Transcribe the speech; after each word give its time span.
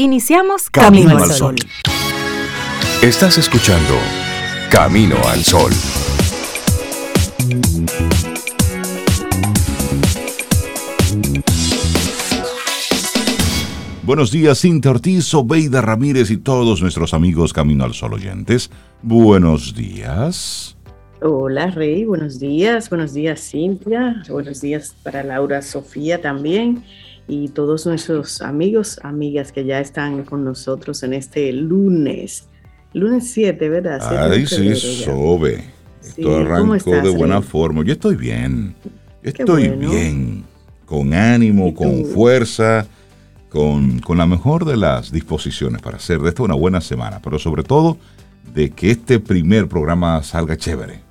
Iniciamos 0.00 0.70
Camino, 0.70 1.18
al 1.18 1.28
Sol. 1.32 1.56
Estás 3.02 3.36
escuchando 3.36 3.94
Camino 4.70 5.16
al 5.26 5.42
Sol. 5.42 5.72
Buenos 14.04 14.30
días, 14.30 14.60
Cintia 14.60 14.92
Ortiz, 14.92 15.34
Obeida 15.34 15.80
Ramírez 15.80 16.30
y 16.30 16.36
todos 16.36 16.80
nuestros 16.80 17.12
amigos 17.12 17.52
Camino 17.52 17.82
al 17.82 17.94
Sol 17.94 18.12
oyentes. 18.12 18.70
Buenos 19.02 19.74
días. 19.74 20.76
Hola 21.22 21.72
Rey, 21.72 22.04
buenos 22.04 22.38
días, 22.38 22.88
buenos 22.88 23.14
días 23.14 23.40
Cintia, 23.50 24.22
buenos 24.28 24.60
días 24.60 24.94
para 25.02 25.24
Laura 25.24 25.60
Sofía 25.60 26.22
también 26.22 26.84
y 27.28 27.48
todos 27.48 27.86
nuestros 27.86 28.40
amigos, 28.40 28.98
amigas 29.02 29.52
que 29.52 29.64
ya 29.64 29.80
están 29.80 30.24
con 30.24 30.44
nosotros 30.44 31.02
en 31.02 31.12
este 31.12 31.52
lunes, 31.52 32.48
lunes 32.94 33.30
7, 33.30 33.68
¿verdad? 33.68 34.30
Ay, 34.32 34.46
sí, 34.46 34.74
sobe. 34.74 35.62
Esto 36.02 36.38
arrancó 36.38 36.90
de 36.90 37.10
buena 37.10 37.42
forma. 37.42 37.84
Yo 37.84 37.92
estoy 37.92 38.16
bien, 38.16 38.74
estoy 39.22 39.68
bien, 39.68 40.44
con 40.86 41.12
ánimo, 41.12 41.74
con 41.74 42.06
fuerza, 42.06 42.86
con, 43.50 43.98
con 43.98 44.16
la 44.16 44.26
mejor 44.26 44.64
de 44.64 44.78
las 44.78 45.12
disposiciones 45.12 45.82
para 45.82 45.98
hacer 45.98 46.20
de 46.20 46.30
esto 46.30 46.44
una 46.44 46.54
buena 46.54 46.80
semana, 46.80 47.20
pero 47.22 47.38
sobre 47.38 47.62
todo 47.62 47.98
de 48.54 48.70
que 48.70 48.90
este 48.90 49.20
primer 49.20 49.68
programa 49.68 50.22
salga 50.22 50.56
chévere 50.56 51.07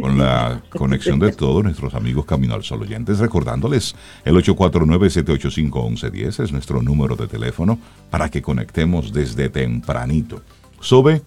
con 0.00 0.18
la 0.18 0.62
conexión 0.70 1.18
de 1.18 1.32
todos 1.32 1.64
nuestros 1.64 1.94
amigos 1.94 2.24
Camino 2.24 2.54
al 2.54 2.62
Sol 2.62 2.82
oyentes, 2.82 3.18
recordándoles 3.18 3.96
el 4.24 4.36
849-785-1110 4.36 6.44
es 6.44 6.52
nuestro 6.52 6.80
número 6.82 7.16
de 7.16 7.26
teléfono 7.26 7.80
para 8.10 8.28
que 8.28 8.42
conectemos 8.42 9.12
desde 9.12 9.48
tempranito. 9.48 10.40
Sobe, 10.80 11.22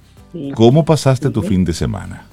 ¿cómo 0.56 0.86
pasaste 0.86 1.30
tu 1.30 1.42
fin 1.42 1.66
de 1.66 1.74
semana? 1.74 2.28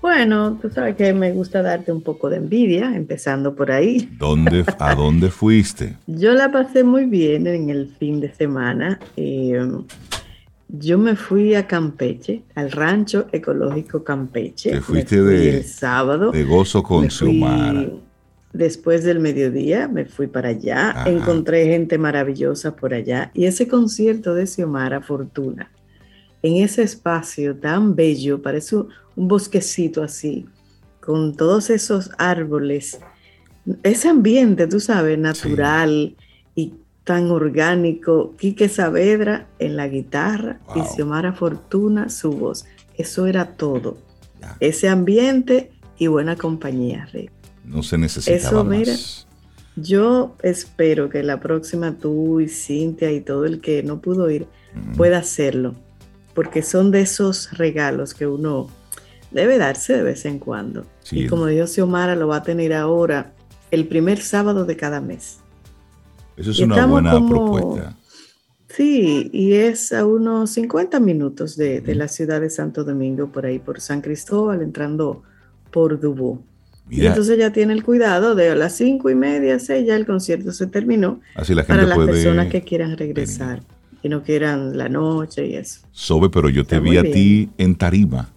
Bueno, 0.00 0.56
tú 0.62 0.70
sabes 0.70 0.94
que 0.94 1.12
me 1.12 1.32
gusta 1.32 1.60
darte 1.60 1.90
un 1.90 2.00
poco 2.00 2.30
de 2.30 2.36
envidia, 2.36 2.94
empezando 2.94 3.56
por 3.56 3.72
ahí. 3.72 4.08
¿Dónde, 4.18 4.64
¿A 4.78 4.94
dónde 4.94 5.30
fuiste? 5.30 5.96
Yo 6.06 6.34
la 6.34 6.52
pasé 6.52 6.84
muy 6.84 7.06
bien 7.06 7.48
en 7.48 7.70
el 7.70 7.88
fin 7.98 8.20
de 8.20 8.32
semana. 8.32 9.00
Eh, 9.16 9.60
yo 10.68 10.98
me 10.98 11.14
fui 11.14 11.54
a 11.54 11.66
Campeche, 11.66 12.42
al 12.54 12.72
rancho 12.72 13.26
ecológico 13.32 14.02
Campeche. 14.02 14.70
Te 14.70 14.80
fuiste 14.80 15.22
de, 15.22 15.58
el 15.58 15.64
sábado. 15.64 16.32
De 16.32 16.44
gozo 16.44 16.82
con 16.82 17.08
Xiomara. 17.10 17.88
Después 18.52 19.04
del 19.04 19.20
mediodía 19.20 19.86
me 19.86 20.06
fui 20.06 20.26
para 20.28 20.48
allá, 20.48 21.04
encontré 21.04 21.66
gente 21.66 21.98
maravillosa 21.98 22.74
por 22.74 22.94
allá 22.94 23.30
y 23.34 23.44
ese 23.44 23.68
concierto 23.68 24.34
de 24.34 24.46
Xiomara 24.46 25.02
Fortuna, 25.02 25.70
en 26.42 26.62
ese 26.62 26.82
espacio 26.82 27.54
tan 27.54 27.94
bello, 27.94 28.40
parece 28.40 28.76
un 28.76 29.28
bosquecito 29.28 30.02
así, 30.02 30.46
con 31.00 31.34
todos 31.36 31.68
esos 31.68 32.10
árboles, 32.16 32.98
ese 33.82 34.08
ambiente, 34.08 34.66
tú 34.66 34.80
sabes, 34.80 35.18
natural 35.18 36.16
tan 37.06 37.30
orgánico, 37.30 38.34
Quique 38.36 38.68
Saavedra 38.68 39.46
en 39.60 39.76
la 39.76 39.86
guitarra 39.86 40.58
y 40.74 40.80
Xiomara 40.80 41.32
Fortuna 41.32 42.08
su 42.08 42.32
voz. 42.32 42.64
Eso 42.98 43.28
era 43.28 43.52
todo. 43.52 43.96
Ese 44.58 44.88
ambiente 44.88 45.70
y 45.98 46.08
buena 46.08 46.34
compañía, 46.34 47.08
Rey. 47.12 47.30
No 47.64 47.84
se 47.84 47.96
necesitaba 47.96 48.38
Eso, 48.38 48.64
mira, 48.64 48.92
yo 49.76 50.34
espero 50.42 51.08
que 51.08 51.22
la 51.22 51.38
próxima 51.38 51.92
tú 51.92 52.40
y 52.40 52.48
Cintia 52.48 53.12
y 53.12 53.20
todo 53.20 53.44
el 53.44 53.60
que 53.60 53.84
no 53.84 54.00
pudo 54.00 54.28
ir 54.28 54.48
pueda 54.96 55.18
hacerlo, 55.18 55.76
porque 56.34 56.62
son 56.62 56.90
de 56.90 57.02
esos 57.02 57.52
regalos 57.52 58.14
que 58.14 58.26
uno 58.26 58.68
debe 59.30 59.58
darse 59.58 59.92
de 59.92 60.02
vez 60.02 60.24
en 60.24 60.40
cuando. 60.40 60.84
Y 61.12 61.28
como 61.28 61.46
dijo 61.46 61.68
Xiomara, 61.68 62.16
lo 62.16 62.26
va 62.26 62.38
a 62.38 62.42
tener 62.42 62.72
ahora 62.72 63.32
el 63.70 63.86
primer 63.86 64.20
sábado 64.20 64.64
de 64.64 64.76
cada 64.76 65.00
mes. 65.00 65.38
Eso 66.36 66.50
es 66.50 66.58
una 66.60 66.86
buena 66.86 67.12
propuesta. 67.26 67.96
Sí, 68.68 69.30
y 69.32 69.54
es 69.54 69.92
a 69.92 70.04
unos 70.04 70.50
50 70.50 71.00
minutos 71.00 71.56
de, 71.56 71.82
la 71.94 72.08
ciudad 72.08 72.40
de 72.40 72.50
Santo 72.50 72.84
Domingo, 72.84 73.28
por 73.28 73.46
ahí, 73.46 73.58
por 73.58 73.80
San 73.80 74.02
Cristóbal, 74.02 74.60
entrando 74.60 75.22
por 75.70 75.98
Dubó. 75.98 76.42
Y 76.90 77.06
entonces 77.06 77.38
ya 77.38 77.52
tiene 77.52 77.72
el 77.72 77.82
cuidado 77.82 78.34
de 78.34 78.50
a 78.50 78.54
las 78.54 78.76
cinco 78.76 79.08
y 79.10 79.14
media, 79.14 79.58
seis, 79.58 79.86
ya 79.86 79.96
el 79.96 80.04
concierto 80.06 80.52
se 80.52 80.66
terminó. 80.66 81.20
Así 81.34 81.54
la 81.54 81.62
gente 81.62 81.84
para 81.84 81.86
las 81.86 82.06
personas 82.06 82.48
que 82.48 82.62
quieran 82.62 82.96
regresar 82.96 83.62
y 84.02 84.08
no 84.08 84.22
quieran 84.22 84.76
la 84.76 84.88
noche 84.88 85.46
y 85.46 85.56
eso. 85.56 85.80
Sobe, 85.90 86.28
pero 86.28 86.48
yo 86.48 86.64
te 86.64 86.78
vi 86.78 86.96
a 86.98 87.02
ti 87.02 87.48
en 87.58 87.74
tarima. 87.74 88.28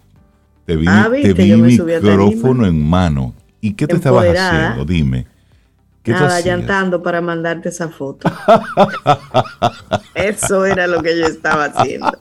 Te 0.64 0.76
vi, 0.76 0.86
ah, 0.88 1.10
te 1.12 1.32
vi 1.32 1.52
micrófono 1.54 2.66
en 2.66 2.82
mano. 2.82 3.34
¿Y 3.60 3.74
qué 3.74 3.86
te 3.86 3.96
estabas 3.96 4.26
haciendo? 4.26 4.84
Dime. 4.84 5.26
Nada, 6.06 6.40
llantando 6.40 7.02
para 7.02 7.20
mandarte 7.20 7.68
esa 7.68 7.88
foto. 7.88 8.30
Eso 10.14 10.64
era 10.64 10.86
lo 10.86 11.02
que 11.02 11.18
yo 11.18 11.26
estaba 11.26 11.66
haciendo. 11.66 12.18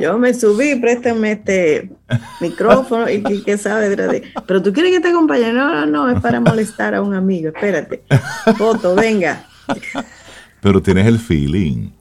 Yo 0.00 0.18
me 0.18 0.34
subí, 0.34 0.74
préstame 0.76 1.32
este 1.32 1.90
micrófono 2.40 3.08
y 3.08 3.22
qué 3.42 3.56
sabe. 3.56 4.22
Pero 4.46 4.62
tú 4.62 4.72
quieres 4.72 4.92
que 4.92 5.00
te 5.00 5.08
acompañe. 5.08 5.52
No, 5.52 5.68
no, 5.68 5.86
no, 5.86 6.10
es 6.10 6.20
para 6.20 6.40
molestar 6.40 6.94
a 6.94 7.02
un 7.02 7.14
amigo. 7.14 7.48
Espérate. 7.48 8.02
Foto, 8.58 8.94
venga. 8.94 9.46
Pero 10.60 10.82
tienes 10.82 11.06
el 11.06 11.18
feeling. 11.18 11.95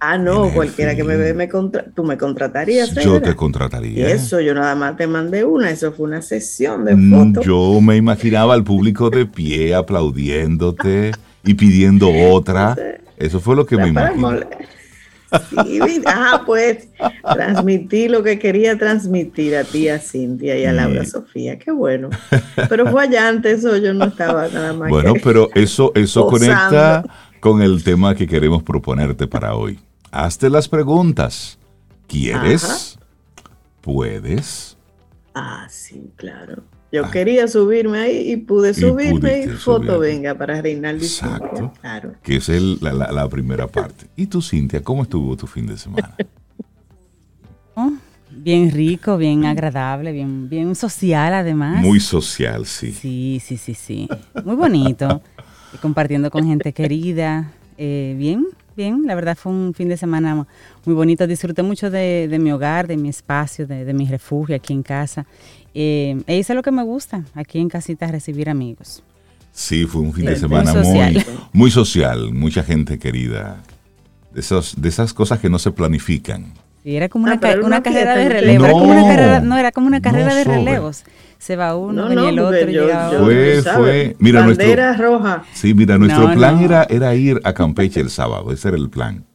Ah, 0.00 0.16
no, 0.16 0.52
cualquiera 0.52 0.94
que 0.94 1.02
me 1.02 1.16
ve, 1.16 1.34
me 1.34 1.48
contra 1.48 1.84
tú 1.84 2.04
me 2.04 2.16
contratarías. 2.16 2.94
Yo 2.94 3.20
te 3.20 3.34
contrataría. 3.34 4.08
eso, 4.08 4.40
yo 4.40 4.54
nada 4.54 4.74
más 4.74 4.96
te 4.96 5.06
mandé 5.06 5.44
una, 5.44 5.70
eso 5.70 5.92
fue 5.92 6.06
una 6.06 6.22
sesión 6.22 6.84
de 6.84 6.94
mm, 6.94 7.10
fotos. 7.10 7.46
Yo 7.46 7.80
me 7.80 7.96
imaginaba 7.96 8.54
al 8.54 8.62
público 8.62 9.10
de 9.10 9.26
pie 9.26 9.74
aplaudiéndote 9.74 11.12
y 11.44 11.54
pidiendo 11.54 12.10
otra. 12.10 12.76
Eso 13.16 13.40
fue 13.40 13.56
lo 13.56 13.66
que 13.66 13.76
me 13.76 13.88
imaginé. 13.88 14.46
Sí, 15.50 16.02
ah, 16.06 16.42
pues 16.46 16.88
transmití 17.22 18.08
lo 18.08 18.22
que 18.22 18.38
quería 18.38 18.78
transmitir 18.78 19.56
a 19.56 19.64
ti, 19.64 19.88
a 19.88 19.98
Cintia 19.98 20.56
y 20.56 20.64
a 20.64 20.72
Laura 20.72 21.04
Sofía. 21.04 21.58
Qué 21.58 21.70
bueno. 21.70 22.08
Pero 22.68 22.86
fue 22.86 23.02
allá 23.02 23.28
antes, 23.28 23.58
eso 23.58 23.76
yo 23.76 23.92
no 23.92 24.06
estaba 24.06 24.48
nada 24.48 24.72
más. 24.72 24.88
Bueno, 24.88 25.14
pero 25.22 25.50
eso, 25.54 25.92
eso 25.94 26.26
conecta 26.28 27.04
con 27.40 27.60
el 27.60 27.84
tema 27.84 28.14
que 28.14 28.26
queremos 28.26 28.62
proponerte 28.62 29.26
para 29.26 29.54
hoy 29.54 29.78
hazte 30.10 30.50
las 30.50 30.68
preguntas. 30.68 31.58
¿Quieres? 32.06 32.98
¿Puedes? 33.80 34.76
Ah, 35.34 35.66
sí, 35.70 36.10
claro. 36.16 36.62
Yo 36.90 37.04
ah. 37.04 37.10
quería 37.10 37.46
subirme 37.48 37.98
ahí 37.98 38.32
y 38.32 38.36
pude 38.38 38.72
subirme 38.72 39.44
y, 39.44 39.48
foto 39.48 39.98
venga 39.98 40.34
para 40.34 40.60
Reinaldo. 40.62 41.04
Exacto. 41.04 41.72
Claro. 41.80 42.14
Que 42.22 42.36
es 42.36 42.48
la, 42.48 43.28
primera 43.28 43.66
parte. 43.66 44.06
¿Y 44.16 44.26
tú, 44.26 44.40
Cintia, 44.40 44.82
cómo 44.82 45.02
estuvo 45.02 45.36
tu 45.36 45.46
fin 45.46 45.66
de 45.66 45.76
semana? 45.76 46.14
Oh, 47.80 47.92
bien 48.28 48.72
rico, 48.72 49.16
bien 49.16 49.44
agradable, 49.44 50.10
bien, 50.10 50.48
bien 50.48 50.74
social 50.74 51.32
además. 51.32 51.80
Muy 51.80 52.00
social, 52.00 52.66
sí. 52.66 52.90
Sí, 52.90 53.40
sí, 53.40 53.56
sí, 53.56 53.72
sí. 53.74 54.08
Muy 54.44 54.56
bonito. 54.56 55.22
compartiendo 55.80 56.30
con 56.30 56.46
gente 56.46 56.72
querida. 56.72 57.52
Eh, 57.76 58.14
bien, 58.18 58.46
bien, 58.78 59.02
la 59.06 59.16
verdad 59.16 59.36
fue 59.36 59.50
un 59.50 59.74
fin 59.74 59.88
de 59.88 59.96
semana 59.96 60.46
muy 60.84 60.94
bonito. 60.94 61.26
Disfruté 61.26 61.62
mucho 61.62 61.90
de, 61.90 62.34
mi 62.40 62.52
hogar, 62.52 62.86
de 62.86 62.96
mi 62.96 63.08
espacio, 63.08 63.66
de, 63.66 63.92
mi 63.92 64.06
refugio 64.06 64.54
aquí 64.54 64.72
en 64.72 64.82
casa. 64.82 65.26
Eh, 65.74 66.22
e 66.26 66.38
hice 66.38 66.54
lo 66.54 66.62
que 66.62 66.70
me 66.70 66.84
gusta, 66.84 67.24
aquí 67.34 67.58
en 67.58 67.68
casita, 67.68 68.06
recibir 68.06 68.48
amigos. 68.48 69.02
Sí, 69.52 69.84
fue 69.84 70.00
un 70.00 70.12
fin 70.14 70.26
de 70.26 70.36
semana 70.36 70.72
muy, 70.72 71.24
muy 71.52 71.70
social, 71.70 72.32
mucha 72.32 72.62
gente 72.62 72.98
querida. 72.98 73.60
De, 74.32 74.40
esos, 74.40 74.80
de 74.80 74.88
esas 74.88 75.12
cosas 75.12 75.40
que 75.40 75.50
no 75.50 75.58
se 75.58 75.72
planifican. 75.72 76.52
Sí, 76.84 76.96
era 76.96 77.08
como 77.08 77.24
una, 77.24 77.40
carrera 77.40 78.16
de 78.16 78.28
relevo. 78.28 78.60
No, 78.60 78.66
era 78.66 78.72
como 78.72 78.92
una 78.92 79.08
carrera, 79.08 79.40
no, 79.40 79.58
era 79.58 79.72
como 79.72 79.86
una 79.88 80.00
carrera 80.00 80.34
de 80.34 80.44
relevos 80.44 81.04
se 81.38 81.56
va 81.56 81.76
uno, 81.76 82.12
y 82.12 82.28
el 82.28 82.38
otro, 82.40 82.66
llega 82.66 83.10
Fue, 83.10 83.62
fue, 83.62 84.16
mira, 84.18 84.44
Bandera 84.44 84.94
roja. 84.94 85.44
Sí, 85.52 85.72
mira, 85.72 85.96
nuestro 85.96 86.32
plan 86.32 86.58
Era, 86.62 86.84
era 86.90 87.14
ir 87.14 87.40
a 87.44 87.52
Campeche 87.52 88.00
el 88.00 88.10
sábado, 88.10 88.52
ese 88.52 88.68
era 88.68 88.76
el 88.76 88.90
plan. 88.90 89.27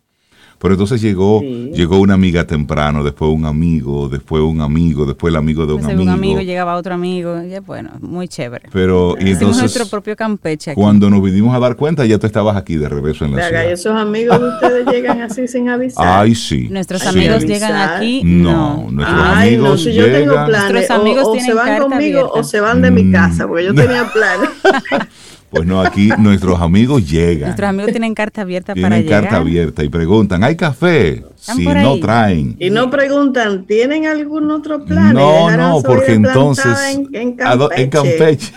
Pero 0.64 0.76
entonces 0.76 1.02
llegó, 1.02 1.42
llegó 1.42 2.00
una 2.00 2.14
amiga 2.14 2.48
temprano, 2.48 3.04
después 3.04 3.30
un 3.30 3.46
amigo, 3.46 4.08
después 4.08 4.42
un 4.42 4.62
amigo, 4.62 5.06
después 5.06 5.34
el 5.34 5.36
amigo 5.36 5.66
de 5.66 5.74
un 5.74 5.84
amigo. 5.84 6.04
un 6.04 6.08
amigo 6.08 6.40
llegaba 6.40 6.78
otro 6.78 6.94
amigo, 6.94 7.44
y 7.44 7.60
bueno, 7.60 7.90
muy 8.00 8.30
chévere. 8.30 8.70
Pero 8.72 9.18
y 9.20 9.32
entonces 9.32 9.62
nuestro 9.62 9.88
propio 9.88 10.16
Campeche 10.16 10.72
aquí. 10.72 10.80
Cuando 10.80 11.10
nos 11.10 11.22
vinimos 11.22 11.54
a 11.54 11.60
dar 11.60 11.76
cuenta, 11.76 12.06
ya 12.06 12.18
tú 12.18 12.28
estabas 12.28 12.56
aquí 12.56 12.78
de 12.78 12.88
regreso 12.88 13.26
en 13.26 13.36
la 13.36 13.46
ciudad. 13.46 13.64
¿Y 13.68 13.72
esos 13.74 13.94
amigos 13.94 14.40
de 14.40 14.48
ustedes 14.48 14.88
llegan 14.88 15.22
así 15.22 15.50
sin 15.50 15.68
avisar? 15.68 16.08
Ay, 16.08 16.34
sí. 16.34 16.70
Nuestros 16.70 17.06
amigos 17.08 17.44
llegan 17.44 17.76
aquí. 17.76 18.22
No, 18.24 18.88
nuestros 18.90 19.20
Ay, 19.22 19.56
amigos 19.56 19.70
no, 19.70 19.78
si 19.78 19.94
yo 19.94 20.06
tengo 20.06 20.46
planes, 20.46 20.90
o, 20.90 21.36
se 21.42 21.54
van 21.54 21.82
conmigo 21.82 22.32
o 22.34 22.42
se 22.42 22.62
van 22.62 22.82
de 22.82 22.90
mi 22.90 23.12
casa, 23.12 23.50
porque 23.50 23.66
yo 23.66 23.76
tenía 23.76 24.10
planes. 24.14 24.50
Pues 25.54 25.68
no, 25.68 25.82
aquí 25.82 26.10
nuestros 26.18 26.60
amigos 26.60 27.10
llegan. 27.10 27.50
Nuestros 27.50 27.70
amigos 27.70 27.92
tienen 27.92 28.16
carta 28.16 28.42
abierta 28.42 28.74
para 28.74 28.98
llegar. 28.98 29.04
Tienen 29.04 29.24
carta 29.24 29.38
abierta 29.38 29.84
y 29.84 29.90
preguntan, 29.90 30.44
¿hay 30.44 30.56
café? 30.56 31.24
Si 31.36 31.66
no 31.66 32.00
traen. 32.00 32.56
Y 32.60 32.70
no 32.72 32.90
preguntan, 32.90 33.66
¿tienen 33.66 34.08
algún 34.08 34.50
otro 34.50 34.84
plan? 34.84 35.14
No, 35.14 35.56
no, 35.56 35.82
porque 35.84 36.14
entonces... 36.14 36.76
En, 37.14 37.90
Campeche. 37.90 38.52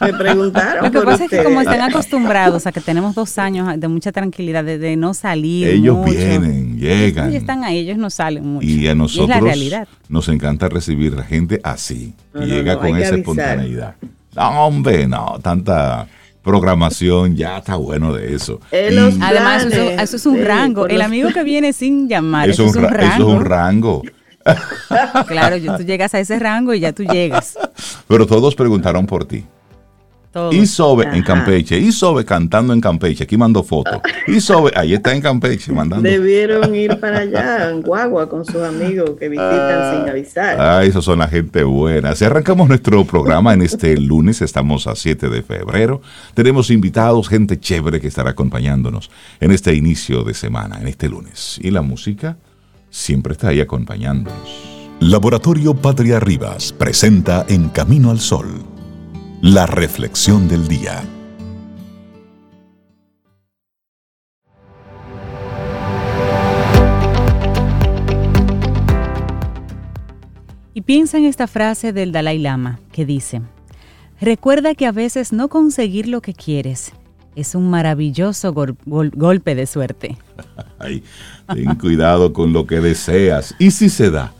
Me 0.00 0.12
preguntaron. 0.12 0.84
Lo 0.84 0.90
que 0.90 1.00
pasa 1.06 1.24
es 1.24 1.30
que 1.30 1.44
como 1.44 1.60
están 1.60 1.80
acostumbrados 1.80 2.66
a 2.66 2.72
que 2.72 2.80
tenemos 2.80 3.14
dos 3.14 3.38
años 3.38 3.78
de 3.78 3.88
mucha 3.88 4.12
tranquilidad, 4.12 4.64
de, 4.64 4.96
no 4.96 5.14
salir. 5.14 5.68
Ellos 5.68 6.04
vienen, 6.04 6.78
llegan. 6.78 7.28
Ellos 7.30 7.40
están 7.40 7.64
ahí, 7.64 7.78
ellos 7.78 7.96
no 7.96 8.10
salen 8.10 8.46
mucho. 8.46 8.66
Y 8.66 8.86
a 8.88 8.94
nosotros 8.94 9.40
nos 10.08 10.28
encanta 10.28 10.68
recibir 10.68 11.14
a 11.18 11.22
gente 11.22 11.60
así, 11.62 12.14
llega 12.34 12.78
con 12.78 12.96
esa 12.96 13.14
espontaneidad. 13.14 13.94
No, 14.36 14.66
hombre, 14.66 15.06
no, 15.06 15.38
tanta 15.42 16.06
programación, 16.42 17.36
ya 17.36 17.58
está 17.58 17.76
bueno 17.76 18.12
de 18.12 18.34
eso. 18.34 18.60
Además, 18.70 19.64
eso, 19.64 20.16
es 20.16 20.26
un 20.26 20.44
rango. 20.44 20.86
El 20.86 21.00
amigo 21.00 21.30
que 21.30 21.42
viene 21.42 21.72
sin 21.72 22.08
llamar, 22.08 22.50
eso, 22.50 22.66
es 22.66 22.76
un 22.76 22.84
rango. 22.84 23.04
Eso 23.04 23.14
es 23.14 23.38
un 23.38 23.44
rango. 23.44 24.02
claro, 25.26 25.56
tú 25.78 25.84
llegas 25.84 26.14
a 26.14 26.20
ese 26.20 26.38
rango 26.38 26.74
y 26.74 26.80
ya 26.80 26.92
tú 26.92 27.04
llegas. 27.04 27.56
Pero 28.06 28.26
todos 28.26 28.54
preguntaron 28.54 29.06
por 29.06 29.24
ti. 29.24 29.44
Y 30.50 30.66
Sobe 30.66 31.06
en 31.12 31.22
Campeche, 31.22 31.78
y 31.78 31.92
Sobe 31.92 32.24
cantando 32.24 32.72
en 32.72 32.80
Campeche, 32.80 33.24
aquí 33.24 33.36
mando 33.36 33.62
fotos. 33.62 34.00
Y 34.26 34.40
Sobe, 34.40 34.72
ahí 34.74 34.94
está 34.94 35.14
en 35.14 35.20
Campeche 35.20 35.72
mandando. 35.72 36.08
Debieron 36.08 36.74
ir 36.74 36.98
para 36.98 37.20
allá 37.20 37.70
en 37.70 37.82
Guagua 37.82 38.28
con 38.28 38.44
sus 38.44 38.62
amigos 38.62 39.10
que 39.18 39.28
visitan 39.28 40.00
sin 40.00 40.08
avisar. 40.08 40.60
Ah, 40.60 40.84
esos 40.84 41.04
son 41.04 41.20
la 41.20 41.28
gente 41.28 41.62
buena. 41.62 42.14
Si 42.16 42.24
arrancamos 42.24 42.68
nuestro 42.68 43.04
programa 43.04 43.54
en 43.54 43.62
este 43.62 43.96
lunes, 43.96 44.42
estamos 44.42 44.86
a 44.86 44.96
7 44.96 45.28
de 45.28 45.42
febrero. 45.42 46.00
Tenemos 46.34 46.70
invitados, 46.70 47.28
gente 47.28 47.60
chévere 47.60 48.00
que 48.00 48.08
estará 48.08 48.30
acompañándonos 48.30 49.10
en 49.40 49.52
este 49.52 49.74
inicio 49.74 50.24
de 50.24 50.34
semana, 50.34 50.80
en 50.80 50.88
este 50.88 51.08
lunes. 51.08 51.60
Y 51.62 51.70
la 51.70 51.82
música 51.82 52.36
siempre 52.90 53.34
está 53.34 53.48
ahí 53.48 53.60
acompañándonos. 53.60 54.74
Laboratorio 55.00 55.74
Patria 55.74 56.18
Rivas 56.18 56.72
presenta 56.72 57.44
En 57.48 57.68
Camino 57.68 58.10
al 58.10 58.20
Sol 58.20 58.73
la 59.44 59.66
reflexión 59.66 60.48
del 60.48 60.68
día. 60.68 61.04
Y 70.72 70.80
piensa 70.80 71.18
en 71.18 71.26
esta 71.26 71.46
frase 71.46 71.92
del 71.92 72.10
Dalai 72.10 72.38
Lama 72.38 72.80
que 72.90 73.04
dice, 73.04 73.42
recuerda 74.18 74.74
que 74.74 74.86
a 74.86 74.92
veces 74.92 75.30
no 75.30 75.50
conseguir 75.50 76.08
lo 76.08 76.22
que 76.22 76.32
quieres 76.32 76.92
es 77.36 77.54
un 77.54 77.68
maravilloso 77.68 78.54
golpe 78.54 79.54
de 79.54 79.66
suerte. 79.66 80.16
ten 81.52 81.74
cuidado 81.74 82.32
con 82.32 82.54
lo 82.54 82.66
que 82.66 82.80
deseas. 82.80 83.54
¿Y 83.58 83.72
si 83.72 83.90
se 83.90 84.10
da? 84.10 84.32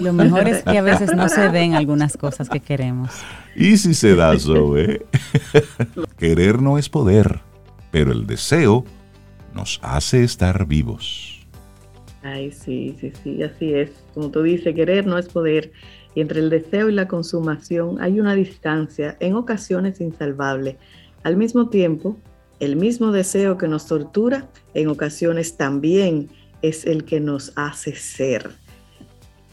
Lo 0.00 0.12
mejor 0.12 0.48
es 0.48 0.62
que 0.62 0.78
a 0.78 0.82
veces 0.82 1.14
no 1.14 1.28
se 1.28 1.48
den 1.50 1.74
algunas 1.74 2.16
cosas 2.16 2.48
que 2.48 2.60
queremos. 2.60 3.10
Y 3.54 3.76
si 3.76 3.94
se 3.94 4.14
da, 4.14 4.38
Zoe. 4.38 5.04
Querer 6.18 6.60
no 6.60 6.78
es 6.78 6.88
poder, 6.88 7.40
pero 7.90 8.12
el 8.12 8.26
deseo 8.26 8.84
nos 9.54 9.80
hace 9.82 10.24
estar 10.24 10.66
vivos. 10.66 11.46
Ay, 12.22 12.52
sí, 12.52 12.96
sí, 12.98 13.12
sí, 13.22 13.42
así 13.42 13.74
es. 13.74 13.90
Como 14.14 14.30
tú 14.30 14.42
dices, 14.42 14.74
querer 14.74 15.06
no 15.06 15.18
es 15.18 15.28
poder. 15.28 15.72
Y 16.14 16.20
entre 16.20 16.40
el 16.40 16.48
deseo 16.48 16.88
y 16.88 16.92
la 16.92 17.06
consumación 17.06 18.00
hay 18.00 18.18
una 18.18 18.34
distancia, 18.34 19.16
en 19.20 19.34
ocasiones 19.34 20.00
insalvable. 20.00 20.78
Al 21.22 21.36
mismo 21.36 21.68
tiempo, 21.68 22.16
el 22.60 22.76
mismo 22.76 23.12
deseo 23.12 23.58
que 23.58 23.68
nos 23.68 23.86
tortura, 23.86 24.48
en 24.74 24.88
ocasiones 24.88 25.56
también 25.56 26.28
es 26.62 26.86
el 26.86 27.04
que 27.04 27.20
nos 27.20 27.52
hace 27.56 27.94
ser. 27.94 28.50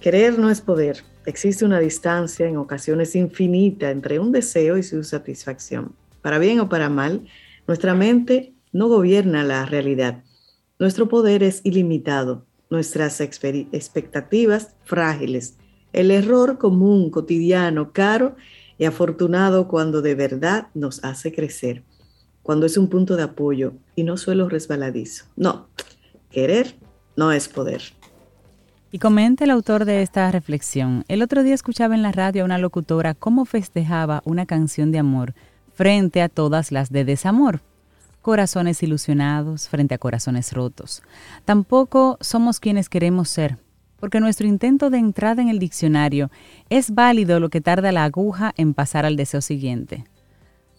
Querer 0.01 0.39
no 0.39 0.49
es 0.49 0.61
poder. 0.61 1.03
Existe 1.27 1.63
una 1.63 1.79
distancia, 1.79 2.47
en 2.47 2.57
ocasiones 2.57 3.15
infinita, 3.15 3.91
entre 3.91 4.17
un 4.17 4.31
deseo 4.31 4.79
y 4.79 4.83
su 4.83 5.03
satisfacción. 5.03 5.93
Para 6.23 6.39
bien 6.39 6.59
o 6.59 6.69
para 6.69 6.89
mal, 6.89 7.27
nuestra 7.67 7.93
mente 7.93 8.55
no 8.71 8.87
gobierna 8.87 9.43
la 9.43 9.63
realidad. 9.67 10.23
Nuestro 10.79 11.07
poder 11.07 11.43
es 11.43 11.61
ilimitado, 11.63 12.47
nuestras 12.71 13.21
expectativas 13.21 14.75
frágiles. 14.85 15.57
El 15.93 16.09
error 16.09 16.57
común, 16.57 17.11
cotidiano, 17.11 17.93
caro 17.93 18.35
y 18.79 18.85
afortunado 18.85 19.67
cuando 19.67 20.01
de 20.01 20.15
verdad 20.15 20.69
nos 20.73 21.03
hace 21.03 21.31
crecer, 21.31 21.83
cuando 22.41 22.65
es 22.65 22.75
un 22.75 22.89
punto 22.89 23.17
de 23.17 23.23
apoyo 23.23 23.73
y 23.95 24.03
no 24.03 24.17
suelo 24.17 24.49
resbaladizo. 24.49 25.25
No, 25.35 25.67
querer 26.31 26.75
no 27.15 27.31
es 27.31 27.47
poder. 27.47 27.83
Y 28.93 28.99
comenta 28.99 29.45
el 29.45 29.51
autor 29.51 29.85
de 29.85 30.01
esta 30.01 30.29
reflexión. 30.31 31.05
El 31.07 31.21
otro 31.21 31.43
día 31.43 31.53
escuchaba 31.53 31.95
en 31.95 32.01
la 32.01 32.11
radio 32.11 32.41
a 32.41 32.45
una 32.45 32.57
locutora 32.57 33.13
cómo 33.13 33.45
festejaba 33.45 34.21
una 34.25 34.45
canción 34.45 34.91
de 34.91 34.99
amor 34.99 35.33
frente 35.73 36.21
a 36.21 36.27
todas 36.27 36.73
las 36.73 36.91
de 36.91 37.05
desamor. 37.05 37.61
Corazones 38.21 38.83
ilusionados 38.83 39.69
frente 39.69 39.95
a 39.95 39.97
corazones 39.97 40.51
rotos. 40.51 41.03
Tampoco 41.45 42.17
somos 42.19 42.59
quienes 42.59 42.89
queremos 42.89 43.29
ser, 43.29 43.57
porque 43.97 44.19
nuestro 44.19 44.45
intento 44.45 44.89
de 44.89 44.97
entrada 44.97 45.41
en 45.41 45.47
el 45.47 45.57
diccionario 45.57 46.29
es 46.69 46.91
válido 46.93 47.39
lo 47.39 47.47
que 47.47 47.61
tarda 47.61 47.93
la 47.93 48.03
aguja 48.03 48.51
en 48.57 48.73
pasar 48.73 49.05
al 49.05 49.15
deseo 49.15 49.39
siguiente. 49.39 50.03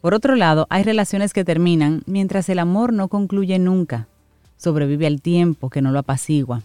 Por 0.03 0.12
otro 0.12 0.37
lado, 0.37 0.67
hay 0.69 0.82
relaciones 0.82 1.32
que 1.32 1.47
terminan 1.47 2.03
mientras 2.05 2.50
el 2.50 2.59
amor 2.59 2.93
no 2.93 3.09
concluye 3.09 3.59
nunca. 3.59 4.06
Sobrevive 4.59 5.06
al 5.06 5.23
tiempo 5.23 5.70
que 5.70 5.81
no 5.81 5.93
lo 5.93 6.00
apacigua 6.00 6.62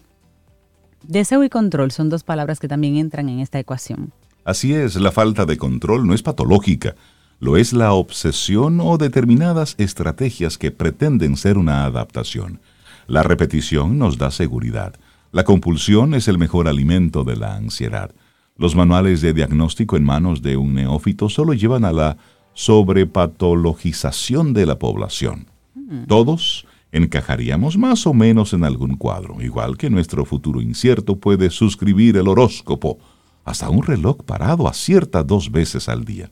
Deseo 1.04 1.44
y 1.44 1.50
control 1.50 1.92
son 1.92 2.10
dos 2.10 2.24
palabras 2.24 2.60
que 2.60 2.68
también 2.68 2.98
entran 2.98 3.30
en 3.30 3.40
esta 3.40 3.60
ecuación. 3.60 4.12
Así 4.44 4.74
es, 4.74 4.96
la 4.96 5.12
falta 5.12 5.46
de 5.46 5.58
control 5.58 6.08
no 6.08 6.14
es 6.14 6.24
patológica, 6.24 6.96
lo 7.40 7.58
es 7.58 7.74
la 7.74 7.94
obsesión 7.94 8.80
o 8.82 8.98
determinadas 8.98 9.76
estrategias 9.78 10.58
que 10.58 10.72
pretenden 10.72 11.38
ser 11.38 11.58
una 11.58 11.86
adaptación. 11.86 12.60
La 13.08 13.24
repetición 13.24 13.98
nos 13.98 14.18
da 14.18 14.32
seguridad. 14.32 14.96
La 15.32 15.44
compulsión 15.44 16.14
es 16.14 16.28
el 16.28 16.38
mejor 16.38 16.68
alimento 16.68 17.24
de 17.24 17.36
la 17.36 17.56
ansiedad. 17.56 18.12
Los 18.58 18.76
manuales 18.76 19.22
de 19.22 19.34
diagnóstico 19.34 19.98
en 19.98 20.04
manos 20.04 20.42
de 20.42 20.58
un 20.58 20.74
neófito 20.74 21.30
solo 21.30 21.54
llevan 21.54 21.86
a 21.86 21.92
la 21.92 22.18
sobrepatologización 22.54 24.54
de 24.54 24.66
la 24.66 24.80
población. 24.80 25.48
Mm. 25.76 26.06
Todos 26.06 26.66
encajaríamos 26.98 27.78
más 27.78 28.06
o 28.06 28.14
menos 28.14 28.54
en 28.54 28.64
algún 28.64 28.98
cuadro, 28.98 29.42
igual 29.42 29.78
que 29.78 29.90
nuestro 29.90 30.26
futuro 30.26 30.62
incierto 30.62 31.16
puede 31.16 31.50
suscribir 31.50 32.18
el 32.18 32.28
horóscopo. 32.28 33.00
Hasta 33.46 33.70
un 33.70 33.84
reloj 33.84 34.18
parado 34.26 34.68
acierta 34.68 35.24
dos 35.24 35.52
veces 35.52 35.88
al 35.88 36.04
día. 36.04 36.30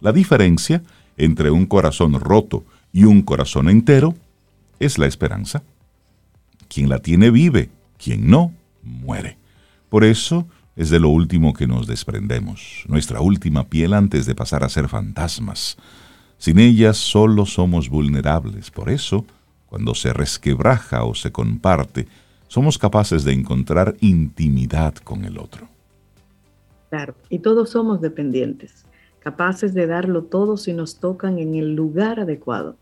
La 0.00 0.12
diferencia 0.12 0.82
entre 1.16 1.50
un 1.50 1.66
corazón 1.66 2.18
roto 2.18 2.64
y 2.92 3.04
un 3.04 3.22
corazón 3.22 3.68
entero 3.68 4.14
es 4.80 4.98
la 4.98 5.06
esperanza. 5.06 5.62
Quien 6.68 6.88
la 6.88 7.00
tiene 7.00 7.30
vive, 7.30 7.70
quien 7.98 8.28
no, 8.30 8.52
muere. 8.82 9.36
Por 9.88 10.04
eso 10.04 10.46
es 10.76 10.90
de 10.90 11.00
lo 11.00 11.08
último 11.08 11.52
que 11.52 11.66
nos 11.66 11.86
desprendemos, 11.86 12.84
nuestra 12.88 13.20
última 13.20 13.64
piel 13.64 13.94
antes 13.94 14.26
de 14.26 14.34
pasar 14.34 14.64
a 14.64 14.68
ser 14.68 14.88
fantasmas. 14.88 15.76
Sin 16.38 16.58
ellas 16.58 16.96
solo 16.96 17.46
somos 17.46 17.88
vulnerables, 17.88 18.70
por 18.70 18.90
eso 18.90 19.24
cuando 19.74 19.96
se 19.96 20.12
resquebraja 20.12 21.02
o 21.02 21.16
se 21.16 21.32
comparte, 21.32 22.06
somos 22.46 22.78
capaces 22.78 23.24
de 23.24 23.32
encontrar 23.32 23.96
intimidad 24.00 24.94
con 24.94 25.24
el 25.24 25.36
otro. 25.36 25.66
Claro, 26.90 27.16
y 27.28 27.40
todos 27.40 27.70
somos 27.70 28.00
dependientes, 28.00 28.84
capaces 29.18 29.74
de 29.74 29.88
darlo 29.88 30.22
todo 30.22 30.58
si 30.58 30.72
nos 30.72 31.00
tocan 31.00 31.40
en 31.40 31.56
el 31.56 31.74
lugar 31.74 32.20
adecuado. 32.20 32.76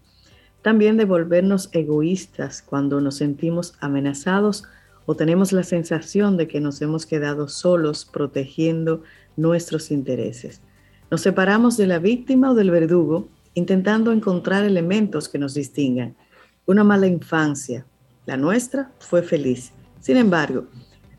También 0.61 0.99
de 0.99 1.07
volvernos 1.07 1.71
egoístas 1.73 2.61
cuando 2.61 3.01
nos 3.01 3.17
sentimos 3.17 3.73
amenazados 3.81 4.65
o 5.07 5.15
tenemos 5.15 5.53
la 5.53 5.63
sensación 5.63 6.37
de 6.37 6.47
que 6.47 6.61
nos 6.61 6.83
hemos 6.83 7.07
quedado 7.07 7.49
solos 7.49 8.05
protegiendo 8.05 9.03
nuestros 9.39 9.91
intereses. 9.91 10.61
Nos 11.11 11.23
separamos 11.23 11.79
de 11.79 11.87
la 11.87 11.99
víctima 11.99 12.51
o 12.51 12.55
del 12.55 12.71
verdugo 12.71 13.29
intentando 13.55 14.13
encontrar 14.13 14.67
elementos 14.67 15.31
que 15.31 15.39
nos 15.39 15.55
distingan 15.55 16.17
una 16.73 16.85
mala 16.85 17.07
infancia. 17.07 17.87
La 18.27 18.37
nuestra 18.37 18.91
fue 18.99 19.23
feliz. 19.23 19.73
Sin 20.01 20.17
embargo, 20.17 20.67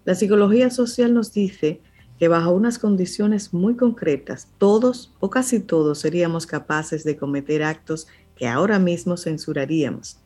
la 0.04 0.16
psicología 0.16 0.70
social 0.70 1.14
nos 1.14 1.32
dice 1.32 1.82
que 2.20 2.28
bajo 2.28 2.52
unas 2.52 2.80
condiciones 2.80 3.54
muy 3.54 3.76
concretas, 3.76 4.50
todos 4.58 5.14
o 5.20 5.30
casi 5.30 5.60
todos 5.60 6.00
seríamos 6.00 6.46
capaces 6.46 7.04
de 7.04 7.18
cometer 7.18 7.64
actos 7.64 8.08
que 8.36 8.48
ahora 8.48 8.80
mismo 8.80 9.16
censuraríamos. 9.18 10.18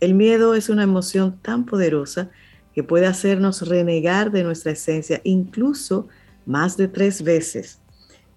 El 0.00 0.14
miedo 0.14 0.54
es 0.54 0.68
una 0.68 0.82
emoción 0.82 1.38
tan 1.42 1.64
poderosa 1.64 2.30
que 2.74 2.82
puede 2.82 3.06
hacernos 3.06 3.68
renegar 3.68 4.32
de 4.32 4.42
nuestra 4.42 4.72
esencia 4.72 5.20
incluso 5.24 6.08
más 6.46 6.76
de 6.76 6.88
tres 6.88 7.22
veces. 7.22 7.78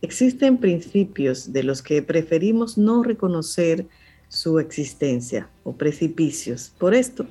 existen 0.02 0.60
principios 0.60 1.52
de 1.52 1.64
los 1.64 1.82
que 1.82 2.04
preferimos 2.04 2.78
no 2.78 3.02
reconocer 3.02 3.88
su 4.36 4.60
existencia 4.60 5.50
o 5.64 5.74
precipicios. 5.74 6.74
Por 6.78 6.94
esto, 6.94 7.26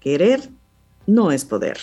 querer 0.00 0.50
no 1.06 1.32
es 1.32 1.44
poder. 1.44 1.78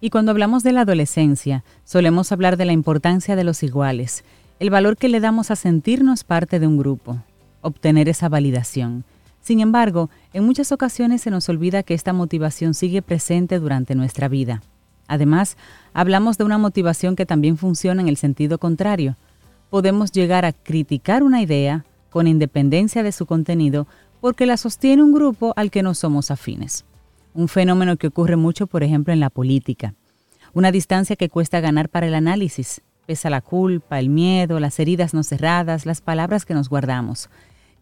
Y 0.00 0.10
cuando 0.10 0.30
hablamos 0.32 0.62
de 0.62 0.72
la 0.72 0.82
adolescencia, 0.82 1.62
solemos 1.84 2.32
hablar 2.32 2.56
de 2.56 2.64
la 2.64 2.72
importancia 2.72 3.36
de 3.36 3.44
los 3.44 3.62
iguales, 3.62 4.24
el 4.58 4.70
valor 4.70 4.96
que 4.96 5.08
le 5.08 5.20
damos 5.20 5.50
a 5.50 5.56
sentirnos 5.56 6.24
parte 6.24 6.58
de 6.58 6.66
un 6.66 6.78
grupo, 6.78 7.22
obtener 7.60 8.08
esa 8.08 8.28
validación. 8.28 9.04
Sin 9.42 9.60
embargo, 9.60 10.10
en 10.32 10.44
muchas 10.44 10.72
ocasiones 10.72 11.20
se 11.22 11.30
nos 11.30 11.48
olvida 11.48 11.82
que 11.82 11.94
esta 11.94 12.12
motivación 12.12 12.74
sigue 12.74 13.02
presente 13.02 13.58
durante 13.58 13.94
nuestra 13.94 14.28
vida. 14.28 14.62
Además, 15.08 15.56
hablamos 15.92 16.38
de 16.38 16.44
una 16.44 16.56
motivación 16.56 17.16
que 17.16 17.26
también 17.26 17.58
funciona 17.58 18.00
en 18.00 18.08
el 18.08 18.16
sentido 18.16 18.58
contrario. 18.58 19.16
Podemos 19.68 20.12
llegar 20.12 20.44
a 20.44 20.52
criticar 20.52 21.22
una 21.22 21.42
idea 21.42 21.84
con 22.10 22.26
independencia 22.26 23.02
de 23.02 23.12
su 23.12 23.26
contenido 23.26 23.86
porque 24.20 24.46
la 24.46 24.56
sostiene 24.56 25.02
un 25.02 25.12
grupo 25.12 25.54
al 25.56 25.70
que 25.70 25.82
no 25.82 25.94
somos 25.94 26.30
afines. 26.30 26.84
Un 27.32 27.48
fenómeno 27.48 27.96
que 27.96 28.08
ocurre 28.08 28.36
mucho, 28.36 28.66
por 28.66 28.82
ejemplo, 28.82 29.12
en 29.12 29.20
la 29.20 29.30
política. 29.30 29.94
Una 30.52 30.72
distancia 30.72 31.16
que 31.16 31.28
cuesta 31.28 31.60
ganar 31.60 31.88
para 31.88 32.08
el 32.08 32.14
análisis. 32.14 32.82
Pesa 33.06 33.30
la 33.30 33.40
culpa, 33.40 33.98
el 33.98 34.08
miedo, 34.08 34.60
las 34.60 34.78
heridas 34.78 35.14
no 35.14 35.22
cerradas, 35.22 35.86
las 35.86 36.00
palabras 36.00 36.44
que 36.44 36.54
nos 36.54 36.68
guardamos 36.68 37.30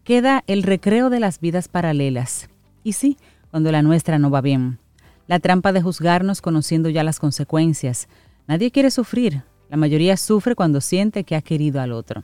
queda 0.09 0.43
el 0.47 0.63
recreo 0.63 1.11
de 1.11 1.19
las 1.19 1.39
vidas 1.39 1.67
paralelas. 1.67 2.49
Y 2.83 2.93
sí, 2.93 3.17
cuando 3.51 3.71
la 3.71 3.83
nuestra 3.83 4.17
no 4.17 4.31
va 4.31 4.41
bien. 4.41 4.79
La 5.27 5.39
trampa 5.39 5.71
de 5.71 5.83
juzgarnos 5.83 6.41
conociendo 6.41 6.89
ya 6.89 7.03
las 7.03 7.19
consecuencias. 7.19 8.07
Nadie 8.47 8.71
quiere 8.71 8.89
sufrir. 8.89 9.43
La 9.69 9.77
mayoría 9.77 10.17
sufre 10.17 10.55
cuando 10.55 10.81
siente 10.81 11.23
que 11.23 11.35
ha 11.35 11.41
querido 11.41 11.79
al 11.79 11.91
otro. 11.91 12.23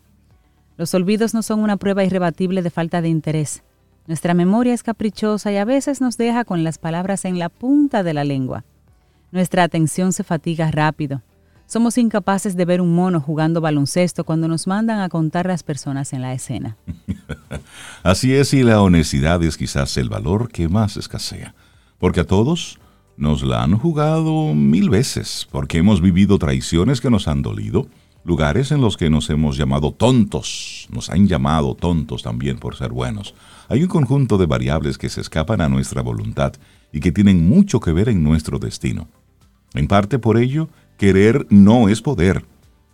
Los 0.78 0.94
olvidos 0.94 1.34
no 1.34 1.42
son 1.42 1.62
una 1.62 1.78
prueba 1.78 2.04
irrebatible 2.04 2.62
de 2.62 2.70
falta 2.70 3.02
de 3.02 3.10
interés. 3.10 3.64
Nuestra 4.08 4.34
memoria 4.34 4.74
es 4.74 4.84
caprichosa 4.84 5.52
y 5.52 5.58
a 5.58 5.66
veces 5.66 6.02
nos 6.02 6.18
deja 6.18 6.44
con 6.44 6.64
las 6.64 6.78
palabras 6.78 7.26
en 7.26 7.40
la 7.40 7.50
punta 7.50 8.04
de 8.04 8.14
la 8.14 8.24
lengua. 8.24 8.64
Nuestra 9.32 9.64
atención 9.64 10.14
se 10.14 10.24
fatiga 10.24 10.70
rápido. 10.72 11.22
Somos 11.66 11.98
incapaces 11.98 12.56
de 12.56 12.66
ver 12.66 12.82
un 12.82 12.94
mono 12.94 13.20
jugando 13.20 13.62
baloncesto 13.62 14.24
cuando 14.24 14.48
nos 14.48 14.68
mandan 14.68 15.00
a 15.00 15.10
contar 15.10 15.48
las 15.48 15.64
personas 15.64 16.14
en 16.14 16.22
la 16.22 16.34
escena. 16.34 16.78
Así 18.04 18.34
es, 18.34 18.54
y 18.54 18.62
la 18.62 18.82
honestidad 18.82 19.42
es 19.44 19.58
quizás 19.58 19.98
el 19.98 20.10
valor 20.10 20.52
que 20.52 20.68
más 20.68 20.96
escasea, 20.98 21.56
porque 21.98 22.20
a 22.20 22.28
todos 22.28 22.80
nos 23.18 23.42
la 23.42 23.64
han 23.64 23.78
jugado 23.78 24.54
mil 24.54 24.90
veces, 24.92 25.48
porque 25.52 25.80
hemos 25.80 26.02
vivido 26.02 26.38
traiciones 26.38 27.02
que 27.02 27.10
nos 27.10 27.28
han 27.28 27.42
dolido, 27.42 27.88
lugares 28.26 28.72
en 28.72 28.82
los 28.82 28.98
que 28.98 29.10
nos 29.10 29.30
hemos 29.30 29.56
llamado 29.56 29.94
tontos, 29.94 30.88
nos 30.92 31.10
han 31.10 31.28
llamado 31.28 31.76
tontos 31.76 32.24
también 32.24 32.58
por 32.58 32.76
ser 32.76 32.92
buenos. 32.92 33.36
Hay 33.70 33.84
un 33.84 33.88
conjunto 33.88 34.38
de 34.38 34.48
variables 34.48 34.98
que 34.98 35.10
se 35.10 35.22
escapan 35.22 35.62
a 35.62 35.70
nuestra 35.70 36.02
voluntad 36.02 36.54
y 36.92 37.00
que 37.00 37.12
tienen 37.12 37.48
mucho 37.48 37.80
que 37.80 37.94
ver 37.94 38.10
en 38.10 38.24
nuestro 38.24 38.58
destino. 38.58 39.08
En 39.76 39.88
parte 39.88 40.18
por 40.18 40.38
ello, 40.38 40.70
Querer 40.98 41.46
no 41.50 41.88
es 41.88 42.02
poder. 42.02 42.46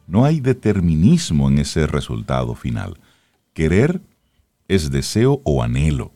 No 0.05 0.25
hay 0.25 0.41
determinismo 0.41 1.49
en 1.49 1.59
ese 1.59 1.87
resultado 1.87 2.53
final. 2.55 2.99
Querer 3.53 4.01
es 4.67 4.91
deseo 4.91 5.41
o 5.45 5.63
anhelo. 5.63 6.11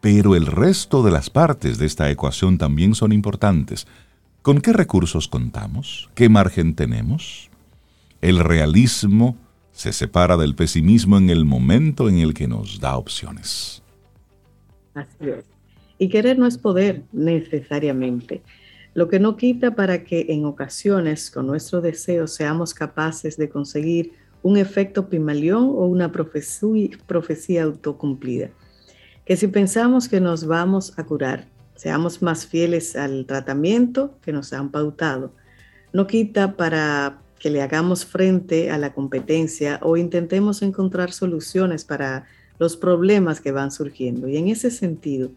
Pero 0.00 0.34
el 0.34 0.46
resto 0.46 1.02
de 1.02 1.12
las 1.12 1.30
partes 1.30 1.78
de 1.78 1.86
esta 1.86 2.10
ecuación 2.10 2.58
también 2.58 2.94
son 2.94 3.12
importantes. 3.12 3.86
¿Con 4.42 4.60
qué 4.60 4.72
recursos 4.72 5.28
contamos? 5.28 6.10
¿Qué 6.14 6.28
margen 6.28 6.74
tenemos? 6.74 7.51
El 8.22 8.38
realismo 8.38 9.36
se 9.72 9.92
separa 9.92 10.38
del 10.38 10.54
pesimismo 10.54 11.18
en 11.18 11.28
el 11.28 11.44
momento 11.44 12.08
en 12.08 12.18
el 12.18 12.32
que 12.32 12.48
nos 12.48 12.80
da 12.80 12.96
opciones. 12.96 13.82
Así 14.94 15.28
es. 15.28 15.44
Y 15.98 16.08
querer 16.08 16.38
no 16.38 16.46
es 16.46 16.56
poder 16.56 17.02
necesariamente 17.12 18.42
lo 18.94 19.08
que 19.08 19.18
no 19.18 19.36
quita 19.36 19.74
para 19.74 20.04
que 20.04 20.26
en 20.28 20.44
ocasiones 20.44 21.30
con 21.30 21.46
nuestro 21.46 21.80
deseo 21.80 22.26
seamos 22.26 22.74
capaces 22.74 23.36
de 23.36 23.48
conseguir 23.48 24.12
un 24.42 24.56
efecto 24.56 25.08
pimalión 25.08 25.64
o 25.64 25.86
una 25.86 26.12
profecía, 26.12 27.62
autocumplida. 27.62 28.50
Que 29.24 29.36
si 29.36 29.46
pensamos 29.46 30.08
que 30.08 30.20
nos 30.20 30.46
vamos 30.46 30.98
a 30.98 31.04
curar, 31.04 31.46
seamos 31.74 32.20
más 32.20 32.46
fieles 32.46 32.96
al 32.96 33.24
tratamiento 33.24 34.18
que 34.20 34.32
nos 34.32 34.52
han 34.52 34.70
pautado. 34.70 35.32
No 35.92 36.06
quita 36.06 36.56
para 36.56 37.18
que 37.42 37.50
le 37.50 37.60
hagamos 37.60 38.06
frente 38.06 38.70
a 38.70 38.78
la 38.78 38.94
competencia 38.94 39.80
o 39.82 39.96
intentemos 39.96 40.62
encontrar 40.62 41.10
soluciones 41.10 41.84
para 41.84 42.24
los 42.60 42.76
problemas 42.76 43.40
que 43.40 43.50
van 43.50 43.72
surgiendo. 43.72 44.28
Y 44.28 44.36
en 44.36 44.46
ese 44.46 44.70
sentido, 44.70 45.32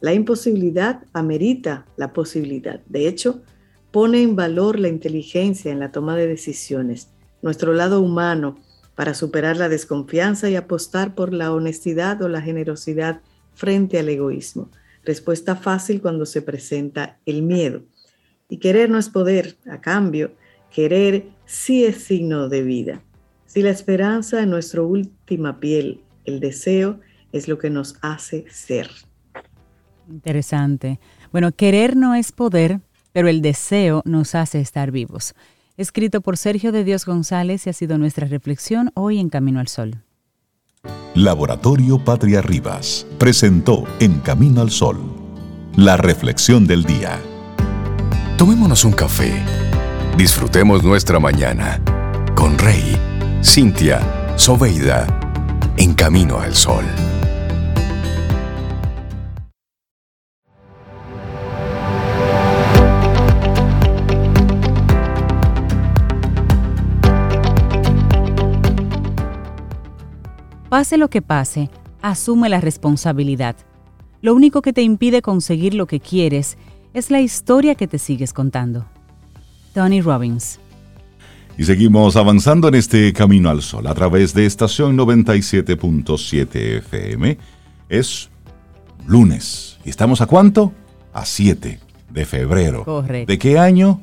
la 0.00 0.14
imposibilidad 0.14 1.04
amerita 1.12 1.86
la 1.96 2.12
posibilidad. 2.12 2.80
De 2.86 3.06
hecho, 3.06 3.40
pone 3.92 4.20
en 4.20 4.34
valor 4.34 4.80
la 4.80 4.88
inteligencia 4.88 5.70
en 5.70 5.78
la 5.78 5.92
toma 5.92 6.16
de 6.16 6.26
decisiones, 6.26 7.10
nuestro 7.40 7.72
lado 7.72 8.00
humano 8.00 8.58
para 8.96 9.14
superar 9.14 9.56
la 9.58 9.68
desconfianza 9.68 10.50
y 10.50 10.56
apostar 10.56 11.14
por 11.14 11.32
la 11.32 11.52
honestidad 11.52 12.20
o 12.20 12.28
la 12.28 12.42
generosidad 12.42 13.20
frente 13.54 14.00
al 14.00 14.08
egoísmo. 14.08 14.70
Respuesta 15.04 15.54
fácil 15.54 16.02
cuando 16.02 16.26
se 16.26 16.42
presenta 16.42 17.20
el 17.26 17.42
miedo. 17.42 17.82
Y 18.48 18.56
querer 18.56 18.90
no 18.90 18.98
es 18.98 19.08
poder, 19.08 19.56
a 19.70 19.80
cambio, 19.80 20.32
querer 20.78 21.28
sí 21.44 21.84
es 21.84 22.04
signo 22.04 22.48
de 22.48 22.62
vida. 22.62 23.02
Si 23.46 23.62
la 23.62 23.70
esperanza 23.70 24.44
en 24.44 24.50
nuestra 24.50 24.80
última 24.80 25.58
piel, 25.58 26.02
el 26.24 26.38
deseo, 26.38 27.00
es 27.32 27.48
lo 27.48 27.58
que 27.58 27.68
nos 27.68 27.96
hace 28.00 28.44
ser. 28.48 28.88
Interesante. 30.08 31.00
Bueno, 31.32 31.50
querer 31.50 31.96
no 31.96 32.14
es 32.14 32.30
poder, 32.30 32.78
pero 33.10 33.26
el 33.26 33.42
deseo 33.42 34.02
nos 34.04 34.36
hace 34.36 34.60
estar 34.60 34.92
vivos. 34.92 35.34
Escrito 35.76 36.20
por 36.20 36.36
Sergio 36.36 36.70
de 36.70 36.84
Dios 36.84 37.06
González 37.06 37.66
y 37.66 37.70
ha 37.70 37.72
sido 37.72 37.98
nuestra 37.98 38.28
reflexión 38.28 38.92
hoy 38.94 39.18
en 39.18 39.30
Camino 39.30 39.58
al 39.58 39.66
Sol. 39.66 40.04
Laboratorio 41.16 41.98
Patria 42.04 42.40
Rivas 42.40 43.04
presentó 43.18 43.82
En 43.98 44.20
Camino 44.20 44.60
al 44.60 44.70
Sol, 44.70 45.00
la 45.74 45.96
reflexión 45.96 46.68
del 46.68 46.84
día. 46.84 47.18
Tomémonos 48.36 48.84
un 48.84 48.92
café. 48.92 49.32
Disfrutemos 50.18 50.82
nuestra 50.82 51.20
mañana 51.20 51.80
con 52.34 52.58
Rey, 52.58 52.96
Cintia, 53.40 54.34
Soveida, 54.36 55.06
en 55.76 55.94
Camino 55.94 56.40
al 56.40 56.56
Sol. 56.56 56.84
Pase 70.68 70.96
lo 70.96 71.08
que 71.10 71.22
pase, 71.22 71.70
asume 72.02 72.48
la 72.48 72.60
responsabilidad. 72.60 73.54
Lo 74.20 74.34
único 74.34 74.62
que 74.62 74.72
te 74.72 74.82
impide 74.82 75.22
conseguir 75.22 75.74
lo 75.74 75.86
que 75.86 76.00
quieres 76.00 76.58
es 76.92 77.12
la 77.12 77.20
historia 77.20 77.76
que 77.76 77.86
te 77.86 78.00
sigues 78.00 78.32
contando. 78.32 78.97
Tony 79.72 80.00
Robbins. 80.00 80.58
Y 81.56 81.64
seguimos 81.64 82.16
avanzando 82.16 82.68
en 82.68 82.76
este 82.76 83.12
camino 83.12 83.50
al 83.50 83.62
sol 83.62 83.86
a 83.86 83.94
través 83.94 84.32
de 84.32 84.46
estación 84.46 84.96
97.7 84.96 86.78
FM. 86.78 87.38
Es 87.88 88.28
lunes. 89.06 89.78
¿Y 89.84 89.90
estamos 89.90 90.20
a 90.20 90.26
cuánto? 90.26 90.72
A 91.12 91.24
7 91.24 91.80
de 92.10 92.24
febrero. 92.24 92.84
Correcto. 92.84 93.32
¿De 93.32 93.38
qué 93.38 93.58
año? 93.58 94.02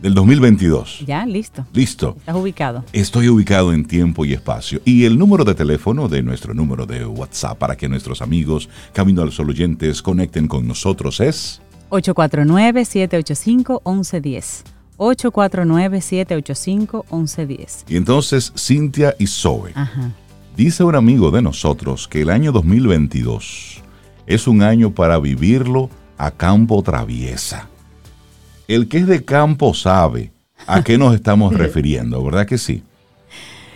del 0.00 0.14
2022. 0.14 1.04
Ya, 1.06 1.26
listo. 1.26 1.66
Listo. 1.72 2.14
Estás 2.18 2.36
ubicado. 2.36 2.84
Estoy 2.92 3.28
ubicado 3.28 3.72
en 3.72 3.84
tiempo 3.84 4.24
y 4.24 4.32
espacio. 4.32 4.80
Y 4.84 5.04
el 5.04 5.18
número 5.18 5.44
de 5.44 5.54
teléfono 5.54 6.08
de 6.08 6.22
nuestro 6.22 6.54
número 6.54 6.86
de 6.86 7.04
WhatsApp 7.04 7.58
para 7.58 7.76
que 7.76 7.88
nuestros 7.88 8.22
amigos 8.22 8.68
Camino 8.92 9.22
al 9.22 9.32
Sol 9.32 9.50
oyentes 9.50 10.00
conecten 10.02 10.46
con 10.48 10.68
nosotros 10.68 11.20
es 11.20 11.60
849-785-1110. 11.90 14.77
849-785-1110. 14.98 17.84
Y 17.88 17.96
entonces, 17.96 18.52
Cintia 18.56 19.14
y 19.18 19.26
Zoe. 19.26 19.72
Dice 20.56 20.84
un 20.84 20.94
amigo 20.94 21.30
de 21.30 21.40
nosotros 21.40 22.06
que 22.06 22.20
el 22.22 22.30
año 22.30 22.52
2022 22.52 23.82
es 24.26 24.46
un 24.46 24.62
año 24.62 24.94
para 24.94 25.18
vivirlo 25.18 25.88
a 26.18 26.30
campo 26.30 26.82
traviesa 26.82 27.70
el 28.68 28.86
que 28.86 28.98
es 28.98 29.06
de 29.06 29.24
campo 29.24 29.72
sabe 29.72 30.30
a 30.66 30.84
qué 30.84 30.98
nos 30.98 31.14
estamos 31.14 31.54
refiriendo, 31.58 32.22
¿verdad 32.22 32.46
que 32.46 32.58
sí? 32.58 32.82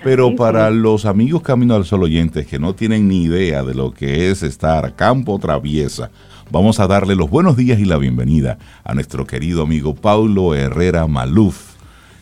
Pero 0.04 0.36
para 0.36 0.70
los 0.70 1.06
amigos 1.06 1.42
Camino 1.42 1.74
al 1.74 1.86
Sol 1.86 2.02
oyentes 2.02 2.46
que 2.46 2.58
no 2.58 2.74
tienen 2.74 3.08
ni 3.08 3.22
idea 3.22 3.62
de 3.62 3.74
lo 3.74 3.94
que 3.94 4.30
es 4.30 4.42
estar 4.42 4.94
campo 4.94 5.38
traviesa, 5.38 6.10
vamos 6.52 6.80
a 6.80 6.86
darle 6.86 7.16
los 7.16 7.30
buenos 7.30 7.56
días 7.56 7.80
y 7.80 7.86
la 7.86 7.96
bienvenida 7.96 8.58
a 8.84 8.94
nuestro 8.94 9.26
querido 9.26 9.62
amigo 9.62 9.94
Paulo 9.94 10.54
Herrera 10.54 11.06
Maluf, 11.06 11.72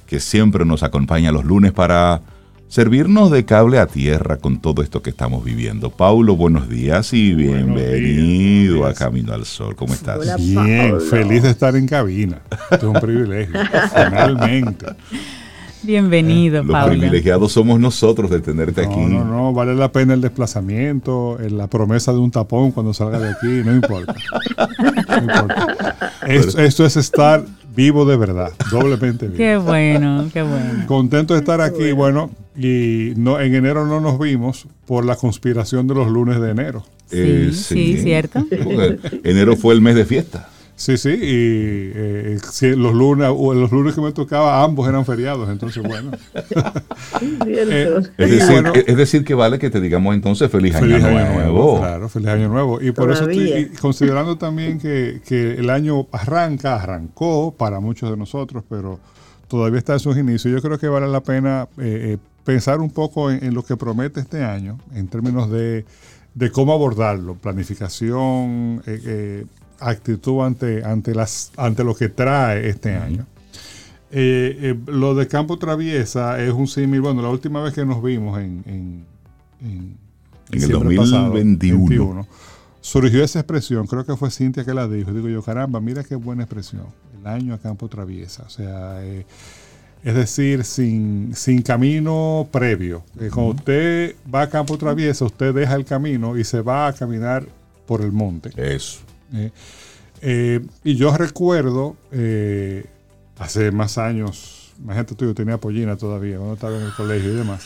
que 0.06 0.20
siempre 0.20 0.64
nos 0.64 0.84
acompaña 0.84 1.32
los 1.32 1.44
lunes 1.44 1.72
para 1.72 2.20
servirnos 2.68 3.32
de 3.32 3.44
cable 3.44 3.80
a 3.80 3.87
tierra 3.87 4.37
con 4.37 4.60
todo 4.60 4.82
esto 4.82 5.02
que 5.02 5.10
estamos 5.10 5.44
viviendo. 5.44 5.90
Paulo, 5.90 6.37
buenos 6.37 6.68
días 6.68 7.12
y 7.12 7.34
bienvenido 7.34 8.87
a 8.87 8.94
Camino 8.94 9.32
al 9.32 9.44
Sol. 9.46 9.75
¿Cómo 9.75 9.94
estás? 9.94 10.37
Bien, 10.37 11.00
feliz 11.00 11.42
de 11.42 11.50
estar 11.50 11.75
en 11.75 11.88
cabina. 11.88 12.40
es 12.70 12.82
un 12.84 13.00
privilegio, 13.00 13.58
finalmente. 13.92 14.87
Bienvenido, 15.82 16.62
Los 16.62 16.88
privilegiados 16.88 17.52
somos 17.52 17.80
nosotros 17.80 18.30
de 18.30 18.40
tenerte 18.40 18.82
aquí. 18.82 19.00
No, 19.00 19.25
no, 19.25 19.52
vale 19.52 19.75
la 19.75 19.90
pena 19.90 20.14
el 20.14 20.20
desplazamiento, 20.20 21.38
la 21.50 21.68
promesa 21.68 22.12
de 22.12 22.18
un 22.18 22.30
tapón 22.30 22.72
cuando 22.72 22.92
salga 22.92 23.18
de 23.18 23.30
aquí, 23.30 23.62
no 23.64 23.75
importa. 23.75 24.14
No 25.08 25.18
importa. 25.18 26.20
Esto, 26.26 26.84
es 26.84 26.96
estar 26.96 27.44
vivo 27.75 28.04
de 28.04 28.16
verdad, 28.16 28.52
doblemente 28.70 29.26
vivo. 29.26 29.37
Qué 29.37 29.56
bueno, 29.56 30.28
qué 30.32 30.42
bueno. 30.42 30.87
Contento 30.87 31.34
de 31.34 31.40
estar 31.40 31.60
aquí, 31.60 31.92
bueno, 31.92 32.30
y 32.56 33.12
no, 33.16 33.40
en 33.40 33.54
enero 33.54 33.87
no 33.87 34.00
nos 34.00 34.18
vimos 34.18 34.66
por 34.87 35.04
la 35.04 35.16
conspiración 35.16 35.87
de 35.87 35.94
los 35.94 36.08
lunes 36.08 36.40
de 36.40 36.50
enero. 36.50 36.84
sí, 37.06 37.16
eh, 37.18 37.50
sí, 37.52 37.96
cierto. 37.99 38.44
enero 39.25 39.56
fue 39.56 39.75
el 39.75 39.80
mes 39.80 39.94
de 39.94 40.04
fiesta. 40.04 40.49
Sí, 40.80 40.96
sí, 40.96 41.10
y 41.10 41.92
eh, 41.94 42.38
los 42.75 42.94
lunes 42.94 43.28
los 43.28 43.70
lunes 43.70 43.94
que 43.94 44.00
me 44.00 44.12
tocaba 44.12 44.64
ambos 44.64 44.88
eran 44.88 45.04
feriados, 45.04 45.50
entonces 45.50 45.82
bueno. 45.82 46.12
Eh, 47.46 48.00
es, 48.16 48.96
decir, 48.96 49.25
que 49.25 49.34
vale 49.34 49.58
que 49.58 49.68
te 49.68 49.80
digamos 49.80 50.14
entonces 50.14 50.50
feliz, 50.50 50.75
año, 50.75 50.99
nuevo. 50.99 51.78
Claro, 51.78 52.08
feliz 52.08 52.28
año 52.28 52.49
nuevo. 52.49 52.80
Y 52.80 52.92
por 52.92 53.10
eso 53.10 53.28
estoy 53.28 53.70
considerando 53.80 54.38
también 54.38 54.78
que, 54.78 55.20
el 55.58 55.68
año 55.68 56.06
arranca, 56.12 56.76
arrancó 56.76 57.54
para 57.56 57.80
muchos 57.80 58.10
de 58.10 58.16
nosotros, 58.16 58.64
pero 58.68 58.99
todavía 59.49 59.78
está 59.78 59.94
en 59.94 60.00
sus 60.00 60.16
inicios. 60.16 60.54
Yo 60.54 60.62
creo 60.62 60.78
que 60.78 60.88
vale 60.88 61.08
la 61.08 61.20
pena 61.20 61.68
eh, 61.78 62.16
pensar 62.44 62.80
un 62.80 62.90
poco 62.90 63.30
en, 63.30 63.52
lo 63.52 63.62
que 63.62 63.76
promete 63.76 64.20
este 64.20 64.42
año 64.44 64.78
en 64.94 65.08
términos 65.08 65.50
de, 65.50 65.84
de 66.34 66.50
cómo 66.50 66.72
abordarlo, 66.72 67.34
planificación, 67.34 68.82
eh, 68.87 69.44
actitud 69.80 70.42
ante, 70.42 70.84
ante, 70.84 71.14
las, 71.14 71.52
ante 71.56 71.84
lo 71.84 71.94
que 71.94 72.08
trae 72.08 72.68
este 72.68 72.94
año. 72.94 73.26
Eh, 74.12 74.58
eh, 74.60 74.78
lo 74.87 75.14
de 75.14 75.28
Campo 75.28 75.56
Traviesa 75.58 76.42
es 76.42 76.52
un 76.52 76.66
símil, 76.66 77.00
bueno, 77.00 77.22
la 77.22 77.28
última 77.28 77.62
vez 77.62 77.75
que 77.75 77.84
nos 77.84 78.02
vimos 78.02 78.40
en, 78.40 78.64
en, 78.66 79.04
en, 79.60 79.96
el 80.50 80.68
2021 80.68 82.26
surgió 82.80 83.22
esa 83.22 83.40
expresión, 83.40 83.87
creo 83.87 84.04
que 84.04 84.16
fue 84.16 84.30
Cintia 84.30 84.64
que 84.64 84.75
la 84.75 84.88
dijo, 84.88 85.12
digo 85.12 85.28
yo, 85.28 85.42
caramba, 85.42 85.80
mira 85.80 86.02
qué 86.02 86.16
buena 86.16 86.42
expresión, 86.42 86.87
el 87.20 87.26
año 87.26 87.54
a 87.54 87.58
Campo 87.58 87.88
Traviesa, 87.88 88.42
o 88.44 88.50
sea, 88.50 89.04
eh, 89.04 89.26
es 90.02 90.14
decir, 90.14 90.64
sin, 90.64 91.32
sin 91.34 91.62
camino 91.62 92.49
previo. 92.50 93.04
Cuando 93.32 93.54
usted 93.54 94.16
va 94.34 94.42
a 94.42 94.50
Campo 94.50 94.78
Traviesa, 94.78 95.25
usted 95.26 95.54
deja 95.54 95.75
el 95.75 95.84
camino 95.84 96.38
y 96.38 96.44
se 96.44 96.62
va 96.62 96.88
a 96.88 96.92
caminar 96.94 97.46
por 97.87 98.00
el 98.00 98.10
monte. 98.10 98.50
Eso. 98.56 99.00
Eh, 99.32 99.50
eh, 100.22 100.60
y 100.84 100.96
yo 100.96 101.16
recuerdo, 101.16 101.96
eh, 102.12 102.84
hace 103.38 103.70
más 103.72 103.99
años, 103.99 104.72
imagínate 104.78 105.14
tú, 105.14 105.25
yo 105.26 105.34
tenía 105.34 105.58
pollina 105.58 105.96
todavía, 105.96 106.37
cuando 106.37 106.54
estaba 106.54 106.76
en 106.76 106.82
el 106.82 106.92
colegio 106.92 107.32
y 107.32 107.37
demás, 107.37 107.64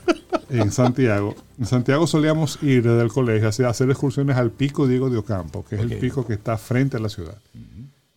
en 0.50 0.70
Santiago. 0.70 1.34
En 1.58 1.66
Santiago 1.66 2.06
solíamos 2.06 2.62
ir 2.62 2.82
desde 2.82 3.02
el 3.02 3.10
colegio 3.10 3.66
a 3.66 3.70
hacer 3.70 3.90
excursiones 3.90 4.36
al 4.36 4.50
pico 4.50 4.86
Diego 4.86 5.08
de 5.08 5.18
Ocampo, 5.18 5.64
que 5.64 5.76
es 5.76 5.80
el 5.82 5.96
pico 5.96 6.26
que 6.26 6.34
está 6.34 6.58
frente 6.58 6.96
a 6.96 7.00
la 7.00 7.08
ciudad. 7.08 7.36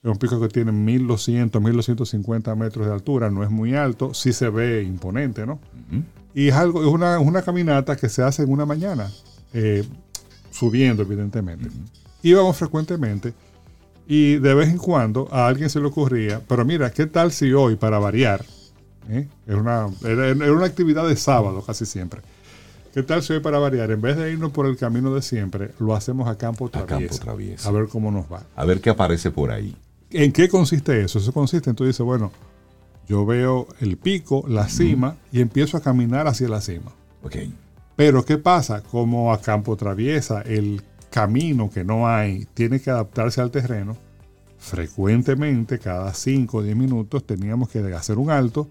Es 0.04 0.12
un 0.12 0.18
pico 0.18 0.39
que 0.39 0.48
tiene 0.48 0.72
1200, 0.72 1.62
1250 1.62 2.56
metros 2.56 2.88
de 2.88 2.94
altura, 2.94 3.30
no 3.30 3.44
es 3.44 3.50
muy 3.50 3.75
alto, 3.75 4.13
sí 4.13 4.32
se 4.32 4.50
ve 4.50 4.84
imponente, 4.84 5.46
¿no? 5.46 5.60
Y 6.34 6.50
es 6.50 6.56
algo, 6.56 6.82
es 6.82 6.88
una, 6.88 7.20
una, 7.20 7.42
caminata 7.42 7.96
que 7.96 8.10
se 8.10 8.22
hace 8.22 8.44
en 8.44 8.51
una 8.51 8.66
mañana, 8.66 9.10
subiendo 10.51 11.01
evidentemente 11.01 11.70
íbamos 12.24 12.58
frecuentemente 12.58 13.34
y 14.08 14.36
de 14.38 14.54
vez 14.54 14.70
en 14.70 14.78
cuando 14.78 15.28
a 15.32 15.48
alguien 15.48 15.70
se 15.70 15.80
le 15.80 15.88
ocurría, 15.88 16.42
pero 16.48 16.64
mira, 16.64 16.92
¿qué 16.92 17.06
tal 17.06 17.32
si 17.32 17.52
hoy, 17.52 17.76
para 17.76 18.00
variar, 18.00 18.46
eh? 19.10 19.27
era, 19.46 19.58
una, 19.58 19.88
era, 20.03 20.34
una 20.51 20.66
actividad 20.66 21.08
de 21.08 21.18
sábado 21.18 21.62
casi 21.62 21.86
siempre, 21.86 22.22
¿qué 22.94 23.03
tal 23.03 23.22
si 23.22 23.34
hoy, 23.34 23.42
para 23.42 23.60
variar, 23.60 23.92
en 23.92 24.01
vez 24.01 24.16
de 24.16 24.32
irnos 24.32 24.51
por 24.51 24.66
el 24.66 24.77
camino 24.77 25.14
de 25.14 25.22
siempre, 25.22 25.72
lo 25.80 25.94
hacemos 25.94 26.30
a 26.30 26.38
campo 26.38 26.70
traviesa? 26.70 27.70
A, 27.70 27.72
ver 27.72 27.88
cómo 27.90 28.10
nos 28.12 28.32
va. 28.32 28.44
A 28.56 28.64
ver 28.64 28.80
qué 28.80 28.90
aparece 28.90 29.30
por 29.30 29.51
ahí. 29.51 29.75
¿En 30.10 30.32
qué 30.32 30.48
consiste 30.48 31.03
eso? 31.03 31.20
Eso 31.20 31.34
consiste 31.34 31.70
en 31.70 31.75
tú 31.75 31.84
dices, 31.84 32.06
bueno, 32.06 32.32
yo 33.10 33.25
veo 33.25 33.68
el 33.82 33.98
pico, 33.98 34.46
la 34.48 34.70
cima, 34.70 35.18
y 35.34 35.42
empiezo 35.42 35.75
a 35.75 35.82
caminar 35.82 36.27
hacia 36.27 36.48
la 36.48 36.62
cima. 36.62 36.92
Okay. 37.24 37.53
Pero 37.98 38.24
¿qué 38.24 38.38
pasa? 38.38 38.84
Como 38.84 39.34
a 39.34 39.42
campo 39.42 39.75
traviesa, 39.75 40.42
el 40.44 40.82
camino 41.09 41.70
que 41.70 41.83
no 41.83 42.07
hay 42.07 42.48
tiene 42.53 42.79
que 42.79 42.89
adaptarse 42.89 43.41
al 43.41 43.51
terreno, 43.51 43.98
frecuentemente, 44.57 45.79
cada 45.79 46.13
5 46.13 46.57
o 46.57 46.63
10 46.63 46.75
minutos, 46.75 47.25
teníamos 47.25 47.70
que 47.70 47.79
hacer 47.93 48.17
un 48.17 48.29
alto, 48.29 48.67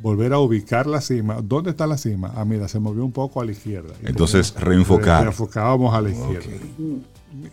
volver 0.00 0.32
a 0.32 0.38
ubicar 0.38 0.86
la 0.86 1.00
cima. 1.00 1.40
¿Dónde 1.42 1.70
está 1.70 1.86
la 1.86 1.98
cima? 1.98 2.32
Ah, 2.36 2.44
mira, 2.44 2.68
se 2.68 2.78
movió 2.80 3.04
un 3.04 3.12
poco 3.12 3.40
a 3.40 3.44
la 3.44 3.52
izquierda. 3.52 3.94
Entonces, 4.02 4.54
reenfocar. 4.54 5.22
Reenfocábamos 5.22 5.94
a 5.94 6.00
la 6.00 6.10
izquierda. 6.10 6.48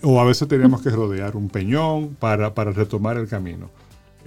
O 0.02 0.20
a 0.20 0.26
veces 0.26 0.48
teníamos 0.48 0.82
que 0.82 0.90
rodear 0.90 1.36
un 1.36 1.50
peñón 1.50 2.16
para, 2.20 2.54
para 2.54 2.72
retomar 2.72 3.18
el 3.18 3.28
camino. 3.28 3.70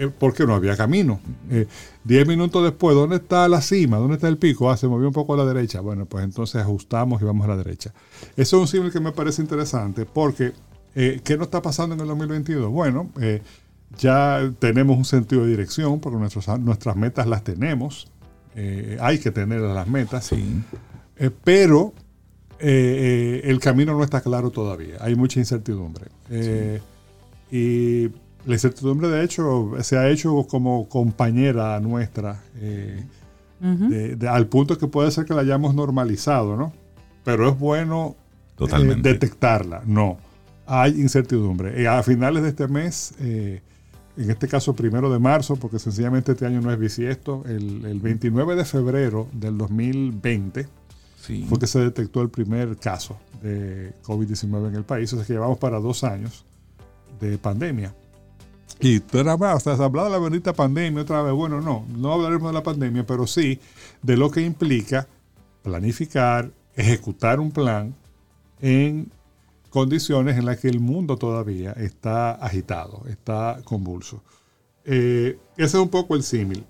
Eh, 0.01 0.09
porque 0.19 0.47
no 0.47 0.55
había 0.55 0.79
camino. 0.79 1.21
Eh, 1.51 1.67
diez 2.05 2.27
minutos 2.27 2.65
después, 2.65 2.97
¿dónde 2.97 3.17
está 3.17 3.47
la 3.49 3.61
cima? 3.61 3.99
¿Dónde 3.99 4.15
está 4.15 4.29
el 4.29 4.39
pico? 4.39 4.71
Ah, 4.71 4.77
se 4.79 4.89
movió 4.89 5.07
un 5.07 5.13
poco 5.13 5.35
a 5.35 5.37
la 5.37 5.45
derecha. 5.45 5.83
Bueno, 5.83 6.07
pues 6.07 6.25
entonces 6.25 6.63
ajustamos 6.63 7.21
y 7.21 7.27
vamos 7.27 7.45
a 7.45 7.51
la 7.51 7.59
derecha. 7.59 7.93
Eso 8.35 8.57
es 8.57 8.61
un 8.63 8.67
símbolo 8.67 8.91
que 8.91 9.01
me 9.01 9.13
parece 9.13 9.43
interesante 9.43 10.07
porque, 10.07 10.55
eh, 10.95 11.21
¿qué 11.23 11.37
nos 11.37 11.49
está 11.49 11.61
pasando 11.61 11.95
en 11.95 12.01
el 12.01 12.07
2022? 12.07 12.71
Bueno, 12.71 13.11
ya 13.99 14.51
tenemos 14.59 14.97
un 14.97 15.05
sentido 15.05 15.43
de 15.45 15.51
dirección 15.51 16.01
porque 16.01 16.17
nuestras 16.19 16.97
metas 16.97 17.27
las 17.27 17.45
tenemos. 17.45 18.11
hay 19.01 19.19
que 19.19 19.31
tener 19.31 19.61
las 19.61 19.87
metas. 19.87 20.25
Sí. 20.25 20.63
pero 21.45 21.93
el 22.59 23.61
camino 23.61 23.93
no 23.93 24.03
está 24.03 24.23
claro 24.23 24.51
todavía. 24.51 24.97
Hay 25.01 25.15
mucha 25.15 25.41
incertidumbre. 25.41 26.07
Y 27.51 28.09
la 28.47 28.55
incertidumbre, 28.55 29.09
de 29.09 29.25
hecho, 29.25 29.73
se 29.83 29.99
ha 29.99 30.09
hecho 30.09 30.47
como 30.49 30.89
compañera 30.89 31.79
nuestra, 31.81 32.43
eh, 32.57 33.05
al 34.29 34.47
punto 34.47 34.79
que 34.79 34.87
puede 34.87 35.11
ser 35.11 35.25
que 35.25 35.35
la 35.35 35.43
hayamos 35.43 35.75
normalizado, 35.75 36.57
¿no? 36.57 36.73
Pero 37.25 37.49
es 37.49 37.59
bueno 37.59 38.17
eh, 38.59 38.97
detectarla. 39.01 39.83
No, 39.85 40.19
hay 40.67 41.01
incertidumbre. 41.01 41.87
a 41.87 42.03
finales 42.03 42.43
de 42.43 42.49
este 42.49 42.69
mes, 42.69 43.15
eh, 43.21 43.61
en 44.17 44.31
este 44.31 44.49
caso 44.49 44.75
primero 44.75 45.13
de 45.13 45.19
marzo, 45.19 45.57
porque 45.57 45.79
sencillamente 45.79 46.33
este 46.33 46.47
año 46.47 46.61
no 46.61 46.73
es 46.73 46.79
bisiesto, 46.79 47.45
el, 47.47 47.85
el 47.85 48.01
29 48.01 48.57
de 48.57 48.65
febrero 48.65 49.29
del 49.33 49.59
2020 49.59 50.67
fue 51.49 51.59
que 51.59 51.67
se 51.67 51.81
detectó 51.81 52.23
el 52.23 52.31
primer 52.31 52.77
caso 52.77 53.19
de 53.43 53.93
COVID-19 54.03 54.69
en 54.69 54.75
el 54.75 54.85
país. 54.85 55.13
O 55.13 55.17
sea 55.17 55.25
que 55.25 55.35
llevamos 55.35 55.59
para 55.59 55.79
dos 55.79 56.03
años 56.03 56.45
de 57.21 57.39
pandemia. 57.39 57.95
Y 58.79 58.99
o 58.99 59.61
sea, 59.61 59.77
se 59.77 59.83
habla 59.83 60.05
de 60.05 60.11
la 60.11 60.19
bendita 60.19 60.53
pandemia 60.53 61.03
otra 61.03 61.23
vez. 61.23 61.35
Bueno, 61.35 61.61
no, 61.61 61.85
no 61.89 62.13
hablaremos 62.13 62.51
de 62.51 62.55
la 62.55 62.63
pandemia, 62.63 63.05
pero 63.07 63.27
sí 63.27 63.59
de 64.03 64.17
lo 64.17 64.31
que 64.31 64.41
implica 64.43 65.07
planificar, 65.63 66.51
ejecutar 66.75 67.41
un 67.41 67.51
plan 67.51 67.95
en 68.61 69.11
condiciones 69.69 70.39
en 70.39 70.47
las 70.47 70.59
que 70.59 70.69
el 70.69 70.81
mundo 70.81 71.17
todavía 71.17 71.73
está 71.73 72.33
agitado, 72.33 73.05
está 73.09 73.61
convulso. 73.65 74.23
Eh, 74.85 75.39
ese 75.57 75.77
es 75.77 75.83
un 75.83 75.91
poco 75.91 76.17
el 76.17 76.23
símil. 76.23 76.65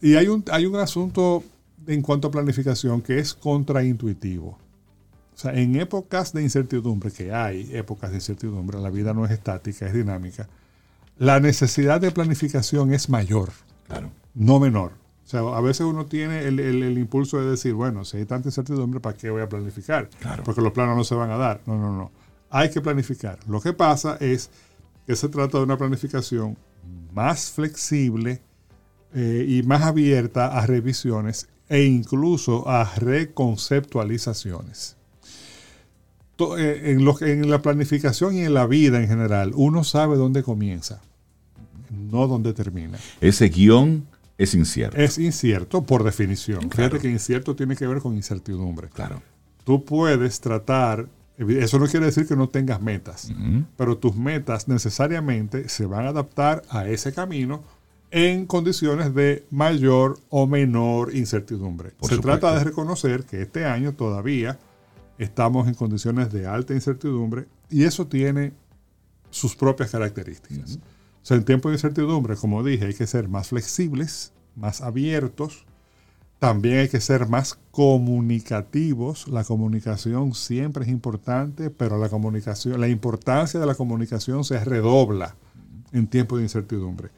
Y 0.00 0.14
hay 0.14 0.28
un, 0.28 0.44
hay 0.52 0.64
un 0.66 0.76
asunto 0.76 1.42
en 1.86 2.02
cuanto 2.02 2.28
a 2.28 2.30
planificación 2.30 3.02
que 3.02 3.18
es 3.18 3.34
contraintuitivo. 3.34 4.58
O 5.34 5.40
sea, 5.40 5.54
en 5.54 5.76
épocas 5.76 6.32
de 6.32 6.42
incertidumbre, 6.42 7.10
que 7.10 7.32
hay 7.32 7.68
épocas 7.72 8.10
de 8.10 8.16
incertidumbre, 8.16 8.78
la 8.78 8.90
vida 8.90 9.12
no 9.12 9.24
es 9.24 9.32
estática, 9.32 9.86
es 9.86 9.94
dinámica 9.94 10.48
la 11.18 11.40
necesidad 11.40 12.00
de 12.00 12.12
planificación 12.12 12.92
es 12.92 13.08
mayor, 13.08 13.50
claro. 13.86 14.10
no 14.34 14.60
menor. 14.60 14.92
O 15.28 15.30
sea, 15.30 15.40
a 15.40 15.60
veces 15.60 15.82
uno 15.82 16.06
tiene 16.06 16.46
el, 16.46 16.96
impulso 16.96 17.38
de 17.38 17.50
decir, 17.50 17.74
bueno, 17.74 18.06
si 18.06 18.16
hay 18.16 18.24
tanta 18.24 18.48
incertidumbre, 18.48 18.98
¿para 18.98 19.14
qué 19.14 19.28
voy 19.28 19.42
a 19.42 19.48
planificar? 19.48 20.08
Porque 20.42 20.62
los 20.62 20.72
planos 20.72 20.96
no 20.96 21.04
se 21.04 21.14
van 21.14 21.30
a 21.30 21.36
dar. 21.36 21.60
No, 21.66 21.76
no, 21.76 21.94
no. 21.94 22.10
Hay 22.48 22.70
que 22.70 22.80
planificar. 22.80 23.38
Lo 23.46 23.60
que 23.60 23.74
pasa 23.74 24.16
es 24.20 24.48
que 25.06 25.14
se 25.16 25.28
trata 25.28 25.58
de 25.58 25.64
una 25.64 25.76
planificación 25.76 26.56
más 27.12 27.50
flexible 27.50 28.40
eh, 29.12 29.44
y 29.46 29.62
más 29.64 29.82
abierta 29.82 30.58
a 30.58 30.64
revisiones 30.64 31.46
e 31.68 31.82
incluso 31.82 32.66
a 32.66 32.90
reconceptualizaciones. 32.96 34.96
Eh, 36.56 36.96
en, 36.96 37.06
en 37.28 37.50
la 37.50 37.60
planificación 37.60 38.34
y 38.34 38.44
en 38.44 38.54
la 38.54 38.66
vida 38.66 38.98
en 38.98 39.08
general, 39.08 39.52
uno 39.56 39.84
sabe 39.84 40.16
dónde 40.16 40.42
comienza 40.42 41.02
no 41.90 42.26
donde 42.26 42.52
termina. 42.52 42.98
Ese 43.20 43.48
guion 43.48 44.06
es 44.36 44.54
incierto. 44.54 44.96
Es 44.96 45.18
incierto 45.18 45.82
por 45.82 46.04
definición. 46.04 46.70
Fíjate 46.70 46.98
que 47.00 47.10
incierto 47.10 47.56
tiene 47.56 47.76
que 47.76 47.86
ver 47.86 47.98
con 47.98 48.14
incertidumbre. 48.14 48.88
Claro. 48.88 49.20
Tú 49.64 49.84
puedes 49.84 50.40
tratar, 50.40 51.08
eso 51.36 51.78
no 51.78 51.86
quiere 51.86 52.06
decir 52.06 52.26
que 52.26 52.36
no 52.36 52.48
tengas 52.48 52.80
metas, 52.80 53.30
pero 53.76 53.98
tus 53.98 54.16
metas 54.16 54.68
necesariamente 54.68 55.68
se 55.68 55.86
van 55.86 56.06
a 56.06 56.10
adaptar 56.10 56.62
a 56.70 56.88
ese 56.88 57.12
camino 57.12 57.62
en 58.10 58.46
condiciones 58.46 59.14
de 59.14 59.44
mayor 59.50 60.18
o 60.30 60.46
menor 60.46 61.14
incertidumbre. 61.14 61.92
se 62.00 62.18
trata 62.18 62.56
de 62.56 62.64
reconocer 62.64 63.24
que 63.24 63.42
este 63.42 63.66
año 63.66 63.92
todavía 63.92 64.58
estamos 65.18 65.68
en 65.68 65.74
condiciones 65.74 66.32
de 66.32 66.46
alta 66.46 66.72
incertidumbre 66.72 67.46
y 67.68 67.84
eso 67.84 68.06
tiene 68.06 68.52
sus 69.30 69.54
propias 69.54 69.90
características. 69.90 70.78
Sea, 71.28 71.36
en 71.36 71.44
tiempo 71.44 71.68
de 71.68 71.74
incertidumbre, 71.74 72.36
como 72.36 72.64
dije, 72.64 72.86
hay 72.86 72.94
que 72.94 73.06
ser 73.06 73.28
más 73.28 73.48
flexibles, 73.48 74.32
más 74.56 74.80
abiertos, 74.80 75.66
también 76.38 76.78
hay 76.78 76.88
que 76.88 77.00
ser 77.00 77.28
más 77.28 77.58
comunicativos. 77.70 79.28
La 79.28 79.44
comunicación 79.44 80.34
siempre 80.34 80.84
es 80.84 80.90
importante, 80.90 81.68
pero 81.68 81.98
la 81.98 82.08
comunicación, 82.08 82.80
la 82.80 82.88
importancia 82.88 83.58
de 83.58 83.66
la 83.66 83.74
comunicación 83.74 84.44
se 84.44 84.64
redobla 84.64 85.34
en 85.92 86.06
tiempo 86.06 86.36
de 86.36 86.44
incertidumbre. 86.44 87.10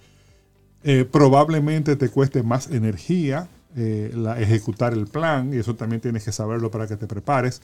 Eh, 0.82 1.04
probablemente 1.04 1.96
te 1.96 2.08
cueste 2.08 2.42
más 2.42 2.70
energía 2.70 3.48
eh, 3.76 4.12
ejecutar 4.38 4.92
el 4.94 5.06
plan, 5.06 5.52
y 5.54 5.58
eso 5.58 5.76
también 5.76 6.00
tienes 6.00 6.24
que 6.24 6.32
saberlo 6.32 6.70
para 6.70 6.86
que 6.86 6.96
te 6.96 7.06
prepares. 7.06 7.62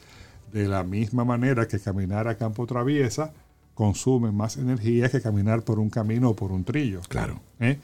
De 0.53 0.69
la 0.69 0.85
misma 0.85 1.25
manera 1.25 1.67
que 1.67 1.81
caminar 1.81 2.29
a 2.29 2.37
campo 2.37 2.67
traviesa 2.67 3.33
consume 3.77 4.33
más 4.33 4.57
energía 4.57 5.09
que 5.09 5.21
caminar 5.21 5.63
por 5.63 5.79
un 5.79 5.91
camino 5.91 6.31
o 6.31 6.35
por 6.35 6.51
un 6.51 6.65
trillo. 6.65 7.03
Claro. 7.09 7.41
¿Eh? 7.61 7.79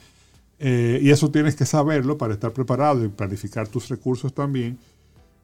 y 0.65 1.11
eso 1.11 1.29
tienes 1.29 1.57
que 1.57 1.67
saberlo 1.67 2.17
para 2.17 2.35
estar 2.35 2.53
preparado 2.53 3.05
y 3.05 3.09
planificar 3.09 3.67
tus 3.67 3.89
recursos 3.89 4.33
también. 4.33 4.79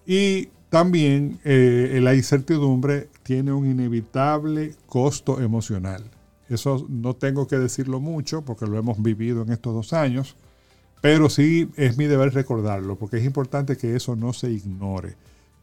Y 0.07 0.49
también 0.71 1.41
la 1.45 2.15
incertidumbre 2.15 3.09
tiene 3.25 3.53
un 3.53 3.69
inevitable 3.69 4.77
costo 4.87 5.41
emocional. 5.41 6.05
Eso 6.49 6.87
no 6.89 7.15
tengo 7.15 7.47
que 7.47 7.59
decirlo 7.59 8.01
mucho 8.01 8.43
porque 8.43 8.67
lo 8.67 8.79
hemos 8.79 9.03
vivido 9.03 9.43
en 9.43 9.53
estos 9.53 9.75
dos 9.75 9.93
años, 9.93 10.37
pero 11.01 11.29
sí 11.29 11.69
es 11.77 11.97
mi 11.97 12.07
deber 12.07 12.33
recordarlo 12.33 12.97
porque 12.97 13.19
es 13.19 13.25
importante 13.25 13.77
que 13.77 13.95
eso 13.95 14.17
no 14.17 14.33
se 14.33 14.51
ignore. 14.51 15.15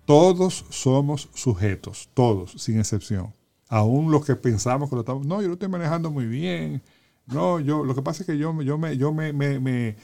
Todos 0.05 0.65
somos 0.69 1.29
sujetos, 1.33 2.09
todos, 2.13 2.53
sin 2.57 2.77
excepción. 2.79 3.33
Aún 3.69 4.11
los 4.11 4.25
que 4.25 4.35
pensamos 4.35 4.89
que 4.89 4.95
lo 4.95 5.01
estamos, 5.01 5.25
no, 5.25 5.41
yo 5.41 5.47
lo 5.47 5.53
estoy 5.53 5.69
manejando 5.69 6.11
muy 6.11 6.25
bien. 6.25 6.81
No, 7.27 7.59
yo, 7.59 7.83
lo 7.83 7.95
que 7.95 8.01
pasa 8.01 8.21
es 8.21 8.27
que 8.27 8.37
yo, 8.37 8.61
yo 8.61 8.77
me, 8.77 8.97
yo 8.97 9.11
me, 9.11 9.33
me, 9.33 9.59
me, 9.59 9.95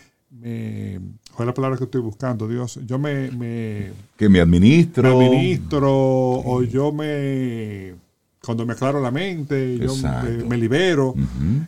¿cuál 1.36 1.39
es 1.39 1.47
la 1.47 1.54
palabra 1.54 1.78
que 1.78 1.84
estoy 1.84 2.02
buscando? 2.02 2.47
Dios, 2.47 2.80
yo 2.86 2.97
me, 2.97 3.30
me 3.32 3.91
que 4.17 4.28
me 4.28 4.39
administro, 4.39 5.17
me 5.17 5.26
administro 5.26 5.91
o 5.91 6.63
yo 6.63 6.91
me 6.91 7.93
cuando 8.43 8.65
me 8.65 8.74
aclaro 8.74 9.00
la 9.00 9.12
mente, 9.12 9.78
yo 9.78 9.95
me, 10.47 10.58
libero, 10.58 11.13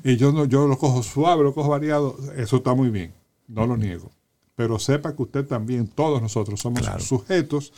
y 0.04 0.18
yo, 0.18 0.46
yo 0.46 0.68
lo 0.68 0.78
cojo 0.78 1.04
suave, 1.04 1.44
lo 1.44 1.54
cojo 1.54 1.70
variado, 1.70 2.18
eso 2.36 2.58
está 2.58 2.74
muy 2.74 2.90
bien, 2.90 3.12
no 3.48 3.68
lo 3.68 3.78
niego. 3.78 4.10
Pero 4.56 4.80
sepa 4.80 5.16
que 5.16 5.22
usted 5.22 5.46
también, 5.46 5.88
todos 5.88 6.22
nosotros 6.22 6.60
somos 6.60 6.84
sujetos 7.04 7.74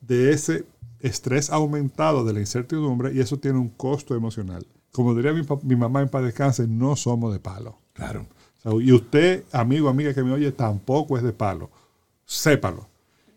de 0.00 0.32
ese 0.32 0.64
estrés 1.02 1.50
aumentado 1.50 2.24
de 2.24 2.32
la 2.32 2.40
incertidumbre 2.40 3.12
y 3.12 3.20
eso 3.20 3.38
tiene 3.38 3.58
un 3.58 3.68
costo 3.68 4.14
emocional. 4.14 4.66
Como 4.92 5.14
diría 5.14 5.32
mi, 5.32 5.76
mamá 5.76 6.00
en 6.02 6.08
paz 6.08 6.24
descanse, 6.24 6.66
no 6.66 6.96
somos 6.96 7.32
de 7.32 7.40
palo. 7.40 7.76
Claro. 7.92 8.26
y 8.80 8.92
usted, 8.92 9.44
amigo, 9.52 9.88
amiga 9.88 10.14
que 10.14 10.22
me 10.22 10.32
oye, 10.32 10.52
tampoco 10.52 11.16
es 11.16 11.22
de 11.22 11.32
palo. 11.32 11.70
Sépalo. 12.24 12.88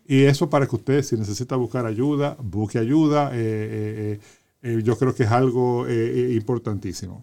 Y 0.06 0.22
eso 0.22 0.48
para 0.48 0.66
que 0.66 0.76
usted, 0.76 1.02
si 1.02 1.16
necesita 1.16 1.56
buscar 1.56 1.84
ayuda, 1.84 2.36
busque 2.40 2.78
ayuda. 2.78 3.30
Eh, 3.32 3.38
eh, 3.38 4.20
eh 4.62 4.82
yo 4.84 4.96
creo 4.96 5.14
que 5.14 5.24
es 5.24 5.30
algo 5.30 5.86
importantísimo. 5.88 7.22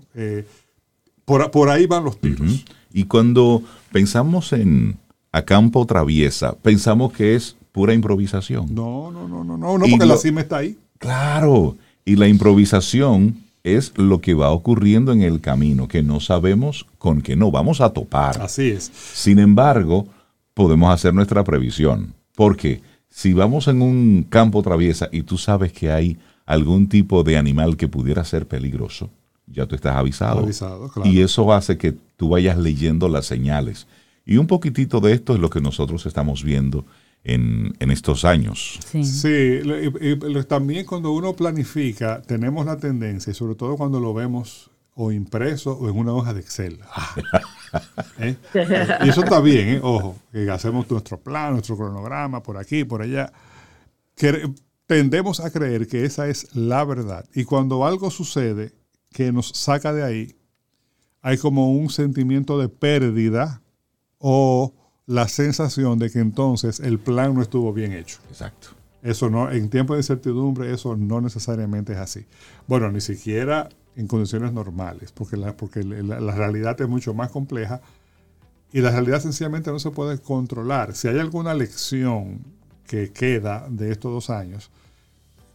Por, 1.26 1.70
ahí 1.70 1.86
van 1.86 2.04
los 2.04 2.20
tiros. 2.20 2.66
Y 2.92 3.06
cuando 3.06 3.64
pensamos 3.92 4.52
en 4.54 4.98
a 5.32 5.44
campo 5.44 5.86
traviesa, 5.86 6.56
pensamos 6.62 7.12
que 7.14 7.36
es 7.36 7.56
pura 7.74 7.94
improvisación. 7.94 8.74
No, 8.74 9.12
no, 9.12 9.28
no, 9.28 9.44
no, 9.44 9.58
no, 9.58 9.78
no 9.78 9.86
porque 9.90 10.06
la 10.06 10.16
cima 10.16 10.40
está 10.40 10.58
ahí. 10.58 10.78
Claro, 11.00 11.76
y 12.06 12.16
la 12.16 12.30
improvisación 12.30 13.36
es 13.64 13.98
lo 13.98 14.22
que 14.22 14.34
va 14.34 14.52
ocurriendo 14.52 15.12
en 15.12 15.22
el 15.22 15.42
camino, 15.42 15.88
que 15.90 16.04
no 16.04 16.20
sabemos 16.20 16.86
con 16.98 17.22
qué 17.22 17.36
no 17.36 17.52
vamos 17.52 17.82
a 17.82 17.90
topar. 17.90 18.42
Así 18.42 18.70
es. 18.70 18.92
Sin 19.14 19.40
embargo, 19.40 20.08
podemos 20.54 20.94
hacer 20.94 21.14
nuestra 21.14 21.44
previsión, 21.44 22.14
porque 22.36 22.82
si 23.10 23.34
vamos 23.34 23.68
en 23.68 23.82
un 23.82 24.26
campo 24.30 24.62
traviesa 24.62 25.10
y 25.12 25.24
tú 25.24 25.38
sabes 25.38 25.74
que 25.74 25.92
hay 25.92 26.18
algún 26.46 26.88
tipo 26.88 27.24
de 27.24 27.38
animal 27.38 27.76
que 27.76 27.88
pudiera 27.88 28.24
ser 28.24 28.48
peligroso, 28.48 29.10
ya 29.48 29.66
tú 29.66 29.76
estás 29.76 29.96
avisado. 29.96 30.42
avisado 30.42 30.90
claro. 30.90 31.10
Y 31.10 31.22
eso 31.22 31.52
hace 31.54 31.78
que 31.78 31.96
tú 32.18 32.30
vayas 32.30 32.58
leyendo 32.58 33.08
las 33.08 33.26
señales. 33.26 33.88
Y 34.26 34.38
un 34.38 34.48
poquitito 34.48 35.00
de 35.00 35.14
esto 35.14 35.34
es 35.34 35.40
lo 35.40 35.50
que 35.50 35.62
nosotros 35.62 36.06
estamos 36.06 36.44
viendo 36.44 36.86
en, 37.24 37.74
estos 37.80 38.26
años. 38.26 38.80
Sí, 38.92 39.04
sí 39.04 39.62
también 40.48 40.86
cuando 40.86 41.12
uno 41.12 41.34
planifica, 41.34 42.22
tenemos 42.22 42.66
la 42.66 42.78
tendencia, 42.78 43.32
y 43.32 43.34
sobre 43.34 43.56
todo 43.56 43.78
cuando 43.78 44.00
lo 44.00 44.14
vemos 44.14 44.72
o 44.96 45.12
impreso 45.12 45.74
o 45.74 45.90
en 45.90 45.98
una 45.98 46.14
hoja 46.14 46.34
de 46.34 46.42
Excel. 46.42 46.80
¿Eh? 48.20 48.36
Y 49.04 49.10
eso 49.10 49.24
está 49.24 49.40
bien, 49.40 49.70
¿eh? 49.70 49.80
ojo, 49.82 50.18
que 50.32 50.50
hacemos 50.50 50.90
nuestro 50.90 51.20
plan, 51.20 51.54
nuestro 51.54 51.76
cronograma, 51.76 52.44
por 52.44 52.58
aquí, 52.58 52.84
por 52.84 53.02
allá. 53.02 53.32
Que 54.16 54.52
tendemos 54.86 55.40
a 55.40 55.50
creer 55.50 55.88
que 55.88 56.06
esa 56.06 56.28
es 56.28 56.56
la 56.56 56.84
verdad. 56.84 57.26
Y 57.34 57.46
cuando 57.46 57.86
algo 57.86 58.12
sucede 58.12 58.74
que 59.12 59.32
nos 59.32 59.50
saca 59.50 59.94
de 59.94 60.04
ahí, 60.04 60.36
hay 61.22 61.38
como 61.38 61.72
un 61.72 61.90
sentimiento 61.90 62.60
de 62.60 62.70
pérdida 62.70 63.62
o 64.20 64.74
la 65.06 65.28
sensación 65.28 66.00
de 66.00 66.10
que 66.10 66.20
entonces 66.20 66.80
el 66.80 67.00
plan 67.00 67.34
no 67.34 67.42
estuvo 67.42 67.74
bien 67.74 67.94
hecho. 67.94 68.20
Exacto. 68.30 68.70
Eso 69.02 69.30
no, 69.30 69.52
en 69.52 69.70
tiempos 69.70 69.96
de 69.96 70.00
incertidumbre, 70.00 70.74
eso 70.74 70.96
no 70.96 71.20
necesariamente 71.20 71.92
es 71.94 72.00
así. 72.00 72.26
Bueno, 72.68 72.90
ni 72.90 73.02
siquiera 73.02 73.68
en 73.96 74.08
condiciones 74.08 74.54
normales, 74.54 75.12
porque 75.12 75.36
la, 75.36 75.56
porque 75.58 75.84
la, 75.84 76.20
la 76.20 76.34
realidad 76.34 76.80
es 76.80 76.88
mucho 76.88 77.14
más 77.14 77.30
compleja 77.30 77.82
y 78.72 78.82
la 78.82 78.92
realidad 78.92 79.22
sencillamente 79.22 79.72
no 79.72 79.80
se 79.80 79.92
puede 79.92 80.20
controlar. 80.20 80.96
Si 80.96 81.08
hay 81.08 81.20
alguna 81.20 81.54
lección 81.54 82.40
que 82.88 83.12
queda 83.12 83.68
de 83.70 83.92
estos 83.92 84.12
dos 84.12 84.30
años, 84.30 84.72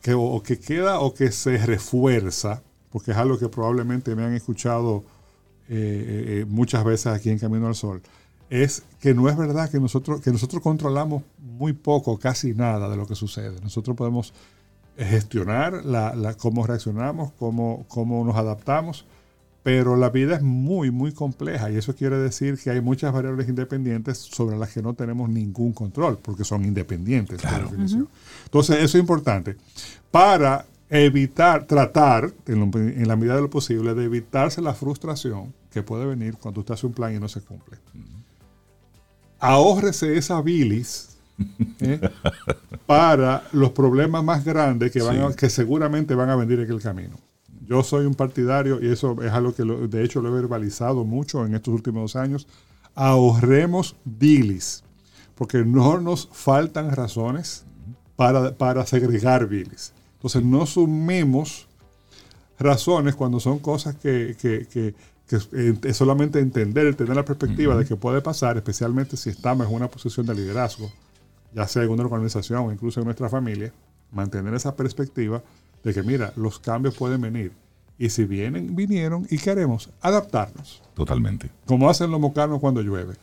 que 0.02 0.14
o 0.14 0.42
que 0.42 0.58
queda 0.58 1.00
o 1.00 1.14
que 1.14 1.32
se 1.32 1.58
refuerza, 1.58 2.62
porque 2.90 3.10
es 3.10 3.16
algo 3.16 3.38
que 3.38 3.48
probablemente 3.48 4.14
me 4.14 4.24
han 4.24 4.34
escuchado 4.34 5.04
eh, 5.68 5.74
eh, 5.74 6.24
eh, 6.40 6.44
muchas 6.48 6.84
veces 6.84 7.08
aquí 7.08 7.30
en 7.30 7.38
Camino 7.38 7.66
al 7.66 7.74
Sol, 7.74 8.00
es 8.50 8.82
que 9.00 9.14
no 9.14 9.28
es 9.28 9.36
verdad 9.36 9.70
que 9.70 9.80
nosotros, 9.80 10.20
que 10.20 10.30
nosotros 10.30 10.62
controlamos 10.62 11.22
muy 11.38 11.72
poco, 11.72 12.18
casi 12.18 12.54
nada 12.54 12.88
de 12.88 12.96
lo 12.96 13.06
que 13.06 13.14
sucede. 13.14 13.60
Nosotros 13.62 13.96
podemos 13.96 14.32
gestionar 14.96 15.84
la, 15.84 16.34
cómo 16.38 16.66
reaccionamos, 16.66 17.32
cómo, 17.38 17.84
cómo 17.88 18.24
nos 18.24 18.36
adaptamos, 18.36 19.04
pero 19.62 19.96
la 19.96 20.10
vida 20.10 20.36
es 20.36 20.42
muy, 20.42 20.90
muy 20.90 21.12
compleja 21.12 21.70
y 21.70 21.76
eso 21.76 21.94
quiere 21.94 22.16
decir 22.16 22.58
que 22.58 22.70
hay 22.70 22.80
muchas 22.80 23.12
variables 23.12 23.48
independientes 23.48 24.18
sobre 24.18 24.56
las 24.56 24.72
que 24.72 24.82
no 24.82 24.94
tenemos 24.94 25.28
ningún 25.28 25.72
control, 25.72 26.18
porque 26.18 26.44
son 26.44 26.64
independientes. 26.64 27.40
Entonces, 28.44 28.76
eso 28.76 28.96
es 28.98 29.00
importante 29.00 29.56
para 30.10 30.64
evitar, 30.90 31.66
tratar, 31.66 32.32
en, 32.46 33.06
la 33.06 33.16
medida 33.16 33.36
de 33.36 33.42
lo 33.42 33.50
posible, 33.50 33.94
de 33.94 34.04
evitarse 34.04 34.62
la 34.62 34.74
frustración 34.74 35.52
que 35.70 35.82
puede 35.82 36.06
venir 36.06 36.36
cuando 36.38 36.60
usted 36.60 36.74
hace 36.74 36.86
un 36.86 36.92
plan 36.92 37.14
y 37.14 37.18
no 37.18 37.28
se 37.28 37.42
cumple. 37.42 37.76
Ahórrese 39.38 40.16
esa 40.16 40.40
bilis 40.42 41.16
¿eh? 41.80 42.00
para 42.86 43.44
los 43.52 43.70
problemas 43.70 44.24
más 44.24 44.44
grandes 44.44 44.90
que, 44.90 45.02
van 45.02 45.34
que 45.34 45.50
seguramente 45.50 46.14
van 46.14 46.30
a 46.30 46.36
venir 46.36 46.60
en 46.60 46.70
el 46.70 46.80
camino. 46.80 47.16
Yo 47.66 47.82
soy 47.82 48.06
un 48.06 48.14
partidario, 48.14 48.82
y 48.82 48.90
eso 48.90 49.16
es 49.22 49.30
algo 49.30 49.54
que 49.54 49.62
de 49.62 50.04
hecho 50.04 50.22
lo 50.22 50.30
he 50.30 50.32
verbalizado 50.32 51.04
mucho 51.04 51.44
en 51.44 51.54
estos 51.54 51.74
últimos 51.74 52.14
dos 52.14 52.16
años, 52.16 52.46
ahorremos 52.94 53.94
bilis, 54.04 54.82
porque 55.34 55.64
no 55.64 56.00
nos 56.00 56.28
faltan 56.32 56.90
razones 56.90 57.64
para, 58.16 58.56
para 58.56 58.86
segregar 58.86 59.46
bilis. 59.46 59.92
Entonces 60.14 60.42
no 60.42 60.66
sumemos 60.66 61.68
razones 62.58 63.14
cuando 63.14 63.38
son 63.38 63.58
cosas 63.58 63.94
que, 63.96 64.94
es 65.36 65.96
solamente 65.96 66.40
entender, 66.40 66.94
tener 66.94 67.14
la 67.14 67.24
perspectiva 67.24 67.76
de 67.76 67.84
que 67.84 67.96
puede 67.96 68.20
pasar, 68.20 68.56
especialmente 68.56 69.16
si 69.16 69.30
estamos 69.30 69.66
en 69.66 69.74
una 69.74 69.88
posición 69.88 70.26
de 70.26 70.34
liderazgo, 70.34 70.90
ya 71.54 71.66
sea 71.66 71.82
en 71.82 71.90
una 71.90 72.04
organización 72.04 72.66
o 72.66 72.72
incluso 72.72 73.00
en 73.00 73.04
nuestra 73.04 73.28
familia, 73.28 73.72
mantener 74.10 74.54
esa 74.54 74.74
perspectiva 74.74 75.42
de 75.84 75.94
que, 75.94 76.02
mira, 76.02 76.32
los 76.36 76.58
cambios 76.58 76.94
pueden 76.94 77.20
venir. 77.20 77.52
Y 77.98 78.10
si 78.10 78.24
vienen, 78.24 78.76
vinieron 78.76 79.26
y 79.28 79.38
queremos 79.38 79.90
adaptarnos. 80.00 80.82
Totalmente. 80.94 81.50
Como 81.66 81.90
hacen 81.90 82.10
los 82.10 82.20
mocanos 82.20 82.60
cuando 82.60 82.80
llueve. 82.80 83.14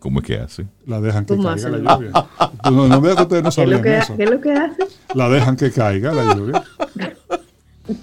¿Cómo 0.00 0.18
es 0.18 0.26
que 0.26 0.36
hace? 0.36 0.66
La 0.84 1.00
dejan 1.00 1.24
que 1.24 1.36
caiga 1.36 1.68
la 1.70 1.96
lluvia. 1.96 2.10
no, 2.64 2.88
no 2.88 3.00
veo 3.00 3.14
que 3.14 3.22
ustedes 3.22 3.42
no 3.44 3.52
sabían 3.52 3.86
eso. 3.86 4.16
¿Qué 4.16 4.24
es 4.24 4.30
lo 4.30 4.40
que 4.40 4.52
hace? 4.52 4.82
La 5.14 5.28
dejan 5.28 5.56
que 5.56 5.70
caiga 5.70 6.12
la 6.12 6.34
lluvia. 6.34 6.64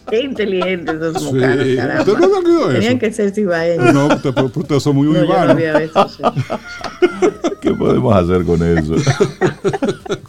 Qué 0.10 0.22
inteligentes 0.22 0.96
esos 0.96 1.22
sí. 1.22 1.34
mocanos, 1.34 2.06
¿Tú 2.06 2.18
no 2.18 2.42
me 2.42 2.50
eso? 2.50 2.70
Tenían 2.70 3.00
que 3.00 3.12
ser 3.12 3.32
cibaeños. 3.32 3.94
No, 3.94 4.08
ustedes 4.08 4.84
son 4.84 4.96
muy 4.96 5.08
no, 5.08 5.20
urbanos. 5.20 5.58
No 5.58 6.60
¿Qué 7.62 7.74
podemos 7.74 8.16
hacer 8.16 8.46
con 8.46 8.64
eso? 8.64 8.96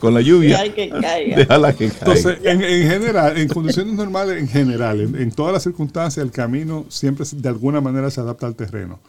con 0.00 0.14
la 0.14 0.20
lluvia. 0.20 0.72
que 0.72 0.90
caiga. 0.90 1.36
Déjala 1.36 1.72
que 1.72 1.88
caiga. 1.88 1.98
Entonces, 2.00 2.38
en, 2.42 2.62
en 2.62 2.90
general, 2.90 3.38
en 3.38 3.48
condiciones 3.48 3.94
normales, 3.94 4.38
en 4.38 4.48
general, 4.48 5.00
en, 5.00 5.14
en, 5.14 5.30
todas 5.30 5.52
las 5.52 5.62
circunstancias, 5.62 6.24
el 6.24 6.32
camino 6.32 6.86
siempre 6.88 7.24
de 7.30 7.48
alguna 7.48 7.80
manera 7.80 8.10
se 8.10 8.20
adapta 8.20 8.46
al 8.46 8.56
terreno. 8.56 9.00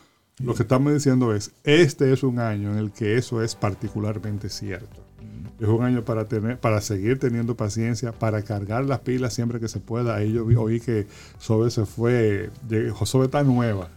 Lo 0.43 0.55
que 0.55 0.63
estamos 0.63 0.93
diciendo 0.93 1.35
es, 1.35 1.51
este 1.63 2.11
es 2.13 2.23
un 2.23 2.39
año 2.39 2.71
en 2.71 2.77
el 2.77 2.91
que 2.91 3.15
eso 3.15 3.43
es 3.43 3.55
particularmente 3.55 4.49
cierto. 4.49 5.00
Es 5.61 5.67
un 5.67 5.83
año 5.83 6.03
para 6.03 6.25
tener, 6.25 6.57
para 6.57 6.81
seguir 6.81 7.19
teniendo 7.19 7.55
paciencia, 7.55 8.11
para 8.11 8.41
cargar 8.41 8.83
las 8.83 9.01
pilas 9.01 9.35
siempre 9.35 9.59
que 9.59 9.67
se 9.67 9.79
pueda. 9.79 10.15
Ahí 10.15 10.33
yo 10.33 10.43
oí 10.43 10.79
que 10.79 11.05
Sobe 11.37 11.69
se 11.69 11.85
fue, 11.85 12.49
Sobe 13.05 13.25
está 13.25 13.43
nueva. 13.43 13.87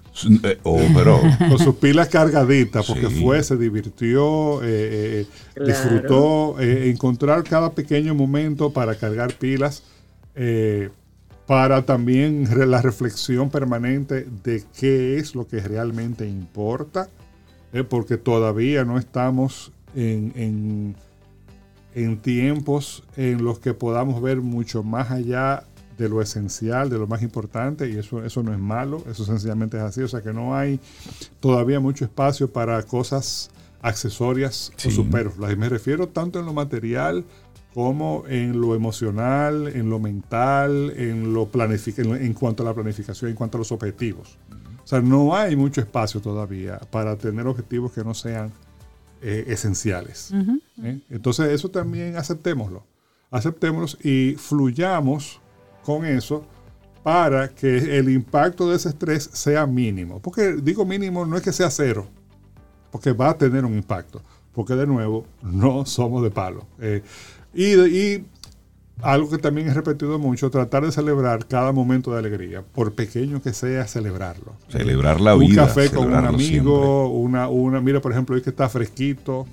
Eh, 0.43 0.59
oh, 0.63 0.79
pero. 0.95 1.19
Con 1.39 1.59
sus 1.59 1.77
pilas 1.77 2.09
cargaditas, 2.09 2.87
porque 2.87 3.09
fue, 3.09 3.43
se 3.43 3.57
divirtió, 3.57 4.63
eh, 4.63 5.27
eh, 5.57 5.65
disfrutó, 5.65 6.61
encontrar 6.61 7.43
cada 7.45 7.73
pequeño 7.73 8.15
momento 8.15 8.71
para 8.71 8.95
cargar 8.97 9.33
pilas, 9.33 9.85
para 11.47 11.87
también 11.87 12.47
la 12.71 12.83
reflexión 12.83 13.49
permanente 13.49 14.27
de 14.45 14.65
qué 14.79 15.17
es 15.17 15.35
lo 15.35 15.49
que 15.49 15.61
realmente 15.61 16.29
importa, 16.29 17.09
porque 17.89 18.19
todavía 18.19 18.85
no 18.85 18.99
estamos 18.99 19.73
en 19.97 20.33
en 20.37 20.97
tiempos 22.21 23.05
en 23.17 23.45
los 23.45 23.59
que 23.59 23.75
podamos 23.75 24.21
ver 24.21 24.41
mucho 24.41 24.83
más 24.83 25.11
allá 25.11 25.65
de 25.97 26.09
lo 26.09 26.21
esencial, 26.21 26.91
de 26.91 26.99
lo 26.99 27.07
más 27.07 27.23
importante, 27.23 27.89
y 27.89 27.97
eso, 27.97 28.25
eso 28.25 28.43
no 28.43 28.53
es 28.53 28.59
malo, 28.59 29.03
eso 29.09 29.25
sencillamente 29.25 29.77
es 29.77 29.83
así, 29.85 30.03
o 30.03 30.09
sea 30.09 30.23
que 30.23 30.33
no 30.33 30.57
hay 30.57 30.81
todavía 31.41 31.79
mucho 31.79 32.05
espacio 32.05 32.53
para 32.53 32.83
cosas 32.83 33.51
accesorias 33.81 34.73
o 34.85 34.91
superfluas. 34.91 35.53
Y 35.53 35.57
me 35.57 35.69
refiero 35.69 36.09
tanto 36.09 36.41
en 36.41 36.47
lo 36.47 36.53
material 36.53 37.25
como 37.75 38.25
en 38.29 38.61
lo 38.61 38.75
emocional, 38.75 39.69
en 39.69 39.91
lo 39.91 39.99
mental, 39.99 40.93
en 40.97 41.35
lo 41.35 41.49
en, 41.53 42.17
en 42.17 42.35
cuanto 42.35 42.63
a 42.63 42.67
la 42.67 42.75
planificación, 42.75 43.31
en 43.31 43.37
cuanto 43.37 43.59
a 43.59 43.61
los 43.61 43.73
objetivos. 43.73 44.39
O 44.83 44.87
sea, 44.87 45.01
no 45.01 45.35
hay 45.35 45.57
mucho 45.57 45.81
espacio 45.81 46.21
todavía 46.21 46.79
para 46.91 47.17
tener 47.17 47.47
objetivos 47.47 47.93
que 47.93 48.05
no 48.05 48.15
sean 48.15 48.53
eh, 49.23 49.45
esenciales. 49.49 50.33
¿eh? 50.83 51.01
Entonces 51.11 51.51
eso 51.53 51.71
también 51.71 52.17
aceptémoslo, 52.17 52.85
aceptémoslo 53.31 53.99
y 54.03 54.35
fluyamos 54.35 55.41
con 55.83 56.05
eso 56.05 56.45
para 57.03 57.49
que 57.49 57.99
el 57.99 58.09
impacto 58.09 58.69
de 58.69 58.77
ese 58.77 58.89
estrés 58.89 59.29
sea 59.33 59.67
mínimo. 59.67 60.21
Porque 60.21 60.53
digo 60.55 60.85
mínimo 60.85 61.27
no 61.27 61.37
es 61.37 61.43
que 61.43 61.53
sea 61.53 61.71
cero, 61.71 62.07
porque 62.91 63.13
va 63.13 63.31
a 63.31 63.39
tener 63.39 63.65
un 63.65 63.75
impacto, 63.75 64.23
porque 64.53 64.75
de 64.75 64.87
nuevo 64.87 65.27
no 65.43 65.85
somos 65.85 66.23
de 66.23 66.31
palo. 66.31 66.67
Eh, 66.81 67.03
y, 67.53 67.75
y 67.75 68.27
algo 69.03 69.29
que 69.29 69.39
también 69.39 69.69
he 69.69 69.75
repetido 69.75 70.19
mucho, 70.19 70.51
tratar 70.51 70.85
de 70.85 70.93
celebrar 70.93 71.47
cada 71.47 71.73
momento 71.73 72.13
de 72.13 72.19
alegría, 72.19 72.63
por 72.63 72.95
pequeño 72.95 73.43
que 73.43 73.53
sea, 73.53 73.87
celebrarlo. 73.87 74.55
Celebrar 74.69 75.21
la 75.21 75.35
vida. 75.35 75.63
Un 75.63 75.69
café 75.69 75.91
con 75.91 76.09
un 76.09 76.15
amigo, 76.15 77.09
una, 77.09 77.49
una, 77.49 77.81
mira, 77.81 78.01
por 78.01 78.13
ejemplo, 78.13 78.37
hoy 78.37 78.43
que 78.43 78.51
está 78.51 78.69
fresquito. 78.69 79.47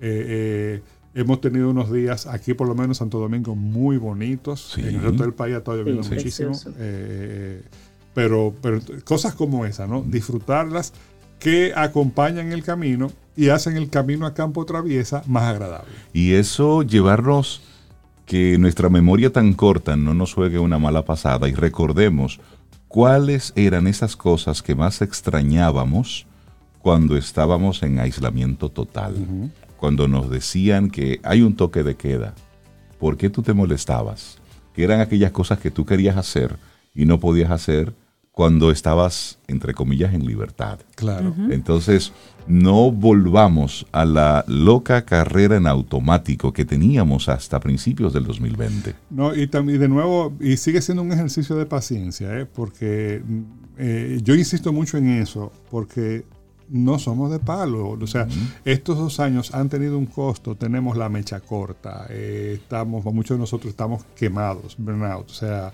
Eh, 0.00 0.80
eh, 0.80 0.82
hemos 1.14 1.40
tenido 1.40 1.70
unos 1.70 1.92
días 1.92 2.26
aquí, 2.26 2.54
por 2.54 2.68
lo 2.68 2.74
menos 2.74 2.88
en 2.88 2.94
Santo 2.96 3.18
Domingo, 3.18 3.54
muy 3.54 3.96
bonitos. 3.96 4.76
En 4.78 4.96
el 4.96 5.02
resto 5.02 5.22
del 5.22 5.34
país 5.34 5.56
está 5.56 5.72
lloviendo 5.72 6.02
muchísimo. 6.02 6.52
Eh, 6.78 7.62
pero, 8.14 8.54
pero 8.60 8.80
cosas 9.04 9.34
como 9.34 9.64
esa, 9.64 9.86
¿no? 9.86 10.02
Disfrutarlas 10.02 10.92
que 11.38 11.72
acompañan 11.74 12.52
el 12.52 12.62
camino 12.62 13.10
y 13.36 13.48
hacen 13.48 13.76
el 13.76 13.88
camino 13.88 14.26
a 14.26 14.34
campo 14.34 14.64
traviesa 14.64 15.22
más 15.26 15.44
agradable. 15.44 15.90
Y 16.12 16.34
eso 16.34 16.82
llevarnos 16.82 17.62
que 18.26 18.56
nuestra 18.58 18.88
memoria 18.88 19.32
tan 19.32 19.52
corta 19.52 19.96
no 19.96 20.14
nos 20.14 20.34
juegue 20.34 20.58
una 20.58 20.78
mala 20.78 21.04
pasada 21.04 21.48
y 21.48 21.54
recordemos 21.54 22.40
cuáles 22.88 23.52
eran 23.56 23.86
esas 23.86 24.16
cosas 24.16 24.62
que 24.62 24.74
más 24.74 25.02
extrañábamos 25.02 26.26
cuando 26.80 27.16
estábamos 27.16 27.82
en 27.82 27.98
aislamiento 27.98 28.68
total, 28.68 29.14
cuando 29.76 30.08
nos 30.08 30.28
decían 30.30 30.90
que 30.90 31.20
hay 31.22 31.42
un 31.42 31.54
toque 31.54 31.82
de 31.82 31.96
queda. 31.96 32.34
¿Por 32.98 33.16
qué 33.16 33.30
tú 33.30 33.42
te 33.42 33.52
molestabas? 33.52 34.38
Que 34.74 34.84
eran 34.84 35.00
aquellas 35.00 35.30
cosas 35.30 35.58
que 35.58 35.70
tú 35.70 35.86
querías 35.86 36.16
hacer 36.16 36.56
y 36.94 37.04
no 37.04 37.18
podías 37.20 37.50
hacer 37.50 37.94
cuando 38.32 38.70
estabas, 38.70 39.38
entre 39.46 39.74
comillas, 39.74 40.14
en 40.14 40.26
libertad. 40.26 40.80
Claro. 40.94 41.34
Entonces, 41.50 42.12
no 42.46 42.90
volvamos 42.90 43.86
a 43.92 44.06
la 44.06 44.44
loca 44.48 45.04
carrera 45.04 45.56
en 45.56 45.66
automático 45.66 46.52
que 46.52 46.64
teníamos 46.64 47.28
hasta 47.28 47.60
principios 47.60 48.14
del 48.14 48.24
2020. 48.24 48.94
No, 49.10 49.34
y, 49.34 49.46
también 49.46 49.80
de 49.80 49.88
nuevo, 49.88 50.32
y 50.40 50.56
sigue 50.56 50.80
siendo 50.80 51.02
un 51.02 51.12
ejercicio 51.12 51.56
de 51.56 51.66
paciencia, 51.66 52.38
¿eh? 52.38 52.46
porque 52.46 53.22
eh, 53.76 54.20
yo 54.22 54.34
insisto 54.34 54.72
mucho 54.72 54.96
en 54.96 55.10
eso, 55.10 55.52
porque 55.70 56.24
no 56.70 56.98
somos 56.98 57.30
de 57.30 57.38
palo. 57.38 57.90
O 57.90 58.06
sea, 58.06 58.26
estos 58.64 58.96
dos 58.96 59.20
años 59.20 59.54
han 59.54 59.68
tenido 59.68 59.98
un 59.98 60.06
costo, 60.06 60.56
tenemos 60.56 60.96
la 60.96 61.10
mecha 61.10 61.40
corta, 61.40 62.06
eh, 62.08 62.58
estamos, 62.62 63.04
muchos 63.04 63.36
de 63.36 63.40
nosotros 63.40 63.70
estamos 63.70 64.04
quemados, 64.16 64.76
burnout. 64.78 65.30
O 65.30 65.34
sea, 65.34 65.72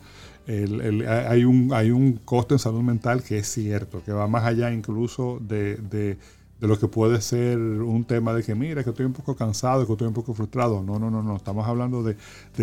hay, 0.48 1.44
un, 1.44 1.70
hay 1.74 1.90
un 1.90 2.14
costo 2.24 2.54
en 2.54 2.58
salud 2.58 2.80
mental 2.80 3.22
que 3.22 3.38
es 3.38 3.48
cierto, 3.48 4.02
que 4.04 4.12
va 4.12 4.26
más 4.26 4.44
allá 4.44 4.72
incluso 4.72 5.38
de, 5.40 6.16
lo 6.60 6.78
que 6.78 6.88
puede 6.88 7.20
ser 7.20 7.58
un 7.58 8.04
tema 8.04 8.32
de 8.32 8.42
que, 8.42 8.54
mira, 8.54 8.82
que 8.82 8.90
estoy 8.90 9.04
un 9.04 9.12
poco 9.12 9.36
cansado, 9.36 9.86
que 9.86 9.92
estoy 9.92 10.08
un 10.08 10.14
poco 10.14 10.32
frustrado. 10.32 10.82
No, 10.82 10.98
no, 10.98 11.10
no, 11.10 11.22
no. 11.22 11.36
Estamos 11.36 11.68
hablando 11.68 12.02
de, 12.02 12.16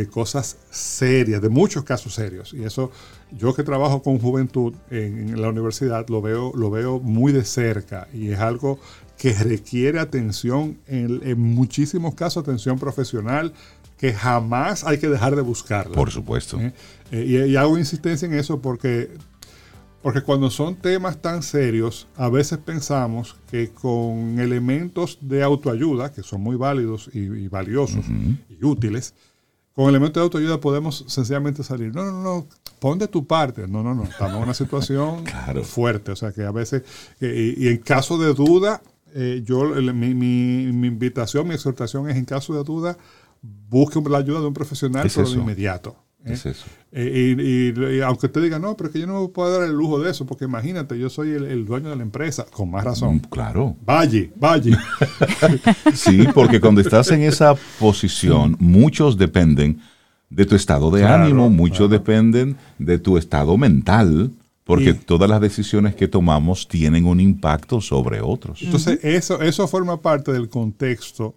cosas 0.08 0.58
serias, 0.72 1.42
de 1.42 1.50
muchos 1.50 1.84
casos 1.84 2.16
serios. 2.16 2.54
Y 2.54 2.64
eso, 2.64 2.92
yo 3.32 3.54
que 3.54 3.64
trabajo 3.64 4.02
con 4.02 4.18
juventud 4.18 4.74
en, 4.90 5.40
la 5.40 5.50
universidad, 5.50 6.08
lo 6.10 6.22
veo, 6.22 6.54
lo 6.56 6.72
veo 6.72 7.00
muy 7.00 7.32
de 7.32 7.46
cerca 7.46 8.08
y 8.14 8.30
es 8.30 8.40
algo 8.40 8.80
que 9.18 9.32
requiere 9.32 10.00
atención, 10.00 10.78
en, 10.88 11.22
en 11.24 11.40
muchísimos 11.40 12.16
casos, 12.16 12.44
atención 12.44 12.78
profesional, 12.80 13.54
que 13.98 14.14
jamás 14.14 14.84
hay 14.84 14.98
que 14.98 15.08
dejar 15.08 15.36
de 15.36 15.42
buscarla. 15.42 15.96
Por 15.96 16.12
supuesto. 16.12 16.60
¿Eh? 16.60 16.74
Eh, 17.12 17.48
y, 17.50 17.56
hago 17.56 17.78
insistencia 17.78 18.26
en 18.26 18.34
eso 18.34 18.62
porque, 18.62 19.12
porque 20.02 20.22
cuando 20.22 20.50
son 20.50 20.76
temas 20.76 21.22
tan 21.22 21.44
serios, 21.44 22.08
a 22.16 22.30
veces 22.30 22.58
pensamos 22.58 23.36
que 23.50 23.70
con 23.70 24.40
elementos 24.40 25.20
de 25.22 25.44
autoayuda, 25.44 26.12
que 26.12 26.24
son 26.24 26.42
muy 26.42 26.56
válidos 26.56 27.10
y, 27.14 27.48
valiosos 27.48 28.06
y 28.50 28.64
útiles, 28.66 29.14
con 29.74 29.90
elementos 29.90 30.22
de 30.22 30.24
autoayuda 30.24 30.60
podemos 30.60 31.06
sencillamente 31.08 31.64
salir. 31.64 31.94
No, 31.94 32.04
no, 32.06 32.24
no, 32.24 32.48
pon 32.80 32.98
de 32.98 33.08
tu 33.08 33.26
parte. 33.26 33.68
No, 33.68 33.84
no, 33.84 33.94
no, 33.94 34.04
estamos 34.04 34.38
en 34.38 34.44
una 34.44 34.54
situación 34.54 35.24
fuerte. 35.64 36.12
O 36.12 36.16
sea 36.16 36.32
que 36.32 36.44
a 36.44 36.52
veces, 36.52 36.84
eh, 37.22 37.56
y, 37.58 37.68
en 37.68 37.78
caso 37.78 38.18
de 38.18 38.34
duda, 38.34 38.82
yo, 39.46 39.64
mi, 39.64 40.14
mi, 40.14 40.74
mi 40.74 40.88
invitación, 40.88 41.48
mi 41.48 41.54
exhortación 41.54 42.10
es 42.10 42.18
en 42.18 42.26
caso 42.26 42.54
de 42.54 42.66
duda, 42.66 42.98
busque 43.70 44.00
la 44.10 44.20
ayuda 44.20 44.40
de 44.40 44.48
un 44.48 44.54
profesional 44.54 45.10
por 45.14 45.28
de 45.28 45.36
inmediato. 45.36 45.96
¿eh? 46.24 46.34
Es 46.34 46.46
eso. 46.46 46.66
Eh, 46.92 47.74
y, 47.76 48.02
aunque 48.02 48.28
usted 48.28 48.42
diga, 48.42 48.58
no, 48.58 48.78
pero 48.78 48.88
es 48.88 48.94
que 48.94 49.00
yo 49.00 49.08
no 49.08 49.22
me 49.22 49.28
puedo 49.28 49.52
dar 49.52 49.68
el 49.68 49.76
lujo 49.76 50.00
de 50.00 50.12
eso, 50.12 50.26
porque 50.26 50.46
imagínate, 50.46 50.98
yo 50.98 51.10
soy 51.10 51.32
el, 51.32 51.66
dueño 51.66 51.90
de 51.90 51.96
la 51.96 52.04
empresa, 52.04 52.46
con 52.52 52.72
más 52.72 52.84
razón. 52.84 53.16
Mm, 53.16 53.20
claro. 53.30 53.76
Vaya, 53.86 54.30
vaya. 54.36 54.82
sí, 55.94 56.26
porque 56.34 56.62
cuando 56.62 56.82
estás 56.82 57.12
en 57.12 57.22
esa 57.22 57.56
posición, 57.80 58.56
muchos 58.60 59.18
dependen 59.18 59.82
de 60.30 60.46
tu 60.46 60.56
estado 60.56 60.90
de 60.90 61.06
ánimo, 61.06 61.50
muchos 61.50 61.90
dependen 61.90 62.58
de 62.80 62.98
tu 62.98 63.18
estado 63.18 63.58
mental, 63.58 64.32
porque 64.64 64.94
todas 64.94 65.30
las 65.30 65.42
decisiones 65.42 65.96
que 65.96 66.08
tomamos 66.08 66.68
tienen 66.68 67.06
un 67.06 67.20
impacto 67.20 67.82
sobre 67.82 68.22
otros. 68.22 68.62
Entonces, 68.64 69.00
eso, 69.04 69.42
eso 69.42 69.68
forma 69.68 70.02
parte 70.02 70.32
del 70.32 70.50
contexto 70.50 71.36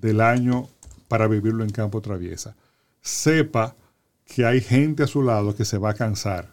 del 0.00 0.20
año 0.20 0.68
para 1.12 1.28
vivirlo 1.28 1.62
en 1.62 1.68
campo 1.68 2.00
traviesa. 2.00 2.56
Sepa 3.02 3.76
que 4.24 4.46
hay 4.46 4.62
gente 4.62 5.02
a 5.02 5.06
su 5.06 5.20
lado 5.22 5.54
que 5.54 5.66
se 5.66 5.76
va 5.76 5.90
a 5.90 5.94
cansar 5.94 6.48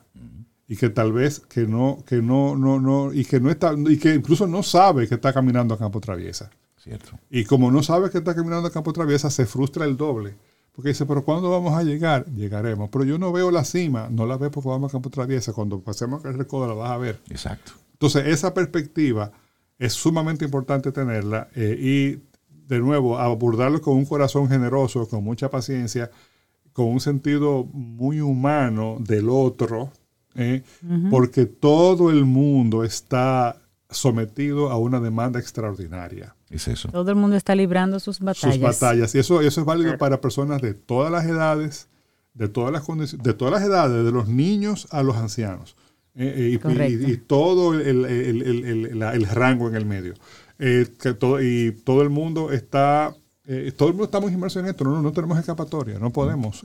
y 0.68 0.76
que 0.76 0.90
tal 0.90 1.14
vez 1.14 1.40
que 1.40 1.66
no, 1.66 2.04
que 2.06 2.22
no, 2.22 2.58
no, 2.58 2.78
no, 2.78 3.14
y 3.14 3.24
que 3.24 3.40
no 3.40 3.52
está, 3.52 3.74
y 3.88 3.98
que 3.98 4.16
incluso 4.16 4.48
no 4.48 4.62
sabe 4.62 5.08
que 5.08 5.16
está 5.16 5.32
caminando 5.32 5.76
a 5.76 5.78
campo 5.78 6.02
traviesa. 6.02 6.50
Cierto. 6.76 7.18
Y 7.30 7.46
como 7.46 7.72
no 7.72 7.82
sabe 7.84 8.10
que 8.10 8.18
está 8.18 8.36
caminando 8.36 8.68
a 8.68 8.72
campo 8.74 8.92
traviesa, 8.92 9.30
se 9.30 9.46
frustra 9.46 9.86
el 9.86 9.96
doble. 9.96 10.36
Porque 10.74 10.90
dice, 10.90 11.06
pero 11.06 11.24
¿cuándo 11.24 11.50
vamos 11.50 11.74
a 11.74 11.84
llegar? 11.84 12.26
Llegaremos. 12.26 12.90
Pero 12.90 13.06
yo 13.06 13.18
no 13.18 13.32
veo 13.32 13.52
la 13.52 13.64
cima, 13.64 14.10
no 14.12 14.26
la 14.26 14.36
veo 14.36 14.52
porque 14.52 14.68
vamos 14.68 14.92
a 14.92 14.92
campo 14.92 15.10
traviesa. 15.10 15.54
Cuando 15.54 15.80
pasemos 15.80 16.26
el 16.26 16.34
recodo 16.34 16.68
la 16.68 16.74
vas 16.74 16.92
a 16.92 16.98
ver. 16.98 17.22
Exacto. 17.30 17.72
Entonces, 17.94 18.28
esa 18.28 18.54
perspectiva 18.54 19.32
es 19.78 19.94
sumamente 19.94 20.44
importante 20.44 20.92
tenerla 20.92 21.48
eh, 21.56 21.78
y 21.80 22.29
de 22.70 22.80
nuevo 22.80 23.18
abordarlo 23.18 23.82
con 23.82 23.98
un 23.98 24.06
corazón 24.06 24.48
generoso, 24.48 25.10
con 25.10 25.24
mucha 25.24 25.50
paciencia, 25.50 26.12
con 26.72 26.86
un 26.86 27.00
sentido 27.02 27.66
muy 27.74 28.22
humano 28.22 28.98
del 29.00 29.28
otro, 29.30 29.92
¿eh? 30.36 30.64
porque 31.10 31.48
todo 31.48 32.12
el 32.12 32.26
mundo 32.26 32.84
está 32.84 33.58
sometido 33.90 34.70
a 34.70 34.78
una 34.78 35.00
demanda 35.00 35.40
extraordinaria. 35.40 36.36
Es 36.52 36.68
eso. 36.68 36.90
Todo 36.90 37.10
el 37.10 37.16
mundo 37.16 37.36
está 37.36 37.56
librando 37.56 38.00
sus 38.00 38.20
batallas. 38.20 38.56
Sus 38.56 38.62
batallas. 38.62 39.16
Y 39.16 39.20
eso, 39.20 39.42
eso 39.42 39.62
es 39.62 39.66
válido 39.66 39.98
para 39.98 40.22
personas 40.22 40.62
de 40.62 40.76
todas 40.76 41.12
las 41.12 41.26
edades, 41.26 41.90
de 42.36 42.50
todas 42.50 42.72
las 42.72 42.84
condiciones, 42.84 43.24
de 43.24 43.34
todas 43.34 43.52
las 43.56 43.64
edades, 43.64 44.06
de 44.06 44.12
los 44.12 44.28
niños 44.28 44.88
a 44.92 45.02
los 45.02 45.18
ancianos. 45.18 45.76
Eh, 46.16 46.60
eh, 46.64 46.90
y, 47.08 47.18
todo 47.18 47.74
el, 47.74 48.06
el, 48.06 49.26
rango 49.28 49.70
en 49.70 49.76
el 49.76 49.86
medio. 49.86 50.14
Eh, 50.60 50.88
que 51.02 51.14
todo, 51.14 51.42
y 51.42 51.72
todo 51.84 52.02
el 52.02 52.10
mundo 52.10 52.52
está 52.52 53.16
todo 53.78 53.88
el 53.88 53.96
mundo 53.96 54.06
estamos 54.06 54.32
inmersos 54.32 54.62
en 54.62 54.70
esto, 54.70 54.84
no, 54.84 55.02
no 55.02 55.12
tenemos 55.12 55.40
escapatoria, 55.40 55.98
no 55.98 56.12
podemos, 56.12 56.64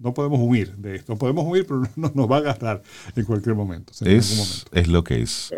no 0.00 0.14
podemos 0.14 0.38
huir 0.40 0.76
de 0.76 0.94
esto, 0.94 1.16
podemos 1.16 1.44
huir, 1.44 1.66
pero 1.66 1.82
no, 1.96 2.12
nos 2.14 2.30
va 2.30 2.36
a 2.36 2.38
agarrar 2.38 2.82
en 3.16 3.24
cualquier 3.24 3.56
momento. 3.56 3.92
es, 4.04 4.64
es 4.70 4.86
lo 4.86 5.02
que 5.02 5.22
es. 5.22 5.52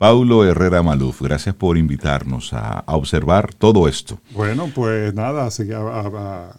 Paulo 0.00 0.46
Herrera 0.46 0.82
Maluf, 0.82 1.20
gracias 1.20 1.54
por 1.54 1.76
invitarnos 1.76 2.54
a, 2.54 2.84
observar 2.86 3.52
todo 3.52 3.86
esto. 3.86 4.18
Bueno, 4.30 4.70
pues 4.74 5.12
nada, 5.12 5.46
a, 5.46 6.52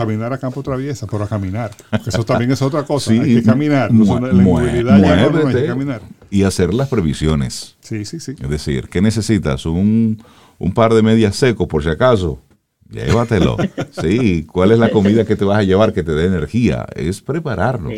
caminar 0.00 0.32
a 0.32 0.38
campo 0.38 0.62
traviesa, 0.62 1.06
pero 1.06 1.24
a 1.24 1.28
caminar. 1.28 1.70
eso 2.06 2.24
también 2.24 2.50
es 2.50 2.62
otra 2.62 2.82
cosa. 2.84 3.12
hay 3.12 3.36
que 3.36 3.42
caminar. 3.42 3.90
la 3.92 4.30
inmovilidad 4.32 5.52
que 5.52 5.66
caminar. 5.66 6.02
Y 6.30 6.42
hacer 6.44 6.72
las 6.72 6.88
previsiones. 6.88 7.76
Sí, 7.80 8.04
sí, 8.04 8.20
sí. 8.20 8.34
Es 8.40 8.50
decir, 8.50 8.88
¿qué 8.88 9.00
necesitas? 9.00 9.66
Un, 9.66 10.22
un 10.58 10.72
par 10.72 10.94
de 10.94 11.02
medias 11.02 11.36
secos, 11.36 11.66
por 11.66 11.82
si 11.82 11.88
acaso. 11.88 12.40
Llévatelo. 12.90 13.56
Sí, 14.00 14.44
¿cuál 14.44 14.72
es 14.72 14.78
la 14.78 14.90
comida 14.90 15.24
que 15.24 15.36
te 15.36 15.44
vas 15.44 15.58
a 15.58 15.62
llevar 15.62 15.92
que 15.92 16.02
te 16.02 16.12
dé 16.12 16.26
energía? 16.26 16.86
Es 16.94 17.20
prepararnos 17.20 17.92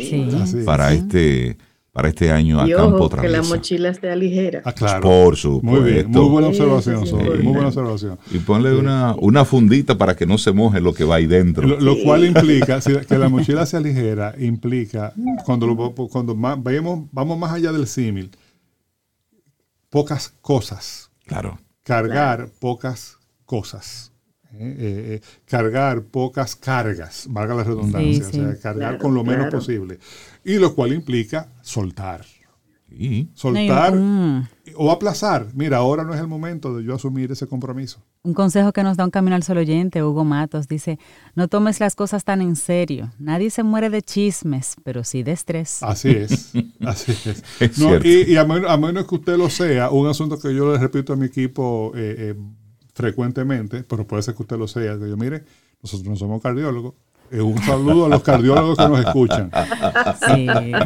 para 0.65 0.91
este 0.93 1.57
para 1.93 2.09
este 2.09 2.31
año 2.31 2.59
a 2.59 2.67
campo 2.67 3.05
ojo, 3.05 3.21
que 3.21 3.29
la 3.29 3.43
mochila 3.43 3.89
esté 3.89 4.13
ligera. 4.15 4.63
Ah, 4.65 4.73
claro. 4.73 5.01
Por 5.01 5.37
supuesto. 5.37 5.79
Muy 5.79 5.91
bien, 5.91 6.09
muy 6.09 6.27
buena 6.27 6.47
observación, 6.47 7.01
muy 7.43 7.53
buena 7.53 7.67
observación. 7.67 8.17
Y 8.31 8.39
ponle 8.39 8.75
una, 8.75 9.13
una 9.19 9.45
fundita 9.45 9.95
para 9.95 10.15
que 10.15 10.25
no 10.25 10.39
se 10.39 10.51
moje 10.51 10.81
lo 10.81 10.95
que 10.95 11.03
va 11.03 11.15
ahí 11.15 11.27
dentro. 11.27 11.67
Lo, 11.67 11.95
cual 12.03 12.25
implica, 12.25 12.79
que 13.07 13.17
la 13.17 13.29
mochila 13.29 13.67
sea 13.67 13.79
ligera, 13.79 14.33
implica, 14.39 15.13
cuando, 15.45 15.93
cuando 16.09 16.35
vayamos, 16.35 17.07
vamos 17.11 17.37
más 17.37 17.51
allá 17.51 17.71
del 17.71 17.85
símil, 17.85 18.31
pocas 19.91 20.33
cosas. 20.41 21.11
Claro. 21.27 21.59
Cargar 21.83 22.49
pocas 22.59 23.19
cosas. 23.45 24.12
Eh, 24.55 24.75
eh, 24.77 25.13
eh, 25.15 25.21
cargar 25.45 26.03
pocas 26.03 26.55
cargas, 26.55 27.25
valga 27.27 27.55
la 27.55 27.63
redundancia, 27.63 28.27
o 28.27 28.31
sea, 28.31 28.59
cargar 28.59 28.99
con 28.99 29.13
lo 29.13 29.23
menos 29.23 29.49
posible. 29.49 29.97
Y 30.43 30.55
lo 30.55 30.75
cual 30.75 30.93
implica 30.93 31.49
soltar. 31.61 32.23
Soltar 33.33 33.95
o 34.75 34.91
aplazar. 34.91 35.47
Mira, 35.55 35.77
ahora 35.77 36.03
no 36.03 36.13
es 36.13 36.19
el 36.19 36.27
momento 36.27 36.77
de 36.77 36.83
yo 36.83 36.93
asumir 36.93 37.31
ese 37.31 37.47
compromiso. 37.47 37.99
Un 38.21 38.35
consejo 38.35 38.71
que 38.71 38.83
nos 38.83 38.97
da 38.97 39.05
un 39.05 39.09
camino 39.09 39.35
al 39.35 39.41
sol 39.41 39.57
oyente, 39.57 40.03
Hugo 40.03 40.23
Matos, 40.23 40.67
dice, 40.67 40.99
no 41.33 41.47
tomes 41.47 41.79
las 41.79 41.95
cosas 41.95 42.23
tan 42.23 42.39
en 42.41 42.55
serio. 42.55 43.11
Nadie 43.17 43.49
se 43.49 43.63
muere 43.63 43.89
de 43.89 44.03
chismes, 44.03 44.75
pero 44.83 45.03
sí 45.03 45.23
de 45.23 45.31
estrés. 45.31 45.81
Así 45.81 46.09
es, 46.09 46.53
así 46.81 47.11
es. 47.25 47.43
y, 48.05 48.37
a, 48.37 48.45
menos, 48.45 49.07
que 49.07 49.15
usted 49.15 49.37
lo 49.37 49.49
sea, 49.49 49.89
un 49.89 50.07
asunto 50.07 50.37
que 50.37 50.53
yo 50.53 50.71
le 50.71 50.77
repito 50.77 51.13
a 51.13 51.15
mi 51.15 51.25
equipo 51.25 51.91
frecuentemente, 52.93 53.83
pero 53.83 54.07
puede 54.07 54.23
ser 54.23 54.35
que 54.35 54.43
usted 54.43 54.57
lo 54.57 54.67
sea, 54.67 54.97
que 54.97 55.09
yo 55.09 55.17
mire, 55.17 55.43
nosotros 55.81 56.07
no 56.07 56.15
somos 56.15 56.41
cardiólogos. 56.41 56.93
Eh, 57.31 57.41
un 57.41 57.57
saludo 57.63 58.05
a 58.05 58.09
los 58.09 58.21
cardiólogos 58.21 58.77
que 58.77 58.87
nos 58.87 58.99
escuchan. 58.99 59.49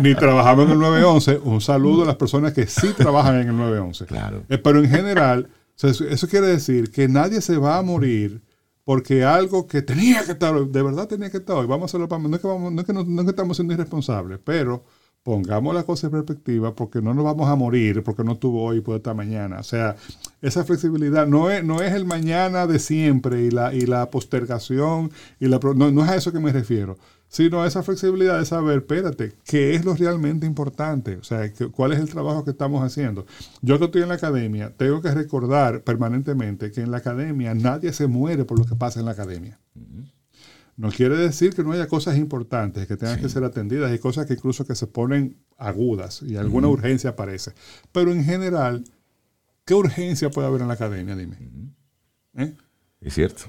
Ni 0.01 0.15
trabajamos 0.15 0.65
en 0.65 0.71
el 0.71 0.79
911. 0.79 1.41
Un 1.43 1.59
saludo 1.59 2.03
a 2.03 2.05
las 2.05 2.15
personas 2.15 2.53
que 2.53 2.67
sí 2.67 2.93
trabajan 2.95 3.41
en 3.41 3.49
el 3.49 3.57
911. 3.57 4.05
Claro. 4.05 4.43
Eh, 4.47 4.57
pero 4.57 4.79
en 4.79 4.89
general, 4.89 5.49
eso 5.81 6.27
quiere 6.29 6.47
decir 6.47 6.91
que 6.91 7.09
nadie 7.09 7.41
se 7.41 7.57
va 7.57 7.77
a 7.77 7.81
morir 7.81 8.41
porque 8.85 9.25
algo 9.25 9.67
que 9.67 9.81
tenía 9.81 10.23
que 10.23 10.31
estar, 10.31 10.55
de 10.57 10.81
verdad 10.81 11.09
tenía 11.09 11.29
que 11.29 11.37
estar 11.37 11.57
hoy, 11.57 11.67
vamos 11.67 11.83
a 11.83 11.85
hacerlo 11.87 12.07
para... 12.07 12.23
No 12.23 12.33
es 12.33 12.41
que, 12.41 12.47
vamos, 12.47 12.71
no 12.71 12.79
es 12.79 12.87
que, 12.87 12.93
no, 12.93 13.03
no 13.03 13.21
es 13.21 13.25
que 13.25 13.31
estamos 13.31 13.57
siendo 13.57 13.73
irresponsables, 13.73 14.39
pero 14.41 14.85
pongamos 15.27 15.75
la 15.75 15.83
cosa 15.83 16.07
en 16.07 16.11
perspectiva 16.11 16.73
porque 16.73 17.01
no 17.01 17.13
nos 17.13 17.25
vamos 17.25 17.49
a 17.49 17.55
morir 17.57 18.01
porque 18.01 18.23
no 18.23 18.37
tuvo 18.37 18.63
hoy 18.63 18.79
puede 18.79 18.99
estar 18.99 19.13
mañana. 19.13 19.59
O 19.59 19.63
sea, 19.63 19.97
esa 20.41 20.63
flexibilidad 20.63 21.27
no 21.27 21.51
es, 21.51 21.65
no 21.65 21.81
es 21.81 21.91
el 21.91 22.05
mañana 22.05 22.65
de 22.65 22.79
siempre 22.79 23.43
y 23.43 23.51
la, 23.51 23.73
y 23.73 23.81
la 23.81 24.09
postergación, 24.09 25.11
y 25.37 25.49
la, 25.49 25.59
no, 25.75 25.91
no 25.91 26.05
es 26.05 26.09
a 26.09 26.15
eso 26.15 26.31
que 26.31 26.39
me 26.39 26.53
refiero, 26.53 26.97
sino 27.27 27.61
a 27.61 27.67
esa 27.67 27.83
flexibilidad 27.83 28.39
de 28.39 28.45
saber, 28.45 28.77
espérate, 28.77 29.33
¿qué 29.43 29.75
es 29.75 29.83
lo 29.83 29.95
realmente 29.95 30.45
importante? 30.45 31.17
O 31.17 31.23
sea, 31.25 31.51
¿cuál 31.73 31.91
es 31.91 31.99
el 31.99 32.07
trabajo 32.07 32.45
que 32.45 32.51
estamos 32.51 32.81
haciendo? 32.81 33.25
Yo 33.61 33.79
que 33.79 33.85
estoy 33.85 34.03
en 34.03 34.07
la 34.07 34.15
academia, 34.15 34.73
tengo 34.77 35.01
que 35.01 35.11
recordar 35.11 35.83
permanentemente 35.83 36.71
que 36.71 36.79
en 36.79 36.91
la 36.91 36.99
academia 36.99 37.53
nadie 37.53 37.91
se 37.91 38.07
muere 38.07 38.45
por 38.45 38.57
lo 38.57 38.65
que 38.65 38.77
pasa 38.77 39.01
en 39.01 39.07
la 39.07 39.11
academia. 39.11 39.59
No 40.77 40.91
quiere 40.91 41.17
decir 41.17 41.55
que 41.55 41.63
no 41.63 41.71
haya 41.71 41.87
cosas 41.87 42.17
importantes 42.17 42.87
que 42.87 42.95
tengan 42.97 43.19
que 43.19 43.29
ser 43.29 43.43
atendidas. 43.43 43.91
Hay 43.91 43.97
cosas 43.97 44.27
que 44.27 44.33
incluso 44.33 44.63
que 44.63 44.75
se 44.75 44.85
ponen 44.85 45.35
agudas 45.57 46.21
y 46.21 46.35
alguna 46.37 46.67
urgencia 46.67 47.09
aparece. 47.09 47.53
Pero 47.91 48.11
en 48.11 48.23
general, 48.23 48.83
¿qué 49.65 49.73
urgencia 49.73 50.29
puede 50.29 50.47
haber 50.47 50.61
en 50.61 50.67
la 50.67 50.75
academia? 50.75 51.15
Dime. 51.15 51.35
¿Eh? 52.35 52.53
Es 53.01 53.15
cierto. 53.15 53.45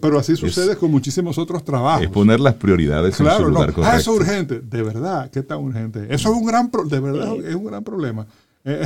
pero, 0.00 0.18
así 0.18 0.34
sucede 0.34 0.76
con 0.76 0.90
muchísimos 0.90 1.38
otros 1.38 1.64
trabajos. 1.64 2.02
Es 2.02 2.10
poner 2.10 2.40
las 2.40 2.54
prioridades 2.54 3.16
claro, 3.16 3.38
en 3.38 3.44
su 3.44 3.50
lugar 3.50 3.78
no. 3.78 3.84
Ah, 3.84 3.96
eso 3.96 4.14
es 4.14 4.20
urgente. 4.20 4.60
De 4.60 4.82
verdad, 4.82 5.30
¿qué 5.30 5.42
tan 5.42 5.58
urgente? 5.58 6.12
Eso 6.12 6.30
es 6.30 6.36
un 6.36 6.44
gran, 6.44 6.70
de 6.86 7.00
verdad, 7.00 7.36
es 7.44 7.54
un 7.54 7.64
gran 7.64 7.84
problema. 7.84 8.26
Eh, 8.64 8.84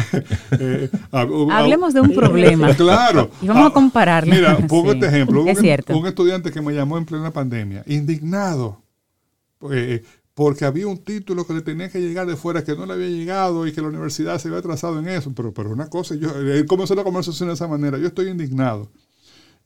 eh, 0.61 0.91
Hablemos 1.11 1.95
de 1.95 2.01
un 2.01 2.15
problema. 2.15 2.75
Claro. 2.77 3.31
Y 3.41 3.47
vamos 3.47 3.65
a 3.65 3.67
ah, 3.69 3.73
compararlo. 3.73 4.35
Mira, 4.35 4.57
pongo 4.67 4.93
este 4.93 5.07
ejemplo. 5.07 5.47
Es 5.47 5.57
un, 5.59 5.63
cierto. 5.63 5.97
un 5.97 6.07
estudiante 6.07 6.51
que 6.51 6.61
me 6.61 6.73
llamó 6.73 6.99
en 6.99 7.05
plena 7.05 7.31
pandemia, 7.31 7.85
indignado, 7.87 8.83
eh, 9.71 10.03
porque 10.35 10.65
había 10.65 10.87
un 10.87 10.99
título 10.99 11.47
que 11.47 11.55
le 11.55 11.61
tenía 11.61 11.89
que 11.91 12.01
llegar 12.01 12.27
de 12.27 12.37
fuera 12.37 12.65
que 12.65 12.75
no 12.75 12.87
le 12.87 12.95
había 12.95 13.09
llegado 13.09 13.67
y 13.67 13.73
que 13.73 13.81
la 13.81 13.89
universidad 13.89 14.39
se 14.39 14.49
había 14.49 14.61
atrasado 14.61 14.99
en 14.99 15.09
eso. 15.09 15.33
Pero, 15.35 15.53
pero 15.53 15.71
una 15.71 15.89
cosa, 15.89 16.15
yo, 16.15 16.35
él 16.37 16.67
comenzó 16.67 16.95
la 16.95 17.05
conversación 17.05 17.49
de 17.49 17.55
esa 17.55 17.69
manera. 17.69 17.99
Yo 17.99 18.07
estoy 18.07 18.29
indignado. 18.29 18.91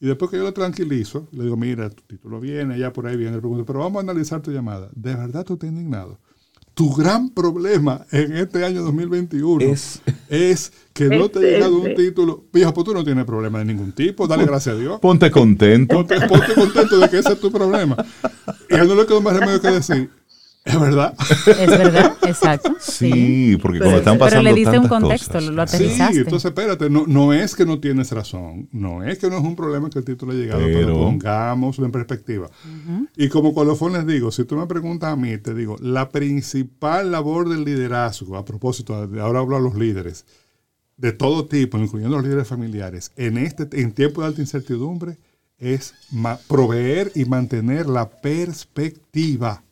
Y 0.01 0.07
después 0.07 0.31
que 0.31 0.37
yo 0.37 0.42
lo 0.42 0.53
tranquilizo, 0.53 1.29
le 1.33 1.45
digo, 1.45 1.57
mira, 1.57 1.88
tu 1.88 2.03
título 2.03 2.38
viene, 2.38 2.79
ya 2.79 2.92
por 2.92 3.07
ahí 3.07 3.16
viene, 3.16 3.38
pero 3.40 3.79
vamos 3.79 3.97
a 3.97 4.01
analizar 4.01 4.42
tu 4.42 4.51
llamada. 4.51 4.90
¿De 4.95 5.14
verdad 5.14 5.45
tú 5.45 5.55
estás 5.55 5.71
indignado? 5.71 6.19
Tu 6.77 6.95
gran 6.95 7.31
problema 7.31 8.05
en 8.12 8.37
este 8.37 8.62
año 8.62 8.83
2021 8.83 9.65
es, 9.65 10.03
es 10.29 10.71
que 10.93 11.07
no 11.07 11.31
te 11.31 11.39
ha 11.39 11.43
llegado 11.43 11.79
un 11.79 11.95
título. 11.95 12.45
Viejo, 12.53 12.75
pues 12.75 12.85
tú 12.85 12.93
no 12.93 13.03
tienes 13.03 13.25
problema 13.25 13.61
de 13.61 13.65
ningún 13.65 13.93
tipo, 13.93 14.27
dale 14.27 14.45
gracias 14.45 14.75
a 14.75 14.79
Dios. 14.79 15.01
Ponte 15.01 15.31
contento. 15.31 15.97
Ponte, 15.97 16.17
contento 16.55 16.99
de 16.99 17.09
que 17.09 17.21
ese 17.21 17.33
es 17.33 17.41
tu 17.41 17.51
problema. 17.51 17.97
Y 18.69 18.75
a 18.75 18.83
él 18.83 18.89
no 18.89 18.95
le 18.95 19.07
quedó 19.07 19.23
más 19.23 19.35
remedio 19.35 19.59
que 19.59 19.71
decir, 19.71 20.11
es 20.67 20.81
verdad. 20.81 21.15
Es 21.47 21.67
verdad, 21.69 22.17
exacto. 22.23 22.75
Sí, 22.81 23.57
porque 23.63 23.79
como 23.79 23.97
están 23.97 24.19
pasando 24.19 24.43
Pero 24.43 24.43
le 24.43 24.55
diste 24.55 24.79
un 24.79 24.89
contexto, 24.89 25.41
lo 25.41 25.63
aterrizaste. 25.63 26.15
Sí, 26.15 26.21
entonces 26.21 26.51
espérate, 26.51 26.91
no, 26.91 27.05
no 27.07 27.33
es 27.33 27.55
que 27.55 27.65
no 27.65 27.79
tienes 27.79 28.11
razón, 28.11 28.69
no 28.73 29.05
es 29.05 29.19
que 29.19 29.29
no 29.29 29.39
es 29.39 29.45
un 29.45 29.55
problema 29.55 29.91
que 29.91 30.01
el 30.01 30.05
título 30.05 30.33
haya 30.33 30.41
llegado, 30.41 30.63
pero, 30.65 30.95
pongámoslo 30.95 31.87
en 31.87 31.93
perspectiva. 31.93 32.51
Y 33.17 33.29
como 33.29 33.55
colofón 33.55 33.93
les 33.93 34.07
digo, 34.07 34.33
si 34.33 34.45
tú 34.45 34.57
me 34.57 34.67
preguntas 34.67 35.13
a 35.13 35.17
mí, 35.17 35.39
te 35.39 35.55
digo, 35.55 35.77
la 35.81 36.09
principal 36.09 37.13
labor 37.13 37.49
del 37.49 37.65
liderazgo, 37.65 38.37
a 38.37 38.45
propósito, 38.45 38.95
ahora 38.95 39.41
hablo 39.41 39.57
a 39.57 39.61
los 39.61 39.77
líderes, 39.77 40.27
de 40.97 41.13
todo 41.13 41.47
tipo, 41.47 41.79
incluyendo 41.79 42.17
los 42.17 42.25
líderes 42.25 42.49
familiares, 42.49 43.13
en, 43.17 43.39
este, 43.39 43.69
en 43.81 43.93
tiempo 43.93 44.23
de 44.23 44.29
alta 44.29 44.41
incertidumbre, 44.41 45.19
es 45.59 45.95
proveer 46.49 47.13
y 47.15 47.25
mantener 47.25 47.87
la 47.87 48.09
perspectiva 48.09 49.62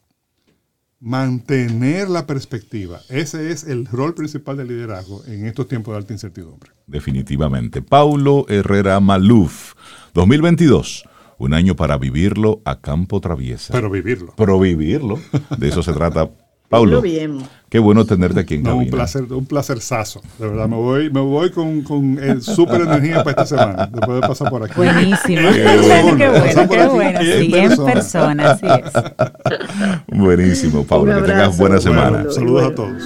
mantener 1.05 2.09
la 2.09 2.27
perspectiva. 2.27 2.99
Ese 3.11 3.53
es 3.53 3.65
el 3.65 3.85
rol 3.85 4.15
principal 4.15 4.57
del 4.57 4.69
liderazgo 4.69 5.23
en 5.27 5.47
estos 5.47 5.69
tiempos 5.69 5.93
de 5.93 5.99
alta 5.99 6.15
incertidumbre. 6.15 6.71
Definitivamente. 6.87 7.83
Paulo 7.83 8.47
Herrera 8.49 8.99
Maluf, 9.01 9.75
2022. 10.15 11.05
Un 11.37 11.53
año 11.53 11.77
para 11.77 11.99
vivirlo 11.99 12.63
a 12.65 12.81
campo 12.81 13.21
traviesa. 13.21 13.75
Pero 13.75 13.91
vivirlo. 13.91 14.33
Pero 14.35 14.59
vivirlo. 14.59 15.21
De 15.59 15.69
eso 15.69 15.83
se 15.83 15.93
trata 15.93 16.31
Paulo, 16.75 17.03
qué 17.69 17.79
bueno 17.79 18.05
tenerte 18.05 18.41
aquí 18.41 18.55
en 18.55 18.65
no, 18.65 18.77
Un 18.77 18.91
placer, 18.91 19.23
un 19.33 19.47
placerzazo. 19.47 20.21
De 20.39 20.49
verdad, 20.49 20.69
me 20.69 20.77
voy, 20.77 21.11
me 21.11 21.21
voy 21.21 21.51
con, 21.51 21.83
con 21.83 22.19
eh, 22.21 22.41
súper 22.41 22.81
energía 22.83 23.23
para 23.23 23.31
esta 23.31 23.47
semana, 23.47 23.87
después 23.93 24.21
de 24.21 24.27
pasar 24.27 24.51
por 24.51 24.65
aquí. 24.65 24.75
Buenísimo. 24.77 25.51
qué, 25.53 25.79
bueno, 25.79 26.69
qué 26.69 26.87
bueno. 26.89 27.21
Sí, 27.21 27.51
en 27.55 27.85
persona, 27.85 28.51
así 28.51 28.67
es. 28.67 28.93
Buenísimo, 30.19 30.85
Paulo. 30.85 31.15
que 31.15 31.23
tengas 31.23 31.57
buena 31.57 31.81
semana. 31.81 32.27
saludos 32.31 32.73
a 32.73 32.75
todos. 32.75 33.03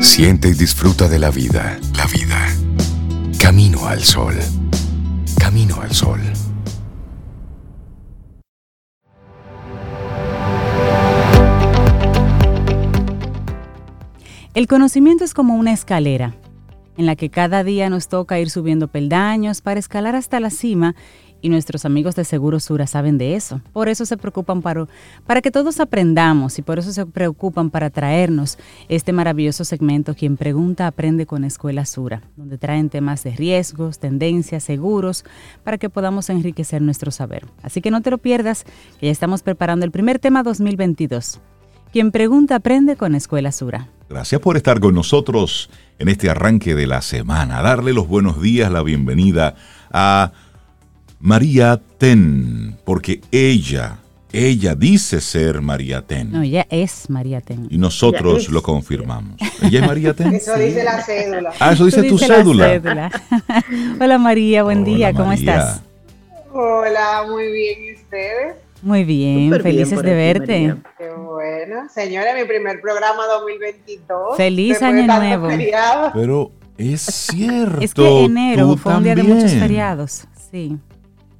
Siente 0.00 0.48
y 0.48 0.54
disfruta 0.54 1.08
de 1.08 1.18
la 1.18 1.30
vida. 1.30 1.78
La 1.96 2.06
vida 2.06 2.46
Camino 3.44 3.86
al 3.86 4.02
sol. 4.02 4.34
Camino 5.38 5.80
al 5.82 5.92
sol. 5.92 6.20
El 14.54 14.68
conocimiento 14.68 15.24
es 15.24 15.34
como 15.34 15.56
una 15.56 15.72
escalera 15.72 16.36
en 16.96 17.06
la 17.06 17.16
que 17.16 17.28
cada 17.28 17.64
día 17.64 17.90
nos 17.90 18.06
toca 18.06 18.38
ir 18.38 18.50
subiendo 18.50 18.86
peldaños 18.86 19.60
para 19.60 19.80
escalar 19.80 20.14
hasta 20.14 20.38
la 20.38 20.50
cima 20.50 20.94
y 21.42 21.48
nuestros 21.48 21.84
amigos 21.84 22.14
de 22.14 22.24
Seguro 22.24 22.60
Sura 22.60 22.86
saben 22.86 23.18
de 23.18 23.34
eso. 23.34 23.60
Por 23.72 23.88
eso 23.88 24.06
se 24.06 24.16
preocupan 24.16 24.62
para, 24.62 24.86
para 25.26 25.42
que 25.42 25.50
todos 25.50 25.80
aprendamos 25.80 26.56
y 26.60 26.62
por 26.62 26.78
eso 26.78 26.92
se 26.92 27.04
preocupan 27.04 27.68
para 27.68 27.90
traernos 27.90 28.56
este 28.88 29.12
maravilloso 29.12 29.64
segmento 29.64 30.14
Quien 30.14 30.36
Pregunta 30.36 30.86
Aprende 30.86 31.26
con 31.26 31.42
Escuela 31.42 31.84
Sura, 31.84 32.22
donde 32.36 32.56
traen 32.56 32.90
temas 32.90 33.24
de 33.24 33.32
riesgos, 33.32 33.98
tendencias, 33.98 34.62
seguros, 34.62 35.24
para 35.64 35.78
que 35.78 35.90
podamos 35.90 36.30
enriquecer 36.30 36.80
nuestro 36.80 37.10
saber. 37.10 37.44
Así 37.64 37.80
que 37.80 37.90
no 37.90 38.02
te 38.02 38.12
lo 38.12 38.18
pierdas, 38.18 38.62
que 39.00 39.06
ya 39.06 39.12
estamos 39.12 39.42
preparando 39.42 39.84
el 39.84 39.90
primer 39.90 40.20
tema 40.20 40.44
2022. 40.44 41.40
Quien 41.94 42.10
Pregunta 42.10 42.56
Aprende 42.56 42.96
con 42.96 43.14
Escuela 43.14 43.52
Sura. 43.52 43.86
Gracias 44.10 44.40
por 44.40 44.56
estar 44.56 44.80
con 44.80 44.96
nosotros 44.96 45.70
en 46.00 46.08
este 46.08 46.28
arranque 46.28 46.74
de 46.74 46.88
la 46.88 47.00
semana. 47.02 47.62
Darle 47.62 47.92
los 47.92 48.08
buenos 48.08 48.42
días, 48.42 48.68
la 48.72 48.82
bienvenida 48.82 49.54
a 49.92 50.32
María 51.20 51.80
Ten, 51.98 52.76
porque 52.82 53.20
ella, 53.30 53.98
ella 54.32 54.74
dice 54.74 55.20
ser 55.20 55.60
María 55.60 56.02
Ten. 56.02 56.32
No, 56.32 56.42
ella 56.42 56.66
es 56.68 57.08
María 57.10 57.40
Ten. 57.40 57.68
Y 57.70 57.78
nosotros 57.78 58.48
lo 58.48 58.60
confirmamos. 58.60 59.36
¿Ella 59.62 59.78
es 59.78 59.86
María 59.86 60.14
Ten? 60.14 60.34
Eso 60.34 60.58
dice 60.58 60.82
la 60.82 61.00
cédula. 61.00 61.52
Ah, 61.60 61.74
eso 61.74 61.84
dice, 61.84 62.02
tu 62.02 62.18
cédula. 62.18 63.08
Hola 64.00 64.18
María, 64.18 64.64
buen 64.64 64.82
día, 64.82 65.12
¿cómo 65.12 65.30
estás? 65.30 65.80
Hola, 66.52 67.24
muy 67.30 67.52
bien, 67.52 67.84
¿y 67.84 67.94
ustedes? 67.94 68.56
Muy 68.84 69.04
bien, 69.04 69.62
felices 69.62 70.02
de 70.02 70.14
verte. 70.14 70.74
Qué 70.98 71.08
bueno. 71.66 71.88
Señora, 71.88 72.34
mi 72.34 72.44
primer 72.44 72.80
programa 72.80 73.26
2022. 73.26 74.36
Feliz 74.36 74.82
año 74.82 75.06
nuevo. 75.06 75.48
Pero 76.12 76.50
es 76.78 77.02
cierto. 77.30 77.80
Es 77.80 77.94
que 77.94 78.24
enero 78.24 78.76
fue 78.76 78.96
un 78.96 79.04
día 79.04 79.14
de 79.14 79.22
muchos 79.22 79.52
feriados, 79.52 80.26
sí. 80.50 80.78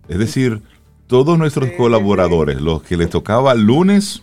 Es 0.08 0.18
decir, 0.18 0.62
todos 1.06 1.38
nuestros 1.38 1.70
colaboradores, 1.72 2.60
los 2.60 2.82
que 2.82 2.96
les 2.96 3.10
tocaba 3.10 3.54
lunes, 3.54 4.22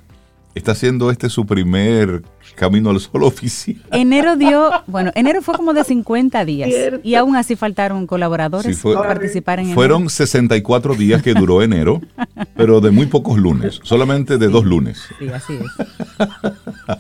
está 0.55 0.73
haciendo 0.73 1.11
este 1.11 1.29
su 1.29 1.45
primer 1.45 2.23
camino 2.55 2.89
al 2.89 2.99
sol 2.99 3.23
oficial. 3.23 3.81
Enero 3.91 4.35
dio, 4.35 4.71
bueno, 4.87 5.11
enero 5.15 5.41
fue 5.41 5.55
como 5.55 5.73
de 5.73 5.83
50 5.83 6.45
días 6.45 6.69
y 7.03 7.15
aún 7.15 7.35
así 7.35 7.55
faltaron 7.55 8.07
colaboradores 8.07 8.79
para 8.81 9.01
participar 9.01 9.59
en 9.59 9.73
Fueron 9.73 10.09
64 10.09 10.95
días 10.95 11.21
que 11.21 11.33
duró 11.33 11.61
enero, 11.61 12.01
pero 12.55 12.81
de 12.81 12.91
muy 12.91 13.07
pocos 13.07 13.37
lunes, 13.37 13.79
solamente 13.83 14.37
de 14.37 14.47
dos 14.47 14.65
lunes. 14.65 15.01
Sí, 15.19 15.29
así 15.29 15.53
es. 15.53 15.87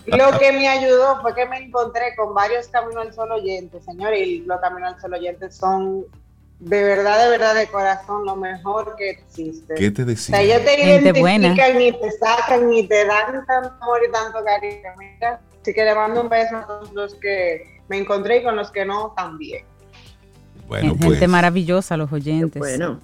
Lo 0.07 0.39
que 0.39 0.51
me 0.53 0.67
ayudó 0.67 1.21
fue 1.21 1.33
que 1.35 1.45
me 1.47 1.57
encontré 1.57 2.15
con 2.15 2.33
varios 2.33 2.67
Camino 2.67 3.01
al 3.01 3.13
Sol 3.13 3.31
oyentes, 3.31 3.83
señor, 3.85 4.13
y 4.13 4.41
los 4.41 4.59
Camino 4.59 4.87
al 4.87 4.99
Sol 4.99 5.13
oyentes 5.13 5.55
son 5.55 6.05
de 6.61 6.83
verdad, 6.83 7.23
de 7.23 7.29
verdad, 7.31 7.55
de 7.55 7.65
corazón, 7.67 8.23
lo 8.23 8.35
mejor 8.35 8.95
que 8.95 9.09
existe. 9.09 9.73
¿Qué 9.73 9.89
te 9.89 10.05
decía? 10.05 10.35
O 10.35 10.37
sea, 10.37 10.45
ellos 10.45 10.63
te 10.63 10.79
identifican, 10.79 11.77
ni 11.77 11.91
te 11.91 12.11
sacan, 12.11 12.69
ni 12.69 12.87
te 12.87 13.03
dan 13.05 13.43
tanto 13.47 13.73
amor 13.81 13.99
y 14.07 14.11
tanto 14.11 14.43
cariño. 14.45 14.89
Mira, 14.99 15.41
así 15.59 15.73
que 15.73 15.83
le 15.83 15.95
mando 15.95 16.21
un 16.21 16.29
beso 16.29 16.57
a 16.57 16.67
todos 16.67 16.93
los 16.93 17.15
que 17.15 17.81
me 17.89 17.97
encontré 17.97 18.37
y 18.37 18.43
con 18.43 18.55
los 18.55 18.69
que 18.69 18.85
no 18.85 19.11
también. 19.17 19.65
Bueno, 20.67 20.89
Gente 20.89 21.17
pues. 21.17 21.27
maravillosa, 21.27 21.97
los 21.97 22.13
oyentes. 22.13 22.59
bueno. 22.59 22.99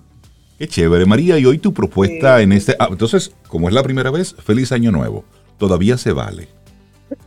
Qué 0.60 0.68
chévere, 0.68 1.08
María. 1.08 1.39
Y 1.39 1.45
hoy 1.45 1.58
tu 1.58 1.74
propuesta 1.74 2.41
en 2.41 2.51
este. 2.51 2.76
Ah, 2.80 2.89
entonces, 2.91 3.32
como 3.47 3.70
es 3.70 3.74
la 3.74 3.82
primera 3.82 4.12
vez, 4.12 4.36
feliz 4.36 4.72
año 4.72 4.91
nuevo. 4.91 5.26
Todavía 5.58 5.97
se 5.97 6.12
vale. 6.12 6.47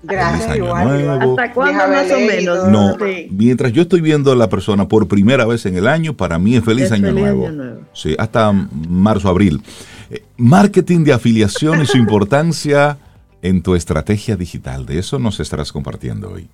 Gracias, 0.02 0.58
¿Hasta 0.60 1.52
cuándo 1.52 1.88
más 1.88 2.10
o 2.10 2.18
menos? 2.18 2.68
No, 2.68 2.96
mientras 3.30 3.72
yo 3.72 3.82
estoy 3.82 4.00
viendo 4.00 4.32
a 4.32 4.36
la 4.36 4.48
persona 4.48 4.88
por 4.88 5.08
primera 5.08 5.46
vez 5.46 5.66
en 5.66 5.76
el 5.76 5.86
año, 5.86 6.16
para 6.16 6.38
mí 6.38 6.56
es 6.56 6.64
feliz, 6.64 6.92
año, 6.92 7.12
nuevo. 7.12 7.48
Sí, 7.92 8.14
hasta 8.18 8.52
marzo, 8.52 9.28
abril. 9.28 9.62
Eh, 10.10 10.22
marketing 10.36 11.04
de 11.04 11.12
afiliación 11.12 11.82
y 11.82 11.86
su 11.86 11.96
importancia 11.96 12.98
en 13.42 13.62
tu 13.62 13.74
estrategia 13.74 14.36
digital. 14.36 14.86
De 14.86 14.98
eso 14.98 15.18
nos 15.18 15.40
estarás 15.40 15.72
compartiendo 15.72 16.30
hoy. 16.30 16.48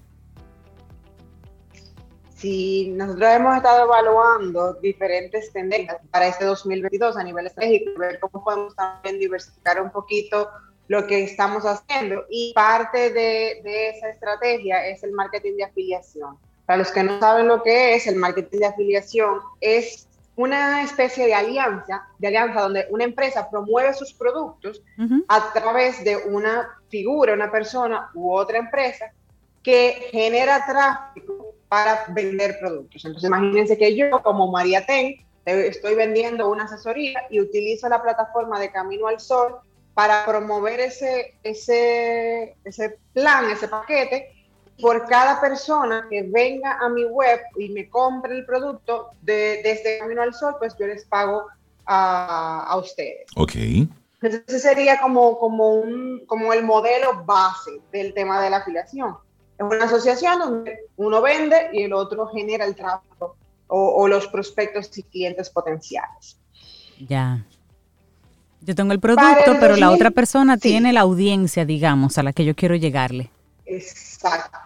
Sí, 2.36 2.92
nosotros 2.94 3.30
hemos 3.30 3.56
estado 3.56 3.86
evaluando 3.86 4.74
diferentes 4.74 5.50
tendencias 5.52 5.96
para 6.10 6.28
este 6.28 6.44
2022 6.44 7.16
a 7.16 7.24
nivel 7.24 7.46
estratégico, 7.46 7.98
ver 7.98 8.20
cómo 8.20 8.44
podemos 8.44 8.76
también 8.76 9.18
diversificar 9.18 9.80
un 9.80 9.90
poquito 9.90 10.48
lo 10.88 11.06
que 11.06 11.24
estamos 11.24 11.64
haciendo. 11.64 12.24
Y 12.30 12.52
parte 12.54 13.10
de, 13.10 13.60
de, 13.62 13.90
esa 13.90 14.08
estrategia 14.08 14.86
es 14.86 15.02
el 15.02 15.12
marketing 15.12 15.56
de 15.56 15.64
afiliación. 15.64 16.36
Para 16.64 16.78
los 16.78 16.90
que 16.90 17.02
no 17.02 17.20
saben 17.20 17.48
lo 17.48 17.62
que 17.62 17.94
es, 17.94 18.06
el 18.06 18.16
marketing 18.16 18.58
de 18.58 18.66
afiliación 18.66 19.40
es 19.60 20.06
una 20.36 20.82
especie 20.82 21.26
de 21.26 21.34
alianza, 21.34 22.06
de 22.18 22.28
alianza 22.28 22.60
donde 22.60 22.86
una 22.90 23.04
empresa 23.04 23.48
promueve 23.50 23.94
sus 23.94 24.12
productos 24.12 24.82
a 25.28 25.52
través 25.52 26.04
de 26.04 26.16
una 26.16 26.68
figura, 26.90 27.32
una 27.32 27.50
persona 27.50 28.10
u 28.14 28.32
otra 28.32 28.58
empresa 28.58 29.10
que 29.62 30.08
genera 30.10 30.64
tráfico 30.66 31.54
para 31.68 32.04
vender 32.10 32.58
productos. 32.60 33.04
Entonces 33.04 33.26
imagínense 33.26 33.78
que 33.78 33.96
yo 33.96 34.22
como 34.22 34.50
María 34.50 34.84
Ten 34.84 35.16
estoy 35.46 35.94
vendiendo 35.94 36.50
una 36.50 36.64
asesoría 36.64 37.22
y 37.30 37.40
utilizo 37.40 37.88
la 37.88 38.02
plataforma 38.02 38.60
de 38.60 38.70
Camino 38.70 39.08
al 39.08 39.20
Sol 39.20 39.56
para 39.96 40.26
promover 40.26 40.78
ese, 40.78 41.38
ese, 41.42 42.54
ese 42.64 42.98
plan, 43.14 43.48
ese 43.50 43.66
paquete, 43.66 44.30
por 44.78 45.06
cada 45.06 45.40
persona 45.40 46.06
que 46.10 46.22
venga 46.22 46.76
a 46.78 46.90
mi 46.90 47.04
web 47.06 47.40
y 47.58 47.70
me 47.70 47.88
compre 47.88 48.36
el 48.36 48.44
producto 48.44 49.12
de, 49.22 49.62
desde 49.64 50.00
Camino 50.00 50.20
al 50.20 50.34
Sol, 50.34 50.56
pues 50.58 50.76
yo 50.78 50.86
les 50.86 51.06
pago 51.06 51.46
a, 51.86 52.64
a 52.64 52.76
ustedes. 52.76 53.24
Ok. 53.36 53.54
Entonces 54.20 54.44
ese 54.48 54.58
sería 54.58 55.00
como, 55.00 55.38
como, 55.38 55.72
un, 55.72 56.26
como 56.26 56.52
el 56.52 56.62
modelo 56.62 57.24
base 57.24 57.80
del 57.90 58.12
tema 58.12 58.42
de 58.42 58.50
la 58.50 58.58
afiliación. 58.58 59.16
Es 59.56 59.64
una 59.64 59.86
asociación 59.86 60.38
donde 60.38 60.78
uno 60.98 61.22
vende 61.22 61.70
y 61.72 61.84
el 61.84 61.94
otro 61.94 62.26
genera 62.26 62.66
el 62.66 62.76
tráfico 62.76 63.38
o, 63.68 64.02
o 64.02 64.08
los 64.08 64.26
prospectos 64.26 64.90
y 64.98 65.04
clientes 65.04 65.48
potenciales. 65.48 66.38
Ya. 67.08 67.42
Yo 68.60 68.74
tengo 68.74 68.92
el 68.92 69.00
producto, 69.00 69.56
pero 69.60 69.76
la 69.76 69.90
otra 69.90 70.10
persona 70.10 70.56
tiene 70.56 70.92
la 70.92 71.02
audiencia, 71.02 71.64
digamos, 71.64 72.18
a 72.18 72.22
la 72.22 72.32
que 72.32 72.44
yo 72.44 72.54
quiero 72.54 72.74
llegarle. 72.74 73.30
Exacto, 73.64 74.58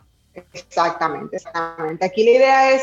exactamente, 0.53 1.37
exactamente. 1.37 2.05
Aquí 2.05 2.25
la 2.25 2.31
idea 2.31 2.71
es, 2.73 2.83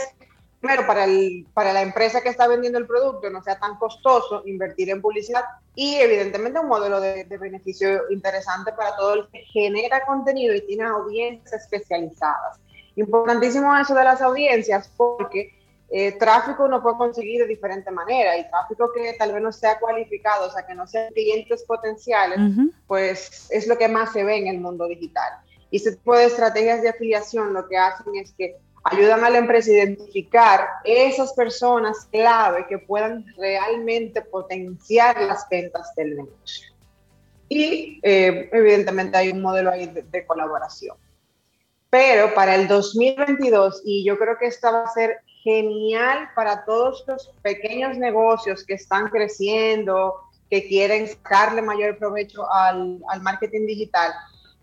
primero, 0.60 0.86
para, 0.86 1.06
el, 1.06 1.46
para 1.54 1.74
la 1.74 1.82
empresa 1.82 2.22
que 2.22 2.30
está 2.30 2.48
vendiendo 2.48 2.78
el 2.78 2.86
producto, 2.86 3.30
no 3.30 3.42
sea 3.42 3.58
tan 3.58 3.78
costoso 3.78 4.44
invertir 4.46 4.90
en 4.90 5.02
publicidad 5.02 5.44
y 5.76 5.96
evidentemente 5.96 6.60
un 6.60 6.68
modelo 6.68 7.00
de, 7.00 7.24
de 7.24 7.38
beneficio 7.38 8.02
interesante 8.12 8.72
para 8.74 8.96
todo 8.96 9.14
el 9.14 9.28
que 9.30 9.40
genera 9.52 10.06
contenido 10.06 10.56
y 10.56 10.66
tiene 10.66 10.84
audiencias 10.84 11.54
especializadas. 11.64 12.60
Importantísimo 12.96 13.76
eso 13.78 13.94
de 13.94 14.04
las 14.04 14.22
audiencias 14.22 14.92
porque 14.98 15.57
eh, 15.90 16.12
tráfico 16.14 16.66
uno 16.66 16.82
puede 16.82 16.98
conseguir 16.98 17.42
de 17.42 17.48
diferente 17.48 17.90
manera 17.92 18.38
y 18.38 18.48
tráfico 18.50 18.92
que 18.94 19.14
tal 19.14 19.32
vez 19.32 19.42
no 19.42 19.52
sea 19.54 19.80
cualificado, 19.80 20.48
o 20.48 20.52
sea, 20.52 20.66
que 20.66 20.76
no 20.76 20.86
sean 20.86 21.14
clientes 21.14 21.64
potenciales, 21.64 22.40
pues 22.88 23.48
es 23.50 23.68
lo 23.68 23.78
que 23.78 23.88
más 23.88 24.12
se 24.12 24.24
ve 24.24 24.38
en 24.38 24.48
el 24.48 24.60
mundo 24.60 24.86
digital. 24.88 25.32
Y 25.72 25.78
ese 25.78 25.96
tipo 25.96 26.16
de 26.16 26.26
estrategias 26.26 26.82
de 26.82 26.90
afiliación 26.90 27.54
lo 27.54 27.68
que 27.68 27.78
hacen 27.78 28.16
es 28.16 28.34
que 28.38 28.58
ayudan 28.84 29.24
a 29.24 29.30
la 29.30 29.38
empresa 29.38 29.72
a 29.72 29.76
identificar 29.76 30.68
esas 30.84 31.34
personas 31.34 32.08
clave 32.12 32.66
que 32.68 32.80
puedan 32.80 33.26
realmente 33.38 34.22
potenciar 34.22 35.22
las 35.22 35.48
ventas 35.50 35.94
del 35.96 36.18
negocio. 36.18 36.68
Y 37.50 38.02
eh, 38.04 38.50
evidentemente 38.52 39.18
hay 39.18 39.32
un 39.32 39.42
modelo 39.42 39.72
ahí 39.72 39.88
de, 39.88 40.04
de 40.04 40.26
colaboración. 40.26 40.98
Pero 41.90 42.34
para 42.34 42.56
el 42.56 42.68
2022, 42.68 43.84
y 43.86 44.06
yo 44.06 44.18
creo 44.18 44.38
que 44.38 44.48
esta 44.48 44.72
va 44.72 44.84
a 44.84 44.92
ser 44.92 45.22
genial 45.48 46.30
para 46.36 46.66
todos 46.66 47.06
los 47.08 47.32
pequeños 47.42 47.98
negocios 47.98 48.66
que 48.66 48.74
están 48.74 49.08
creciendo, 49.08 50.16
que 50.50 50.68
quieren 50.68 51.08
sacarle 51.08 51.62
mayor 51.62 51.98
provecho 51.98 52.52
al, 52.52 53.00
al 53.08 53.22
marketing 53.22 53.66
digital, 53.66 54.12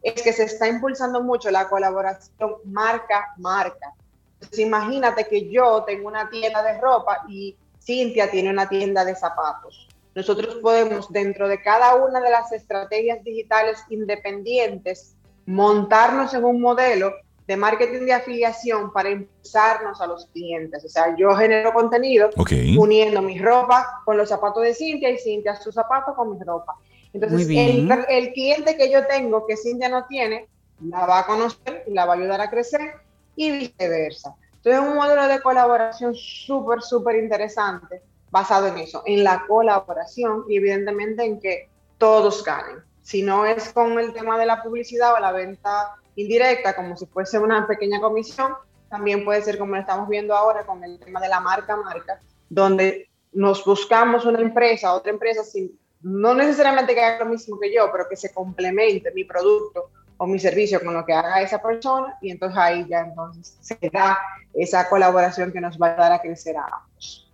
es 0.03 0.21
que 0.21 0.35
se 0.35 0.43
está 0.43 0.69
impulsando 0.69 1.23
mucho 1.23 1.51
la 1.51 1.71
colaboración 1.71 2.57
marca-marca. 2.67 3.95
Entonces, 4.35 4.59
imagínate 4.59 5.27
que 5.27 5.51
yo 5.51 5.85
tengo 5.85 6.07
una 6.07 6.29
tienda 6.29 6.63
de 6.63 6.79
ropa 6.79 7.25
y 7.29 7.57
Cintia 7.83 8.31
tiene 8.31 8.51
una 8.51 8.69
tienda 8.69 9.07
de 9.07 9.17
zapatos. 9.17 9.89
Nosotros 10.15 10.57
podemos, 10.57 11.11
dentro 11.11 11.49
de 11.49 11.63
cada 11.63 11.95
una 11.95 12.21
de 12.21 12.31
las 12.31 12.53
estrategias 12.53 13.25
digitales 13.25 13.79
independientes, 13.89 15.17
montarnos 15.47 16.35
en 16.35 16.45
un 16.45 16.61
modelo 16.61 17.15
de 17.47 17.57
marketing 17.57 18.07
de 18.07 18.13
afiliación 18.15 18.93
para 18.93 19.11
impulsarnos 19.11 20.01
a 20.01 20.07
los 20.07 20.27
clientes. 20.27 20.85
O 20.85 20.89
sea, 20.89 21.15
yo 21.17 21.35
genero 21.37 21.73
contenido 21.73 22.31
uniendo 22.79 23.21
mi 23.21 23.39
ropa 23.39 24.01
con 24.05 24.17
los 24.17 24.29
zapatos 24.29 24.63
de 24.63 24.75
Cintia 24.75 25.11
y 25.11 25.19
Cintia 25.19 25.57
sus 25.57 25.75
zapatos 25.75 26.15
con 26.15 26.37
mi 26.37 26.43
ropa. 26.43 26.77
Entonces, 27.13 27.47
el, 27.49 27.91
el, 28.09 28.33
cliente 28.33 28.77
que 28.77 28.91
yo 28.91 29.07
tengo 29.07 29.47
que 29.47 29.57
Cintia 29.57 29.89
no 29.89 30.07
tiene, 30.07 30.49
la 30.81 31.07
va 31.07 31.21
a 31.21 31.27
conocer 31.27 31.85
y 31.87 31.93
la 31.93 32.07
va 32.07 32.15
a 32.15 32.17
ayudar 32.17 32.41
a 32.41 32.51
crecer 32.51 32.95
y 33.37 33.51
viceversa. 33.53 34.35
Entonces, 34.57 34.83
es 34.83 34.89
un 34.89 34.97
modelo 34.97 35.29
de 35.29 35.41
colaboración 35.41 36.15
súper, 36.15 36.81
súper 36.83 37.17
interesante 37.17 38.03
basado 38.31 38.67
en 38.67 38.79
eso, 38.79 39.03
en 39.07 39.23
la 39.23 39.45
colaboración 39.47 40.45
y 40.49 40.57
evidentemente 40.57 41.25
en 41.25 41.39
que 41.39 41.69
todos 41.99 42.43
ganen. 42.43 42.79
Si 43.03 43.23
no 43.23 43.47
es 43.47 43.73
con 43.73 43.99
el 44.01 44.13
tema 44.13 44.39
de 44.39 44.47
la 44.47 44.63
publicidad 44.63 45.15
o 45.15 45.21
la 45.21 45.31
venta 45.31 45.95
indirecta, 46.17 46.75
como 46.75 46.97
si 46.97 47.07
fuese 47.07 47.39
una 47.39 47.67
pequeña 47.67 48.01
comisión, 48.01 48.53
también 48.89 49.25
puede 49.25 49.43
ser 49.43 49.59
como 49.59 49.75
lo 49.75 49.81
estamos 49.81 50.09
viendo 50.09 50.37
ahora 50.37 50.65
con 50.65 50.83
el 50.85 50.99
tema 50.99 51.21
de 51.21 51.29
la 51.29 51.41
marca 51.41 51.77
marca, 51.77 52.21
donde 52.49 53.09
nos 53.33 53.65
buscamos 53.65 54.25
una 54.25 54.41
empresa, 54.41 54.95
otra 54.95 55.11
empresa, 55.11 55.43
sin, 55.43 55.73
no 56.03 56.35
necesariamente 56.35 56.95
que 56.95 57.03
haga 57.03 57.25
lo 57.25 57.31
mismo 57.31 57.59
que 57.59 57.75
yo, 57.75 57.91
pero 57.91 58.05
que 58.09 58.17
se 58.17 58.33
complemente 58.33 59.11
mi 59.13 59.25
producto 59.25 59.91
o 60.17 60.27
mi 60.27 60.39
servicio 60.39 60.81
con 60.83 60.95
lo 60.95 61.05
que 61.05 61.13
haga 61.13 61.43
esa 61.43 61.61
persona 61.61 62.17
y 62.23 62.31
entonces 62.31 62.57
ahí 62.57 62.87
ya 62.89 63.01
entonces 63.01 63.57
se 63.61 63.77
da 63.93 64.19
esa 64.55 64.89
colaboración 64.89 65.51
que 65.53 65.61
nos 65.61 65.77
va 65.77 65.89
a 65.89 65.93
ayudar 65.93 66.13
a 66.13 66.21
crecer 66.21 66.57
a 66.57 66.65
ambos. 66.65 67.29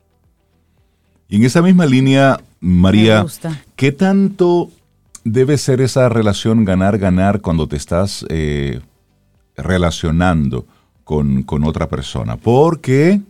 Y 1.28 1.36
en 1.36 1.44
esa 1.44 1.62
misma 1.62 1.86
línea, 1.86 2.40
María, 2.58 3.24
¿qué 3.76 3.92
tanto 3.92 4.70
debe 5.24 5.58
ser 5.58 5.80
esa 5.80 6.08
relación 6.08 6.64
ganar-ganar 6.64 7.40
cuando 7.40 7.66
te 7.66 7.76
estás 7.76 8.24
eh, 8.28 8.80
relacionando 9.56 10.66
con, 11.04 11.44
otra 11.64 11.88
persona. 11.88 12.36
Porque 12.36 13.20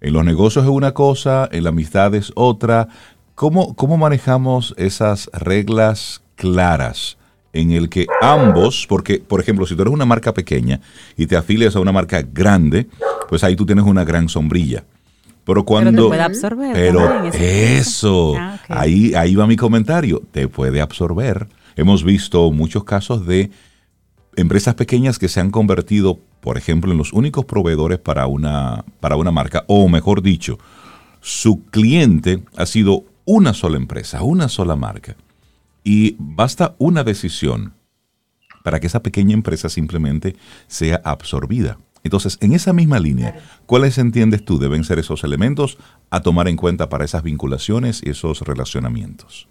en 0.00 0.12
los 0.12 0.24
negocios 0.24 0.64
es 0.64 0.70
una 0.70 0.92
cosa, 0.92 1.48
en 1.50 1.64
la 1.64 1.70
amistad 1.70 2.14
es 2.14 2.32
otra. 2.34 2.88
¿Cómo, 3.34 3.74
cómo 3.74 3.96
manejamos 3.96 4.74
esas 4.76 5.30
reglas 5.32 6.22
claras? 6.36 7.16
en 7.52 7.72
el 7.72 7.88
que 7.88 8.06
ambos, 8.22 8.86
porque 8.88 9.18
por 9.18 9.40
ejemplo, 9.40 9.66
si 9.66 9.74
tú 9.74 9.82
eres 9.82 9.92
una 9.92 10.04
marca 10.04 10.32
pequeña 10.32 10.80
y 11.16 11.26
te 11.26 11.36
afilias 11.36 11.74
a 11.74 11.80
una 11.80 11.90
marca 11.90 12.22
grande, 12.22 12.86
pues 13.28 13.42
ahí 13.42 13.56
tú 13.56 13.66
tienes 13.66 13.84
una 13.84 14.04
gran 14.04 14.28
sombrilla. 14.28 14.84
Pero 15.50 15.64
cuando... 15.64 16.06
puede 16.06 16.22
absorber. 16.22 16.72
Pero 16.72 17.24
eso, 17.34 18.36
ah, 18.38 18.60
ahí, 18.68 19.14
ahí 19.14 19.34
va 19.34 19.48
mi 19.48 19.56
comentario, 19.56 20.22
te 20.30 20.46
puede 20.46 20.80
absorber. 20.80 21.48
Hemos 21.74 22.04
visto 22.04 22.52
muchos 22.52 22.84
casos 22.84 23.26
de 23.26 23.50
empresas 24.36 24.76
pequeñas 24.76 25.18
que 25.18 25.26
se 25.26 25.40
han 25.40 25.50
convertido, 25.50 26.20
por 26.40 26.56
ejemplo, 26.56 26.92
en 26.92 26.98
los 26.98 27.12
únicos 27.12 27.46
proveedores 27.46 27.98
para 27.98 28.28
una, 28.28 28.84
para 29.00 29.16
una 29.16 29.32
marca, 29.32 29.64
o 29.66 29.88
mejor 29.88 30.22
dicho, 30.22 30.56
su 31.20 31.64
cliente 31.64 32.44
ha 32.56 32.66
sido 32.66 33.06
una 33.24 33.52
sola 33.52 33.76
empresa, 33.76 34.22
una 34.22 34.48
sola 34.48 34.76
marca. 34.76 35.16
Y 35.82 36.14
basta 36.20 36.76
una 36.78 37.02
decisión 37.02 37.74
para 38.62 38.78
que 38.78 38.86
esa 38.86 39.02
pequeña 39.02 39.34
empresa 39.34 39.68
simplemente 39.68 40.36
sea 40.68 41.00
absorbida. 41.02 41.78
Entonces, 42.02 42.38
en 42.40 42.52
esa 42.52 42.72
misma 42.72 42.98
línea, 42.98 43.40
¿cuáles 43.66 43.98
entiendes 43.98 44.44
tú 44.44 44.58
deben 44.58 44.84
ser 44.84 44.98
esos 44.98 45.22
elementos 45.22 45.78
a 46.10 46.22
tomar 46.22 46.48
en 46.48 46.56
cuenta 46.56 46.88
para 46.88 47.04
esas 47.04 47.22
vinculaciones 47.22 48.00
y 48.04 48.10
esos 48.10 48.40
relacionamientos? 48.40 49.48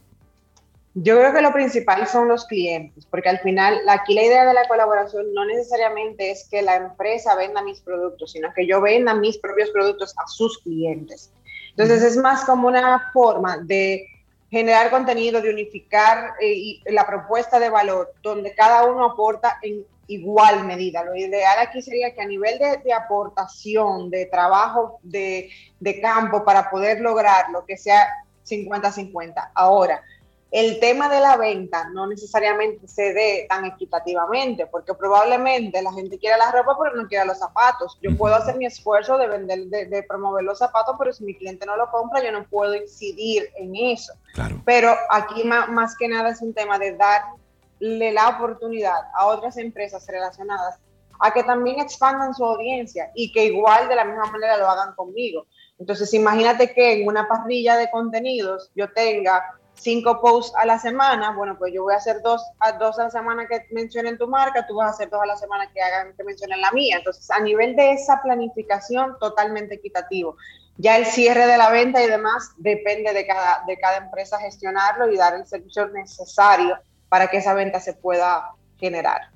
Yo 0.95 1.17
creo 1.17 1.31
que 1.31 1.41
lo 1.41 1.53
principal 1.53 2.07
son 2.07 2.27
los 2.27 2.45
clientes, 2.45 3.05
porque 3.05 3.29
al 3.29 3.39
final 3.39 3.79
aquí 3.87 4.15
la 4.15 4.23
idea 4.23 4.45
de 4.45 4.53
la 4.53 4.67
colaboración 4.67 5.33
no 5.33 5.45
necesariamente 5.45 6.31
es 6.31 6.47
que 6.49 6.63
la 6.63 6.75
empresa 6.75 7.35
venda 7.35 7.61
mis 7.61 7.79
productos, 7.79 8.31
sino 8.31 8.51
que 8.53 8.65
yo 8.67 8.81
venda 8.81 9.13
mis 9.13 9.37
propios 9.37 9.69
productos 9.69 10.15
a 10.17 10.27
sus 10.27 10.57
clientes. 10.57 11.31
Entonces 11.69 12.01
es 12.01 12.17
más 12.17 12.43
como 12.43 12.67
una 12.67 13.11
forma 13.13 13.59
de 13.59 14.07
generar 14.49 14.89
contenido, 14.89 15.41
de 15.41 15.51
unificar 15.51 16.33
eh, 16.41 16.79
la 16.87 17.05
propuesta 17.05 17.59
de 17.59 17.69
valor, 17.69 18.11
donde 18.23 18.55
cada 18.55 18.85
uno 18.85 19.05
aporta 19.05 19.59
en 19.61 19.85
igual 20.09 20.65
medida. 20.65 21.03
Lo 21.03 21.15
ideal 21.15 21.59
aquí 21.59 21.81
sería 21.81 22.13
que 22.13 22.21
a 22.21 22.27
nivel 22.27 22.59
de, 22.59 22.93
aportación, 22.93 24.09
de 24.09 24.25
trabajo 24.25 24.99
de, 25.03 25.49
de, 25.79 26.01
campo 26.01 26.43
para 26.43 26.69
poder 26.69 26.99
lograrlo, 26.99 27.65
que 27.65 27.77
sea 27.77 28.07
50-50. 28.45 29.51
Ahora, 29.53 30.03
el 30.51 30.79
tema 30.79 31.09
de 31.09 31.19
la 31.19 31.37
venta 31.37 31.89
no 31.93 32.07
necesariamente 32.07 32.87
se 32.87 33.13
dé 33.13 33.45
tan 33.47 33.65
equitativamente, 33.65 34.65
porque 34.65 34.95
probablemente 34.95 35.79
la 35.81 35.93
gente 35.93 36.17
quiere 36.17 36.37
la 36.39 36.51
ropa 36.51 36.75
pero 36.81 36.95
no 36.95 37.07
quiere 37.07 37.25
los 37.25 37.37
zapatos. 37.37 37.99
Yo 38.01 38.17
puedo 38.17 38.33
hacer 38.33 38.55
mi 38.55 38.65
esfuerzo 38.65 39.19
de 39.19 39.27
vender, 39.27 39.65
de, 39.67 40.03
promover 40.03 40.43
los 40.43 40.57
zapatos, 40.57 40.95
pero 40.97 41.13
si 41.13 41.23
mi 41.23 41.35
cliente 41.35 41.67
no 41.67 41.77
lo 41.77 41.91
compra, 41.91 42.23
yo 42.23 42.31
no 42.31 42.43
puedo 42.45 42.73
incidir 42.73 43.47
en 43.57 43.75
eso. 43.75 44.13
Pero 44.65 44.95
aquí 45.11 45.43
más, 45.43 45.69
más 45.69 45.95
que 45.95 46.07
nada 46.07 46.29
es 46.29 46.41
un 46.41 46.53
tema 46.53 46.79
de 46.79 46.95
dar 46.95 47.21
le 47.79 48.11
la 48.11 48.29
oportunidad 48.29 48.99
a 49.13 49.27
otras 49.27 49.57
empresas 49.57 50.05
relacionadas 50.07 50.79
a 51.19 51.31
que 51.33 51.43
también 51.43 51.79
expandan 51.79 52.33
su 52.33 52.45
audiencia 52.45 53.11
y 53.13 53.31
que 53.31 53.45
igual 53.45 53.89
de 53.89 53.95
la 53.95 54.05
misma 54.05 54.31
manera 54.31 54.57
lo 54.57 54.69
hagan 54.69 54.95
conmigo. 54.95 55.45
Entonces, 55.77 56.13
imagínate 56.13 56.73
que 56.73 56.93
en 56.93 57.07
una 57.07 57.27
parrilla 57.27 57.77
de 57.77 57.89
contenidos 57.89 58.71
yo 58.75 58.91
tenga 58.91 59.43
cinco 59.73 60.19
posts 60.19 60.53
a 60.57 60.65
la 60.65 60.77
semana, 60.77 61.33
bueno, 61.35 61.57
pues 61.57 61.73
yo 61.73 61.83
voy 61.83 61.93
a 61.93 61.97
hacer 61.97 62.21
dos 62.21 62.41
a, 62.59 62.73
dos 62.73 62.99
a 62.99 63.03
la 63.03 63.09
semana 63.09 63.47
que 63.47 63.65
mencionen 63.71 64.17
tu 64.17 64.27
marca, 64.27 64.67
tú 64.67 64.75
vas 64.75 64.87
a 64.87 64.89
hacer 64.91 65.09
dos 65.09 65.21
a 65.21 65.25
la 65.25 65.37
semana 65.37 65.71
que 65.71 65.81
hagan 65.81 66.13
que 66.15 66.23
mencionen 66.23 66.59
la 66.61 66.71
mía. 66.71 66.97
Entonces, 66.97 67.29
a 67.31 67.39
nivel 67.39 67.75
de 67.75 67.93
esa 67.93 68.21
planificación, 68.21 69.17
totalmente 69.19 69.75
equitativo. 69.75 70.35
Ya 70.77 70.97
el 70.97 71.05
cierre 71.05 71.45
de 71.45 71.57
la 71.57 71.69
venta 71.69 72.01
y 72.01 72.07
demás 72.07 72.51
depende 72.57 73.13
de 73.13 73.25
cada, 73.25 73.63
de 73.67 73.77
cada 73.77 73.97
empresa 73.97 74.39
gestionarlo 74.39 75.11
y 75.11 75.17
dar 75.17 75.33
el 75.33 75.45
servicio 75.45 75.87
necesario 75.89 76.77
para 77.09 77.27
que 77.27 77.37
esa 77.37 77.53
venta 77.53 77.79
se 77.79 77.93
pueda 77.93 78.51
generar. 78.79 79.31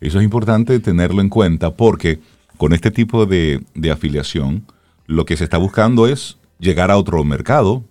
Eso 0.00 0.18
es 0.18 0.24
importante 0.24 0.78
tenerlo 0.80 1.20
en 1.20 1.28
cuenta 1.28 1.74
porque 1.74 2.20
con 2.56 2.72
este 2.72 2.90
tipo 2.90 3.26
de, 3.26 3.64
afiliación 3.90 4.64
lo 5.06 5.24
que 5.24 5.36
se 5.36 5.44
está 5.44 5.58
buscando 5.58 6.06
es 6.06 6.38
llegar 6.58 6.90
a 6.90 6.98
otro 6.98 7.24
mercado, 7.24 7.84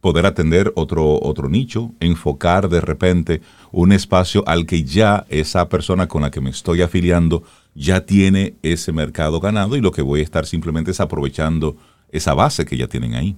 poder 0.00 0.26
atender 0.26 0.72
otro, 0.76 1.20
otro 1.22 1.48
nicho, 1.48 1.92
enfocar 2.00 2.68
de 2.68 2.80
repente 2.80 3.40
un 3.70 3.92
espacio 3.92 4.44
al 4.46 4.66
que 4.66 4.84
ya 4.84 5.24
esa 5.28 5.68
persona 5.68 6.08
con 6.08 6.22
la 6.22 6.30
que 6.30 6.40
me 6.40 6.50
estoy 6.50 6.82
afiliando 6.82 7.44
ya 7.74 8.04
tiene 8.04 8.54
ese 8.62 8.92
mercado 8.92 9.40
ganado 9.40 9.76
y 9.76 9.80
lo 9.80 9.92
que 9.92 10.02
voy 10.02 10.20
a 10.20 10.24
estar 10.24 10.46
simplemente 10.46 10.90
es 10.90 11.00
aprovechando 11.00 11.76
esa 12.10 12.34
base 12.34 12.64
que 12.64 12.76
ya 12.76 12.88
tienen 12.88 13.14
ahí. 13.14 13.36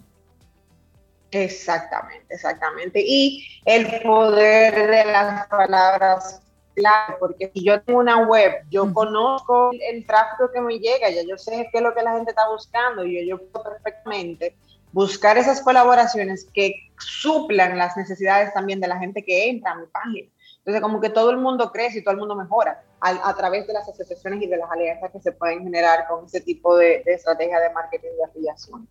Exactamente, 1.30 2.34
exactamente. 2.34 3.02
Y 3.04 3.46
el 3.64 4.00
poder 4.02 4.74
de 4.74 5.04
las 5.04 5.46
palabras 5.48 6.40
clave, 6.74 7.16
porque 7.18 7.50
si 7.52 7.64
yo 7.64 7.82
tengo 7.82 7.98
una 7.98 8.26
web, 8.26 8.52
yo 8.70 8.92
conozco 8.92 9.70
el 9.72 10.06
tráfico 10.06 10.50
que 10.52 10.60
me 10.60 10.78
llega, 10.78 11.10
ya 11.10 11.22
yo 11.22 11.36
sé 11.36 11.68
qué 11.72 11.78
es 11.78 11.82
lo 11.82 11.94
que 11.94 12.02
la 12.02 12.12
gente 12.12 12.30
está 12.30 12.48
buscando 12.48 13.04
y 13.04 13.26
yo, 13.26 13.38
puedo 13.38 13.64
perfectamente 13.64 14.56
buscar 14.92 15.36
esas 15.36 15.60
colaboraciones 15.60 16.46
que 16.54 16.74
suplan 16.98 17.76
las 17.76 17.96
necesidades 17.96 18.52
también 18.54 18.80
de 18.80 18.88
la 18.88 18.98
gente 18.98 19.24
que 19.24 19.48
entra 19.48 19.72
a 19.72 19.76
mi 19.76 19.86
página. 19.86 20.28
Entonces, 20.58 20.80
como 20.80 21.00
que 21.00 21.10
todo 21.10 21.30
el 21.30 21.38
mundo 21.38 21.70
crece 21.70 21.98
y 21.98 22.02
todo 22.02 22.12
el 22.12 22.20
mundo 22.20 22.34
mejora 22.34 22.82
a, 23.00 23.34
través 23.36 23.66
de 23.66 23.72
las 23.72 23.88
asociaciones 23.88 24.42
y 24.42 24.46
de 24.46 24.56
las 24.56 24.70
alianzas 24.70 25.12
que 25.12 25.20
se 25.20 25.32
pueden 25.32 25.62
generar 25.62 26.06
con 26.08 26.24
ese 26.24 26.40
tipo 26.40 26.76
de, 26.76 27.02
de 27.04 27.14
estrategia 27.14 27.60
de 27.60 27.70
marketing 27.70 28.08
de 28.16 28.24
afiliación. 28.24 28.88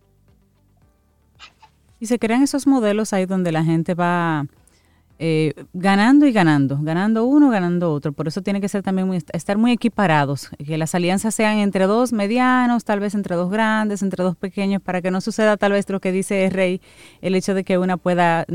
Y 2.06 2.08
se 2.08 2.20
crean 2.20 2.44
esos 2.44 2.68
modelos 2.68 3.12
ahí 3.12 3.26
donde 3.26 3.50
la 3.50 3.64
gente 3.64 3.94
va 3.94 4.46
eh, 5.18 5.54
ganando 5.72 6.24
y 6.24 6.30
ganando, 6.30 6.78
ganando 6.80 7.24
uno, 7.24 7.50
ganando 7.50 7.92
otro. 7.92 8.12
Por 8.12 8.28
eso 8.28 8.42
tiene 8.42 8.60
que 8.60 8.68
ser 8.68 8.84
también 8.84 9.08
muy, 9.08 9.20
estar 9.32 9.58
muy 9.58 9.72
equiparados, 9.72 10.50
que 10.64 10.78
las 10.78 10.94
alianzas 10.94 11.34
sean 11.34 11.58
entre 11.58 11.88
dos 11.88 12.12
medianos, 12.12 12.84
tal 12.84 13.00
vez 13.00 13.16
entre 13.16 13.34
dos 13.34 13.50
grandes, 13.50 14.02
entre 14.02 14.22
dos 14.22 14.36
pequeños, 14.36 14.80
para 14.80 15.02
que 15.02 15.10
no 15.10 15.20
suceda 15.20 15.56
tal 15.56 15.72
vez 15.72 15.90
lo 15.90 15.98
que 15.98 16.12
dice 16.12 16.48
Rey, 16.48 16.80
el 17.22 17.34
hecho 17.34 17.54
de 17.54 17.64
que 17.64 17.76
una 17.76 17.96
pueda 17.96 18.46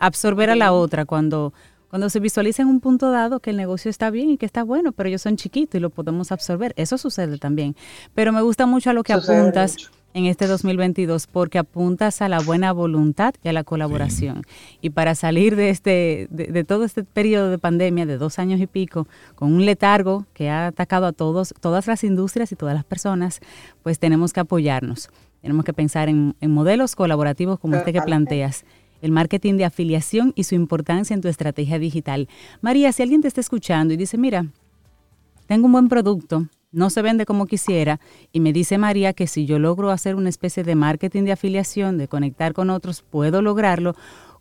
absorber 0.00 0.50
a 0.50 0.56
la 0.56 0.72
otra 0.72 1.04
cuando 1.04 1.54
cuando 1.88 2.10
se 2.10 2.18
visualiza 2.18 2.62
en 2.62 2.68
un 2.68 2.80
punto 2.80 3.12
dado 3.12 3.38
que 3.38 3.50
el 3.50 3.56
negocio 3.56 3.88
está 3.88 4.10
bien 4.10 4.30
y 4.30 4.36
que 4.36 4.46
está 4.46 4.64
bueno, 4.64 4.90
pero 4.90 5.08
ellos 5.08 5.22
son 5.22 5.36
chiquitos 5.36 5.78
y 5.78 5.80
lo 5.80 5.90
podemos 5.90 6.32
absorber. 6.32 6.74
Eso 6.76 6.98
sucede 6.98 7.38
también. 7.38 7.76
Pero 8.12 8.32
me 8.32 8.42
gusta 8.42 8.66
mucho 8.66 8.90
a 8.90 8.92
lo 8.92 9.04
que 9.04 9.12
apuntas 9.12 9.76
en 10.16 10.24
este 10.24 10.46
2022 10.46 11.26
porque 11.26 11.58
apuntas 11.58 12.22
a 12.22 12.30
la 12.30 12.40
buena 12.40 12.72
voluntad 12.72 13.34
y 13.44 13.48
a 13.48 13.52
la 13.52 13.64
colaboración. 13.64 14.44
Y 14.80 14.88
para 14.88 15.14
salir 15.14 15.56
de, 15.56 15.68
este, 15.68 16.26
de, 16.30 16.64
todo 16.64 16.86
este 16.86 17.04
periodo 17.04 17.50
de 17.50 17.58
pandemia 17.58 18.06
de 18.06 18.16
dos 18.16 18.38
años 18.38 18.58
y 18.58 18.66
pico, 18.66 19.06
con 19.34 19.52
un 19.52 19.66
letargo 19.66 20.24
que 20.32 20.48
ha 20.48 20.68
atacado 20.68 21.04
a 21.04 21.12
todos, 21.12 21.52
todas 21.60 21.86
las 21.86 22.02
industrias 22.02 22.50
y 22.50 22.56
todas 22.56 22.74
las 22.74 22.86
personas, 22.86 23.40
pues 23.82 23.98
tenemos 23.98 24.32
que 24.32 24.40
apoyarnos. 24.40 25.10
Tenemos 25.42 25.66
que 25.66 25.74
pensar 25.74 26.08
en, 26.08 26.34
en 26.40 26.50
modelos 26.50 26.96
colaborativos 26.96 27.58
como 27.58 27.76
este 27.76 27.92
que 27.92 28.00
planteas 28.00 28.64
el 29.02 29.12
marketing 29.12 29.58
de 29.58 29.66
afiliación 29.66 30.32
y 30.34 30.44
su 30.44 30.54
importancia 30.54 31.12
en 31.12 31.20
tu 31.20 31.28
estrategia 31.28 31.78
digital. 31.78 32.26
María, 32.62 32.90
si 32.92 33.02
alguien 33.02 33.20
te 33.20 33.28
está 33.28 33.42
escuchando 33.42 33.92
y 33.92 33.98
dice, 33.98 34.16
mira, 34.16 34.46
tengo 35.46 35.66
un 35.66 35.72
buen 35.72 35.88
producto, 35.88 36.48
no 36.72 36.90
se 36.90 37.02
vende 37.02 37.26
como 37.26 37.46
quisiera 37.46 38.00
y 38.32 38.40
me 38.40 38.52
dice 38.52 38.78
María 38.78 39.12
que 39.12 39.26
si 39.26 39.46
yo 39.46 39.58
logro 39.58 39.90
hacer 39.90 40.14
una 40.14 40.28
especie 40.28 40.64
de 40.64 40.74
marketing 40.74 41.24
de 41.24 41.32
afiliación, 41.32 41.98
de 41.98 42.08
conectar 42.08 42.52
con 42.52 42.70
otros, 42.70 43.02
puedo 43.02 43.42
lograrlo. 43.42 43.94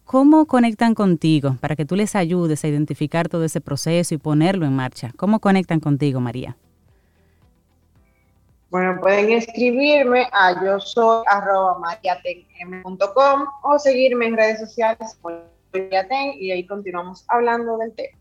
¿Cómo 0.04 0.46
conectan 0.46 0.94
contigo 0.94 1.58
para 1.62 1.76
que 1.76 1.86
tú 1.86 1.96
les 1.96 2.16
ayudes 2.16 2.64
a 2.64 2.68
identificar 2.68 3.28
todo 3.28 3.44
ese 3.44 3.62
proceso 3.62 4.14
y 4.14 4.18
ponerlo 4.18 4.66
en 4.66 4.76
marcha? 4.76 5.12
¿Cómo 5.18 5.40
conectan 5.40 5.80
contigo, 5.80 6.20
María? 6.20 6.58
Bueno, 8.70 9.00
pueden 9.00 9.32
escribirme 9.32 10.28
a 10.32 10.64
yo 10.64 10.80
soy 10.80 11.24
arroba 11.28 11.78
o 13.64 13.80
seguirme 13.80 14.28
en 14.28 14.38
redes 14.38 14.60
sociales 14.60 15.18
y 16.40 16.52
ahí 16.52 16.66
continuamos 16.68 17.24
hablando 17.28 17.78
del 17.78 17.94
tema. 17.94 18.18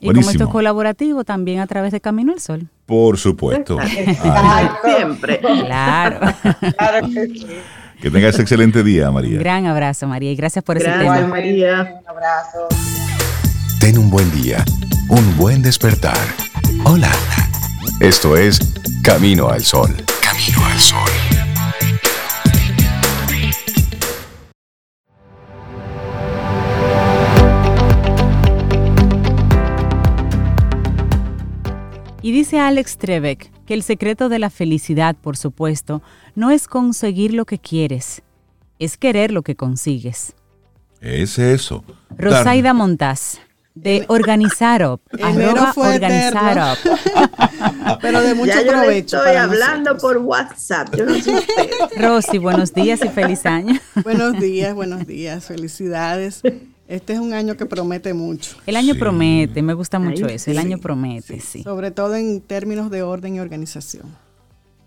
Y 0.00 0.12
como 0.12 0.30
esto 0.30 0.44
es 0.44 0.50
colaborativo, 0.50 1.24
también 1.24 1.60
a 1.60 1.66
través 1.66 1.92
de 1.92 2.00
Camino 2.00 2.32
al 2.32 2.40
Sol. 2.40 2.68
Por 2.86 3.18
supuesto. 3.18 3.78
Siempre. 4.84 5.40
Claro. 5.40 6.32
claro 6.76 7.08
que 7.08 7.26
sí. 7.26 7.46
Que 8.00 8.10
tengas 8.10 8.38
excelente 8.38 8.84
día, 8.84 9.10
María. 9.10 9.32
Un 9.32 9.38
gran 9.38 9.66
abrazo, 9.66 10.06
María, 10.06 10.30
y 10.30 10.36
gracias 10.36 10.64
por 10.64 10.76
ese 10.76 10.88
tema. 10.90 11.20
María. 11.26 12.00
Un 12.00 12.08
abrazo. 12.08 12.68
Ten 13.80 13.98
un 13.98 14.08
buen 14.10 14.30
día, 14.30 14.64
un 15.08 15.36
buen 15.36 15.62
despertar. 15.62 16.16
Hola. 16.84 17.10
Esto 18.00 18.36
es 18.36 18.60
Camino 19.02 19.48
al 19.48 19.64
Sol. 19.64 19.94
Camino 20.22 20.64
al 20.64 20.78
Sol. 20.78 21.27
Y 32.28 32.30
dice 32.30 32.58
Alex 32.60 32.98
Trebek 32.98 33.50
que 33.64 33.72
el 33.72 33.82
secreto 33.82 34.28
de 34.28 34.38
la 34.38 34.50
felicidad, 34.50 35.16
por 35.16 35.38
supuesto, 35.38 36.02
no 36.34 36.50
es 36.50 36.68
conseguir 36.68 37.32
lo 37.32 37.46
que 37.46 37.58
quieres, 37.58 38.20
es 38.78 38.98
querer 38.98 39.30
lo 39.30 39.40
que 39.40 39.56
consigues. 39.56 40.34
Es 41.00 41.38
eso. 41.38 41.84
Rosaida 42.18 42.74
Montaz, 42.74 43.38
de 43.74 44.04
Organizarop. 44.08 45.00
arroba 45.22 45.72
Organizarop. 45.74 46.76
Pero 48.02 48.20
de 48.20 48.34
mucho 48.34 48.52
ya 48.52 48.72
provecho. 48.72 49.16
estoy 49.24 49.36
hablando 49.36 49.96
por 49.96 50.18
WhatsApp. 50.18 50.94
Yo 50.98 51.06
no 51.06 51.14
sé 51.14 51.32
Rosy, 51.96 52.36
buenos 52.36 52.74
días 52.74 53.00
y 53.02 53.08
feliz 53.08 53.46
año. 53.46 53.80
buenos 54.04 54.38
días, 54.38 54.74
buenos 54.74 55.06
días. 55.06 55.46
Felicidades. 55.46 56.42
Este 56.88 57.12
es 57.12 57.18
un 57.18 57.34
año 57.34 57.54
que 57.54 57.66
promete 57.66 58.14
mucho. 58.14 58.56
El 58.66 58.76
año 58.76 58.94
promete, 58.94 59.60
me 59.60 59.74
gusta 59.74 59.98
mucho 59.98 60.26
eso. 60.26 60.50
El 60.50 60.56
año 60.56 60.78
promete, 60.78 61.38
sí. 61.38 61.62
Sobre 61.62 61.90
todo 61.90 62.16
en 62.16 62.40
términos 62.40 62.90
de 62.90 63.02
orden 63.02 63.36
y 63.36 63.40
organización. 63.40 64.04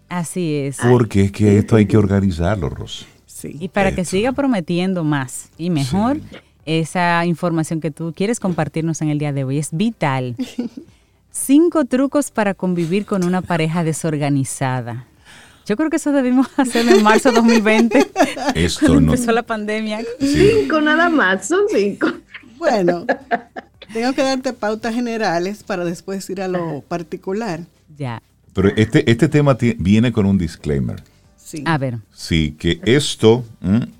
Así 0.09 0.55
es. 0.55 0.79
Porque 0.81 1.25
es 1.25 1.31
que 1.31 1.59
esto 1.59 1.75
hay 1.75 1.85
que 1.85 1.97
organizarlo, 1.97 2.69
Rosy. 2.69 3.05
Sí. 3.27 3.55
Y 3.59 3.69
para 3.69 3.93
que 3.93 4.03
siga 4.03 4.31
prometiendo 4.31 5.03
más 5.03 5.49
y 5.59 5.69
mejor, 5.69 6.19
esa 6.65 7.23
información 7.25 7.79
que 7.79 7.91
tú 7.91 8.13
quieres 8.15 8.39
compartirnos 8.39 9.01
en 9.03 9.09
el 9.09 9.19
día 9.19 9.31
de 9.31 9.43
hoy 9.43 9.59
es 9.59 9.69
vital. 9.71 10.35
Cinco 11.31 11.85
trucos 11.85 12.31
para 12.31 12.55
convivir 12.55 13.05
con 13.05 13.23
una 13.23 13.43
pareja 13.43 13.83
desorganizada. 13.83 15.05
Yo 15.65 15.77
creo 15.77 15.89
que 15.89 15.97
eso 15.97 16.11
debimos 16.11 16.47
hacer 16.57 16.87
en 16.87 17.03
marzo 17.03 17.29
de 17.29 17.35
2020. 17.35 18.11
Esto 18.55 18.99
no. 18.99 19.13
Empezó 19.13 19.31
la 19.31 19.43
pandemia. 19.43 20.01
Cinco 20.19 20.81
nada 20.81 21.09
más, 21.09 21.47
son 21.47 21.61
cinco. 21.69 22.11
Bueno, 22.57 23.05
tengo 23.93 24.13
que 24.13 24.21
darte 24.21 24.53
pautas 24.53 24.93
generales 24.93 25.63
para 25.63 25.85
después 25.85 26.29
ir 26.29 26.41
a 26.41 26.47
lo 26.47 26.81
particular. 26.81 27.61
Ya. 27.97 28.21
Pero 28.53 28.69
este, 28.75 29.09
este 29.09 29.27
tema 29.27 29.57
viene 29.77 30.11
con 30.11 30.25
un 30.25 30.37
disclaimer. 30.37 31.03
Sí. 31.37 31.63
A 31.65 31.77
ver. 31.77 31.97
Sí, 32.13 32.55
que 32.57 32.79
esto, 32.83 33.43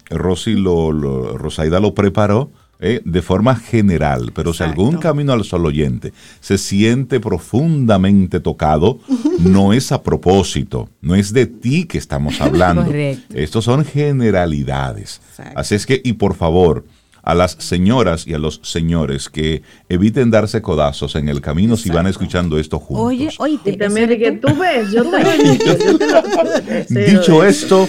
Rosy 0.09 0.53
lo, 0.53 0.91
lo, 0.91 1.38
Rosaida 1.38 1.80
lo 1.80 1.93
preparó 1.93 2.51
eh, 2.84 2.99
de 3.05 3.21
forma 3.21 3.55
general, 3.55 4.32
pero 4.34 4.53
si 4.53 4.63
algún 4.63 4.97
camino 4.97 5.34
al 5.34 5.43
sol 5.43 5.67
oyente 5.67 6.13
se 6.39 6.57
siente 6.57 7.19
profundamente 7.19 8.39
tocado, 8.39 8.99
no 9.39 9.71
es 9.71 9.91
a 9.91 10.01
propósito, 10.01 10.89
no 10.99 11.13
es 11.13 11.32
de 11.32 11.45
ti 11.45 11.86
que 11.86 11.99
estamos 11.99 12.41
hablando. 12.41 12.84
Correcto. 12.84 13.36
Estos 13.38 13.65
son 13.65 13.86
generalidades. 13.86 15.21
Así 15.55 15.75
es 15.75 15.86
que, 15.86 16.01
y 16.03 16.13
por 16.13 16.34
favor, 16.34 16.84
a 17.21 17.36
las 17.36 17.51
señoras 17.59 18.25
y 18.25 18.34
a 18.34 18.39
los 18.39 18.59
señores 18.63 19.29
que 19.29 19.61
eviten 19.88 20.32
darse 20.32 20.63
codazos 20.63 21.15
en 21.15 21.29
el 21.29 21.39
camino 21.39 21.77
si 21.77 21.89
van 21.89 22.07
escuchando 22.07 22.57
esto 22.57 22.79
juntos. 22.79 23.05
Oye, 23.05 23.29
oye, 23.38 23.59
te, 23.63 23.73
también 23.73 24.09
que 24.09 24.32
tú 24.32 24.47
ves, 24.55 24.91
yo 24.91 25.03
te 26.89 27.11
Dicho 27.11 27.43
esto, 27.43 27.88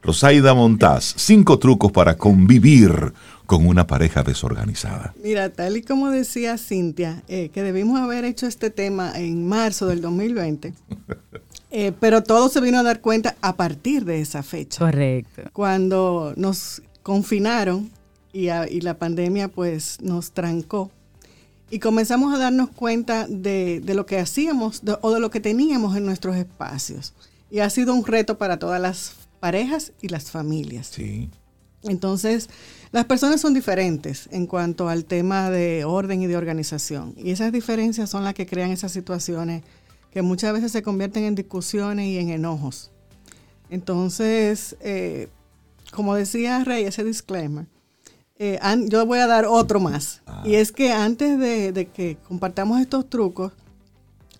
Rosaida 0.00 0.54
Montaz, 0.54 1.14
cinco 1.16 1.58
trucos 1.58 1.90
para 1.90 2.16
convivir 2.16 3.12
con 3.48 3.66
una 3.66 3.86
pareja 3.86 4.22
desorganizada. 4.22 5.14
Mira, 5.24 5.48
tal 5.48 5.78
y 5.78 5.82
como 5.82 6.10
decía 6.10 6.58
Cintia, 6.58 7.22
eh, 7.28 7.48
que 7.48 7.62
debimos 7.62 7.98
haber 7.98 8.26
hecho 8.26 8.46
este 8.46 8.68
tema 8.68 9.10
en 9.18 9.48
marzo 9.48 9.86
del 9.86 10.02
2020, 10.02 10.74
eh, 11.70 11.92
pero 11.98 12.22
todo 12.22 12.50
se 12.50 12.60
vino 12.60 12.78
a 12.78 12.82
dar 12.82 13.00
cuenta 13.00 13.36
a 13.40 13.56
partir 13.56 14.04
de 14.04 14.20
esa 14.20 14.42
fecha. 14.42 14.80
Correcto. 14.80 15.44
Cuando 15.54 16.34
nos 16.36 16.82
confinaron 17.02 17.90
y, 18.34 18.50
la 18.82 18.98
pandemia 18.98 19.48
pues 19.48 19.96
nos 20.02 20.32
trancó 20.32 20.90
y 21.70 21.78
comenzamos 21.78 22.34
a 22.34 22.38
darnos 22.38 22.68
cuenta 22.68 23.26
de, 23.30 23.80
lo 23.86 24.04
que 24.04 24.18
hacíamos 24.18 24.82
o 25.00 25.10
de 25.10 25.20
lo 25.20 25.30
que 25.30 25.40
teníamos 25.40 25.96
en 25.96 26.04
nuestros 26.04 26.36
espacios. 26.36 27.14
Y 27.50 27.60
ha 27.60 27.70
sido 27.70 27.94
un 27.94 28.04
reto 28.04 28.36
para 28.36 28.58
todas 28.58 28.78
las 28.78 29.14
parejas 29.40 29.92
y 30.02 30.08
las 30.08 30.30
familias. 30.30 30.88
Sí. 30.88 31.30
Entonces, 31.82 32.50
las 32.90 33.04
personas 33.04 33.40
son 33.40 33.54
diferentes 33.54 34.28
en 34.32 34.46
cuanto 34.46 34.88
al 34.88 35.04
tema 35.04 35.50
de 35.50 35.84
orden 35.84 36.22
y 36.22 36.26
de 36.26 36.36
organización. 36.36 37.14
Y 37.16 37.30
esas 37.30 37.52
diferencias 37.52 38.08
son 38.08 38.24
las 38.24 38.34
que 38.34 38.46
crean 38.46 38.70
esas 38.70 38.92
situaciones 38.92 39.62
que 40.10 40.22
muchas 40.22 40.52
veces 40.52 40.72
se 40.72 40.82
convierten 40.82 41.24
en 41.24 41.34
discusiones 41.34 42.06
y 42.06 42.18
en 42.18 42.30
enojos. 42.30 42.90
Entonces, 43.70 44.76
eh, 44.80 45.28
como 45.92 46.14
decía 46.14 46.64
Rey, 46.64 46.84
ese 46.84 47.04
disclaimer, 47.04 47.66
eh, 48.38 48.58
yo 48.86 49.04
voy 49.04 49.18
a 49.18 49.26
dar 49.26 49.44
otro 49.44 49.80
más. 49.80 50.22
Ah. 50.26 50.42
Y 50.46 50.54
es 50.54 50.72
que 50.72 50.92
antes 50.92 51.38
de, 51.38 51.72
de 51.72 51.86
que 51.88 52.16
compartamos 52.26 52.80
estos 52.80 53.10
trucos, 53.10 53.52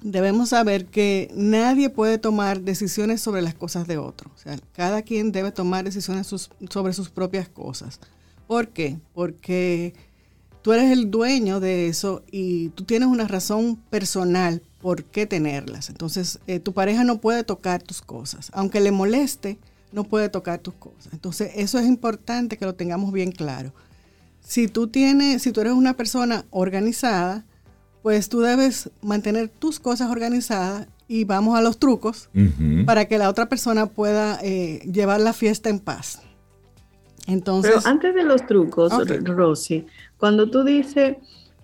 debemos 0.01 0.51
saber 0.51 0.87
que 0.87 1.31
nadie 1.35 1.91
puede 1.91 2.19
tomar 2.19 2.61
decisiones 2.61 3.21
sobre 3.21 3.43
las 3.43 3.55
cosas 3.55 3.87
de 3.87 3.99
otro. 3.99 4.31
O 4.35 4.39
sea, 4.39 4.57
cada 4.73 5.03
quien 5.03 5.33
debe 5.33 5.53
tomar 5.53 5.85
decisiones 5.85 6.27
sobre 6.27 6.93
sus 6.93 7.11
propias 7.11 7.49
cosas. 7.49 8.01
¿Por 8.49 8.69
qué? 8.69 8.99
Porque 9.15 9.95
tú 10.63 10.73
eres 10.73 10.91
el 10.91 11.11
dueño 11.11 11.61
de 11.61 11.87
eso 11.87 12.25
y 12.33 12.71
tú 12.71 12.83
tienes 12.83 13.09
una 13.09 13.29
razón 13.29 13.77
personal 13.91 14.63
por 14.81 15.05
qué 15.05 15.27
tenerlas. 15.27 15.91
Entonces, 15.91 16.41
eh, 16.47 16.59
tu 16.59 16.73
pareja 16.73 17.05
no 17.05 17.21
puede 17.21 17.45
tocar 17.45 17.83
tus 17.83 18.01
cosas. 18.01 18.51
Aunque 18.55 18.81
le 18.81 18.91
moleste, 18.91 19.59
no 19.93 20.05
puede 20.05 20.31
tocar 20.31 20.61
tus 20.61 20.75
cosas. 20.75 21.13
Entonces, 21.13 21.53
eso 21.57 21.79
es 21.79 21.87
importante 21.87 22.57
que 22.57 22.65
lo 22.65 22.75
tengamos 22.75 23.13
bien 23.13 23.33
claro. 23.33 23.73
Si 24.41 24.67
tú 24.67 24.89
tienes, 24.89 25.43
si 25.43 25.53
tú 25.53 25.61
eres 25.61 25.75
una 25.75 25.95
persona 25.95 26.47
organizada, 26.51 27.45
pues 28.03 28.31
tú 28.31 28.41
debes 28.41 28.91
mantener 29.03 29.51
tus 29.51 29.79
cosas 29.79 30.11
organizadas 30.11 30.89
y 31.07 31.25
vamos 31.25 31.59
a 31.59 31.61
los 31.61 31.79
trucos 31.79 32.31
para 32.87 33.07
que 33.07 33.19
la 33.19 33.29
otra 33.29 33.51
persona 33.51 33.87
pueda 33.87 34.39
eh, 34.43 34.81
llevar 34.91 35.21
la 35.21 35.35
fiesta 35.35 35.69
en 35.69 35.81
paz. 35.81 36.21
Entonces, 37.29 37.75
Pero 37.77 37.87
antes 37.87 38.15
de 38.15 38.25
los 38.25 38.47
trucos, 38.47 38.91
Rosy, 39.25 39.87
cuando 40.17 40.51
tú 40.51 40.65
dices 40.65 41.19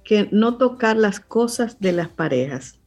que 0.05 0.29
no 0.31 0.59
tocar 0.59 0.99
las 0.99 1.21
cosas 1.21 1.81
de 1.81 1.93
las 1.93 2.09
parejas, 2.09 2.79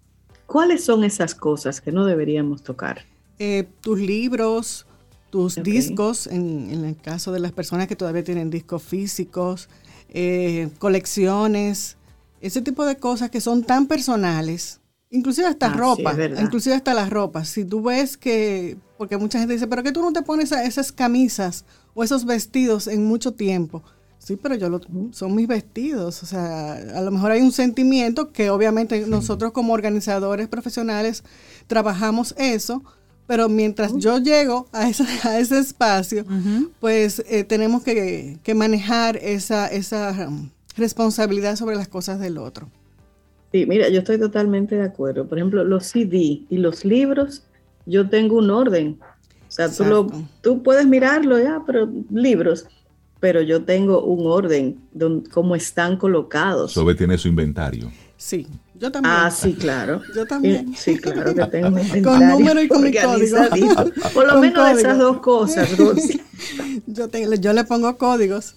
¿cuáles 0.46 0.86
son 0.86 1.04
esas 1.04 1.34
cosas 1.34 1.82
que 1.82 1.92
no 1.92 2.06
deberíamos 2.06 2.62
tocar? 2.62 3.00
Eh, 3.40 3.68
tus 3.82 4.00
libros, 4.00 4.86
tus 5.32 5.56
discos, 5.56 6.28
en, 6.28 6.86
el 6.86 6.96
caso 6.96 7.32
de 7.32 7.40
las 7.40 7.52
personas 7.52 7.88
que 7.88 7.96
todavía 7.96 8.24
tienen 8.24 8.52
discos 8.52 8.84
físicos, 8.84 9.70
eh, 10.10 10.70
colecciones, 10.78 11.98
ese 12.42 12.62
tipo 12.62 12.86
de 12.86 12.98
cosas 12.98 13.32
que 13.32 13.42
son 13.42 13.64
tan 13.64 13.88
personales, 13.88 14.82
inclusive 15.10 15.48
hasta 15.48 15.72
ah, 15.72 15.74
ropa, 15.74 16.16
inclusive 16.40 16.76
hasta 16.76 16.94
las 16.94 17.10
ropas. 17.10 17.50
Si 17.50 17.66
tú 17.66 17.82
ves 17.82 18.18
que, 18.18 18.78
porque 18.98 19.18
mucha 19.18 19.40
gente 19.40 19.54
dice, 19.54 19.68
pero 19.68 19.84
que 19.84 19.92
tú 19.92 20.02
no 20.02 20.14
te 20.14 20.22
pones 20.22 20.52
esas 20.52 20.92
camisas 20.92 21.66
o 21.94 22.04
esos 22.04 22.26
vestidos 22.26 22.88
en 22.88 23.06
mucho 23.06 23.34
tiempo. 23.34 23.84
Sí, 24.20 24.36
pero 24.36 24.56
yo 24.56 24.70
lo, 24.70 24.82
son 25.12 25.36
mis 25.36 25.48
vestidos. 25.48 26.22
O 26.24 26.26
sea, 26.26 26.74
a 26.74 27.02
lo 27.02 27.12
mejor 27.12 27.32
hay 27.32 27.42
un 27.42 27.52
sentimiento 27.52 28.32
que 28.32 28.50
obviamente 28.50 29.06
nosotros 29.08 29.52
como 29.52 29.74
organizadores 29.74 30.48
profesionales 30.48 31.24
trabajamos 31.68 32.36
eso, 32.38 32.84
pero 33.28 33.50
mientras 33.50 33.96
yo 33.98 34.18
llego 34.18 34.68
a, 34.72 34.86
a 35.24 35.40
ese 35.40 35.60
espacio, 35.60 36.26
pues 36.80 37.24
eh, 37.30 37.44
tenemos 37.44 37.84
que, 37.84 38.40
manejar 38.56 39.18
esa, 39.18 39.68
esa 39.68 40.28
um, 40.28 40.50
responsabilidad 40.76 41.56
sobre 41.56 41.76
las 41.76 41.88
cosas 41.88 42.20
del 42.20 42.38
otro. 42.38 42.70
Sí, 43.52 43.66
mira, 43.66 43.90
yo 43.90 44.00
estoy 44.00 44.20
totalmente 44.20 44.76
de 44.76 44.84
acuerdo. 44.84 45.28
Por 45.28 45.38
ejemplo, 45.38 45.64
los 45.64 45.86
CD 45.86 46.42
y 46.50 46.58
los 46.58 46.84
libros, 46.84 47.44
yo 47.88 48.10
tengo 48.10 48.38
un 48.38 48.50
orden. 48.52 49.00
O 49.48 49.52
sea, 49.52 49.72
tú, 49.72 49.86
lo, 49.86 50.08
tú 50.42 50.62
puedes 50.62 50.86
mirarlo 50.86 51.40
ya, 51.40 51.64
pero 51.66 51.90
libros, 52.12 52.68
pero 53.20 53.42
yo 53.42 53.64
tengo 53.64 54.04
un 54.04 54.28
orden 54.28 54.80
donde 54.92 55.30
cómo 55.30 55.56
están 55.56 55.98
colocados. 55.98 56.74
Sobe 56.74 56.96
tiene 56.96 57.18
su 57.18 57.28
inventario. 57.28 57.90
Sí, 58.18 58.48
yo 58.74 58.92
también. 58.92 59.14
Ah, 59.16 59.32
sí, 59.32 59.54
claro. 59.54 60.02
Yo 60.16 60.26
también. 60.26 60.76
Sí, 60.76 60.98
claro 60.98 61.36
que 61.36 61.46
tengo 61.46 61.68
un 61.68 61.80
inventario. 61.80 62.04
Con 62.04 62.28
número 62.28 62.62
y 62.62 62.68
con 62.68 62.84
mi 62.84 62.92
código. 62.92 63.38
Por 64.14 64.28
lo 64.28 64.40
menos 64.40 64.78
esas 64.78 64.98
dos 64.98 65.20
cosas, 65.20 65.70
yo, 66.88 67.08
yo 67.10 67.54
le 67.54 67.64
pongo 67.64 67.96
códigos. 67.98 68.56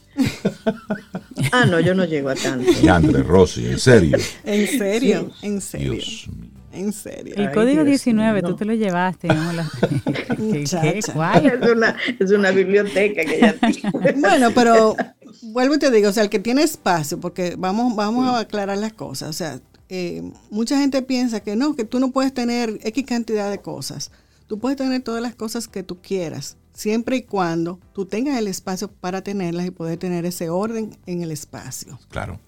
Ah, 1.52 1.66
no, 1.66 1.78
yo 1.78 1.94
no 1.94 2.04
llego 2.04 2.30
a 2.30 2.34
tanto. 2.34 2.70
Y 2.82 2.88
Andrés 2.88 3.26
Rossi, 3.26 3.66
¿en 3.66 3.78
serio? 3.78 4.18
¿En 4.44 4.66
serio? 4.66 5.30
¿En 5.42 5.60
serio? 5.60 5.92
Dios 5.92 6.28
mío. 6.28 6.49
En 6.72 6.92
serio. 6.92 7.34
El 7.36 7.52
código 7.52 7.84
19, 7.84 8.42
tú 8.42 8.56
te 8.56 8.64
lo 8.64 8.74
llevaste. 8.74 9.28
¿Qué, 10.36 11.00
¿Cuál? 11.12 11.46
Es 11.46 11.70
una, 11.70 11.96
es 12.18 12.30
una 12.30 12.50
biblioteca 12.52 13.24
que 13.24 13.40
ya 13.40 13.54
tiene. 13.54 14.12
Bueno, 14.20 14.50
pero 14.54 14.96
vuelvo 15.42 15.74
y 15.74 15.78
te 15.78 15.90
digo, 15.90 16.10
o 16.10 16.12
sea, 16.12 16.22
el 16.22 16.30
que 16.30 16.38
tiene 16.38 16.62
espacio, 16.62 17.18
porque 17.18 17.54
vamos, 17.58 17.96
vamos 17.96 18.28
a 18.28 18.40
aclarar 18.40 18.78
las 18.78 18.92
cosas. 18.92 19.30
O 19.30 19.32
sea, 19.32 19.60
eh, 19.88 20.22
mucha 20.50 20.78
gente 20.78 21.02
piensa 21.02 21.40
que 21.40 21.56
no, 21.56 21.74
que 21.74 21.84
tú 21.84 21.98
no 21.98 22.12
puedes 22.12 22.32
tener 22.32 22.78
X 22.82 23.04
cantidad 23.04 23.50
de 23.50 23.58
cosas. 23.58 24.12
Tú 24.46 24.58
puedes 24.58 24.78
tener 24.78 25.02
todas 25.02 25.22
las 25.22 25.34
cosas 25.34 25.68
que 25.68 25.82
tú 25.82 26.00
quieras, 26.00 26.56
siempre 26.72 27.16
y 27.16 27.22
cuando 27.22 27.78
tú 27.92 28.06
tengas 28.06 28.38
el 28.38 28.46
espacio 28.46 28.88
para 28.88 29.22
tenerlas 29.22 29.66
y 29.66 29.70
poder 29.70 29.98
tener 29.98 30.24
ese 30.26 30.50
orden 30.50 30.96
en 31.06 31.22
el 31.22 31.30
espacio. 31.30 31.98
Claro. 32.10 32.40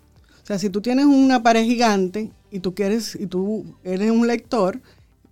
O 0.43 0.47
sea, 0.47 0.59
si 0.59 0.71
tú 0.71 0.81
tienes 0.81 1.07
una 1.07 1.43
pared 1.43 1.65
gigante 1.65 2.33
y 2.53 2.61
tú 2.61 2.75
quieres 2.75 3.17
y 3.19 3.27
tú 3.27 3.65
eres 3.83 4.11
un 4.11 4.27
lector, 4.27 4.81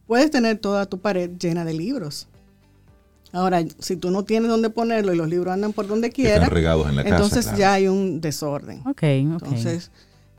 puedes 0.06 0.30
tener 0.30 0.58
toda 0.58 0.86
tu 0.86 0.98
pared 0.98 1.30
llena 1.38 1.64
de 1.64 1.74
libros. 1.74 2.26
Ahora, 3.32 3.62
si 3.78 3.94
tú 3.94 4.10
no 4.10 4.24
tienes 4.24 4.50
dónde 4.50 4.70
ponerlo 4.70 5.12
y 5.12 5.16
los 5.16 5.28
libros 5.28 5.52
andan 5.52 5.72
por 5.72 5.86
donde 5.86 6.10
quiera, 6.10 6.48
regados 6.48 6.88
en 6.88 6.96
la 6.96 7.02
entonces 7.02 7.54
ya 7.56 7.74
hay 7.74 7.86
un 7.86 8.20
desorden. 8.20 8.82
Ok, 8.86 9.02
Entonces, 9.04 9.92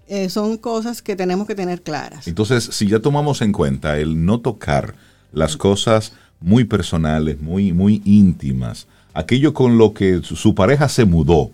eh, 0.07 0.27
son 0.27 0.57
cosas 0.57 1.01
que 1.01 1.15
tenemos 1.15 1.47
que 1.47 1.55
tener 1.55 1.84
claras. 1.84 2.27
Entonces, 2.27 2.65
si 2.65 2.88
ya 2.88 2.99
tomamos 2.99 3.41
en 3.41 3.53
cuenta 3.53 3.97
el 3.97 4.25
no 4.25 4.41
tocar 4.41 4.95
las 5.32 5.55
cosas 5.55 6.11
muy 6.41 6.65
personales, 6.65 7.39
muy, 7.39 7.71
muy 7.71 8.01
íntimas, 8.03 8.88
aquello 9.13 9.53
con 9.53 9.77
lo 9.77 9.93
que 9.93 10.21
su 10.23 10.53
pareja 10.53 10.89
se 10.89 11.05
mudó. 11.05 11.51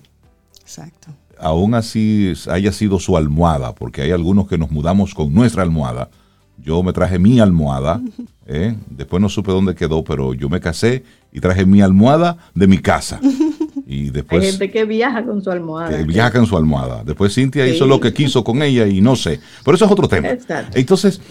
Exacto 0.62 1.12
aún 1.40 1.74
así 1.76 2.34
haya 2.50 2.72
sido 2.72 3.00
su 3.00 3.18
almohada, 3.18 3.74
porque 3.74 4.02
hay 4.02 4.12
algunos 4.12 4.48
que 4.48 4.58
nos 4.58 4.72
mudamos 4.72 5.14
con 5.14 5.34
nuestra 5.34 5.64
almohada. 5.64 6.10
Yo 6.58 6.82
me 6.84 6.94
traje 6.94 7.20
mi 7.20 7.40
almohada, 7.40 8.02
¿eh? 8.46 8.76
después 8.90 9.22
no 9.22 9.30
supe 9.30 9.52
dónde 9.52 9.76
quedó, 9.76 10.04
pero 10.04 10.34
yo 10.34 10.50
me 10.50 10.60
casé 10.60 11.04
y 11.32 11.40
traje 11.40 11.66
mi 11.66 11.82
almohada 11.82 12.38
de 12.54 12.68
mi 12.68 12.80
casa. 12.80 13.20
Y 13.90 14.10
después, 14.10 14.44
hay 14.44 14.50
gente 14.50 14.70
que 14.70 14.84
viaja 14.84 15.24
con 15.24 15.42
su 15.42 15.50
almohada. 15.50 15.98
Que 15.98 16.04
viaja 16.04 16.32
con 16.34 16.46
su 16.46 16.58
almohada. 16.58 17.04
Después 17.06 17.34
Cintia 17.34 17.66
hizo 17.68 17.88
lo 17.88 18.02
que 18.02 18.12
quiso 18.12 18.44
con 18.44 18.62
ella 18.62 18.86
y 18.86 19.00
no 19.00 19.16
sé. 19.16 19.40
Pero 19.64 19.76
eso 19.76 19.86
es 19.86 19.92
otro 19.92 20.10
tema. 20.10 20.28
Entonces, 20.74 21.22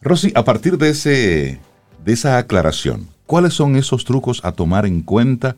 Rosy, 0.00 0.30
a 0.36 0.44
partir 0.44 0.78
de, 0.78 0.90
ese, 0.90 1.60
de 2.04 2.12
esa 2.12 2.38
aclaración, 2.38 3.08
¿cuáles 3.26 3.54
son 3.54 3.74
esos 3.74 4.04
trucos 4.04 4.40
a 4.44 4.52
tomar 4.52 4.86
en 4.86 5.02
cuenta 5.02 5.56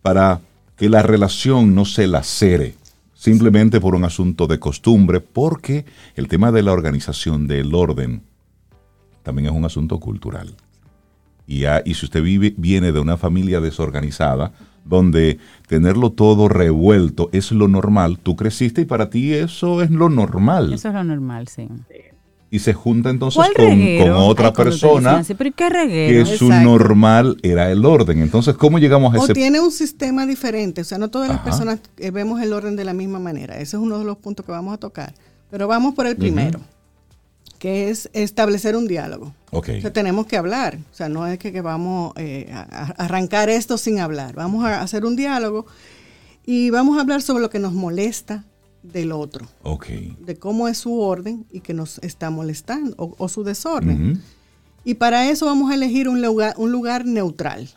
para 0.00 0.40
que 0.76 0.88
la 0.88 1.02
relación 1.02 1.74
no 1.74 1.84
se 1.84 2.06
lacere? 2.06 2.74
Simplemente 3.18 3.80
por 3.80 3.96
un 3.96 4.04
asunto 4.04 4.46
de 4.46 4.60
costumbre, 4.60 5.18
porque 5.18 5.84
el 6.14 6.28
tema 6.28 6.52
de 6.52 6.62
la 6.62 6.72
organización 6.72 7.48
del 7.48 7.74
orden 7.74 8.22
también 9.24 9.46
es 9.46 9.52
un 9.52 9.64
asunto 9.64 9.98
cultural. 9.98 10.54
Y, 11.44 11.64
y 11.66 11.94
si 11.94 12.06
usted 12.06 12.22
vive, 12.22 12.54
viene 12.56 12.92
de 12.92 13.00
una 13.00 13.16
familia 13.16 13.60
desorganizada, 13.60 14.52
donde 14.84 15.38
tenerlo 15.66 16.10
todo 16.10 16.48
revuelto 16.48 17.28
es 17.32 17.50
lo 17.50 17.66
normal, 17.66 18.18
tú 18.20 18.36
creciste 18.36 18.82
y 18.82 18.84
para 18.84 19.10
ti 19.10 19.34
eso 19.34 19.82
es 19.82 19.90
lo 19.90 20.08
normal. 20.08 20.72
Eso 20.72 20.88
es 20.88 20.94
lo 20.94 21.02
normal, 21.02 21.48
sí 21.48 21.68
y 22.50 22.60
se 22.60 22.72
junta 22.72 23.10
entonces 23.10 23.42
con, 23.54 24.10
otra 24.12 24.52
persona 24.52 25.22
que 25.22 26.24
su 26.26 26.48
normal 26.48 27.36
era 27.42 27.70
el 27.70 27.84
orden. 27.84 28.22
Entonces, 28.22 28.56
¿cómo 28.56 28.78
llegamos 28.78 29.14
a 29.14 29.18
ese? 29.18 29.32
O 29.32 29.34
tiene 29.34 29.60
un 29.60 29.70
sistema 29.70 30.26
diferente, 30.26 30.80
o 30.80 30.84
sea, 30.84 30.98
no 30.98 31.10
todas 31.10 31.28
las 31.28 31.40
personas 31.40 31.80
eh, 31.98 32.10
vemos 32.10 32.40
el 32.40 32.52
orden 32.52 32.76
de 32.76 32.84
la 32.84 32.94
misma 32.94 33.18
manera. 33.18 33.54
Ese 33.56 33.76
es 33.76 33.82
uno 33.82 33.98
de 33.98 34.04
los 34.04 34.16
puntos 34.16 34.46
que 34.46 34.52
vamos 34.52 34.72
a 34.74 34.78
tocar. 34.78 35.14
Pero 35.50 35.66
vamos 35.66 35.94
por 35.94 36.06
el 36.06 36.16
primero, 36.16 36.60
que 37.58 37.90
es 37.90 38.10
establecer 38.12 38.76
un 38.76 38.86
diálogo. 38.86 39.34
Okay. 39.50 39.78
O 39.78 39.80
sea, 39.80 39.92
tenemos 39.92 40.26
que 40.26 40.36
hablar, 40.36 40.78
o 40.92 40.94
sea, 40.94 41.08
no 41.08 41.26
es 41.26 41.38
que, 41.38 41.60
vamos 41.60 42.12
eh, 42.16 42.50
a 42.52 42.94
arrancar 42.96 43.48
esto 43.50 43.78
sin 43.78 43.98
hablar. 44.00 44.34
Vamos 44.34 44.64
a 44.64 44.82
hacer 44.82 45.04
un 45.04 45.16
diálogo 45.16 45.66
y 46.44 46.70
vamos 46.70 46.96
a 46.96 47.02
hablar 47.02 47.20
sobre 47.20 47.42
lo 47.42 47.50
que 47.50 47.58
nos 47.58 47.74
molesta, 47.74 48.44
del 48.82 49.12
otro. 49.12 49.46
De 50.20 50.36
cómo 50.38 50.68
es 50.68 50.78
su 50.78 51.00
orden 51.00 51.46
y 51.50 51.60
que 51.60 51.74
nos 51.74 51.98
está 51.98 52.30
molestando 52.30 53.14
o, 53.18 53.28
su 53.28 53.44
desorden. 53.44 54.22
Y 54.84 54.94
para 54.94 55.28
eso 55.28 55.46
vamos 55.46 55.70
a 55.70 55.74
elegir 55.74 56.08
un 56.08 56.22
lugar, 56.22 56.54
un 56.56 56.72
lugar 56.72 57.04
neutral. 57.04 57.68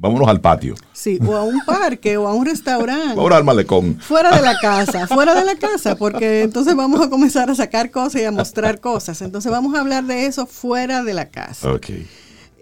Vámonos 0.00 0.28
al 0.28 0.40
patio. 0.40 0.74
Sí, 0.94 1.18
o 1.26 1.36
a 1.36 1.44
un 1.44 1.60
parque 1.66 2.16
o 2.16 2.26
a 2.26 2.34
un 2.34 2.46
restaurante. 2.46 3.20
Ahora 3.20 3.36
al 3.36 3.44
malecón. 3.44 3.98
Fuera 4.00 4.34
de 4.34 4.40
la 4.42 4.58
casa, 4.60 5.06
fuera 5.06 5.34
de 5.34 5.44
la 5.44 5.56
casa, 5.56 5.94
porque 5.96 6.42
entonces 6.42 6.74
vamos 6.74 7.02
a 7.02 7.10
comenzar 7.10 7.50
a 7.50 7.54
sacar 7.54 7.90
cosas 7.90 8.22
y 8.22 8.24
a 8.24 8.30
mostrar 8.30 8.80
cosas. 8.80 9.20
Entonces 9.20 9.52
vamos 9.52 9.74
a 9.74 9.80
hablar 9.80 10.04
de 10.04 10.24
eso 10.24 10.46
fuera 10.46 11.02
de 11.04 11.12
la 11.12 11.28
casa. 11.28 11.70
Ok. 11.70 11.90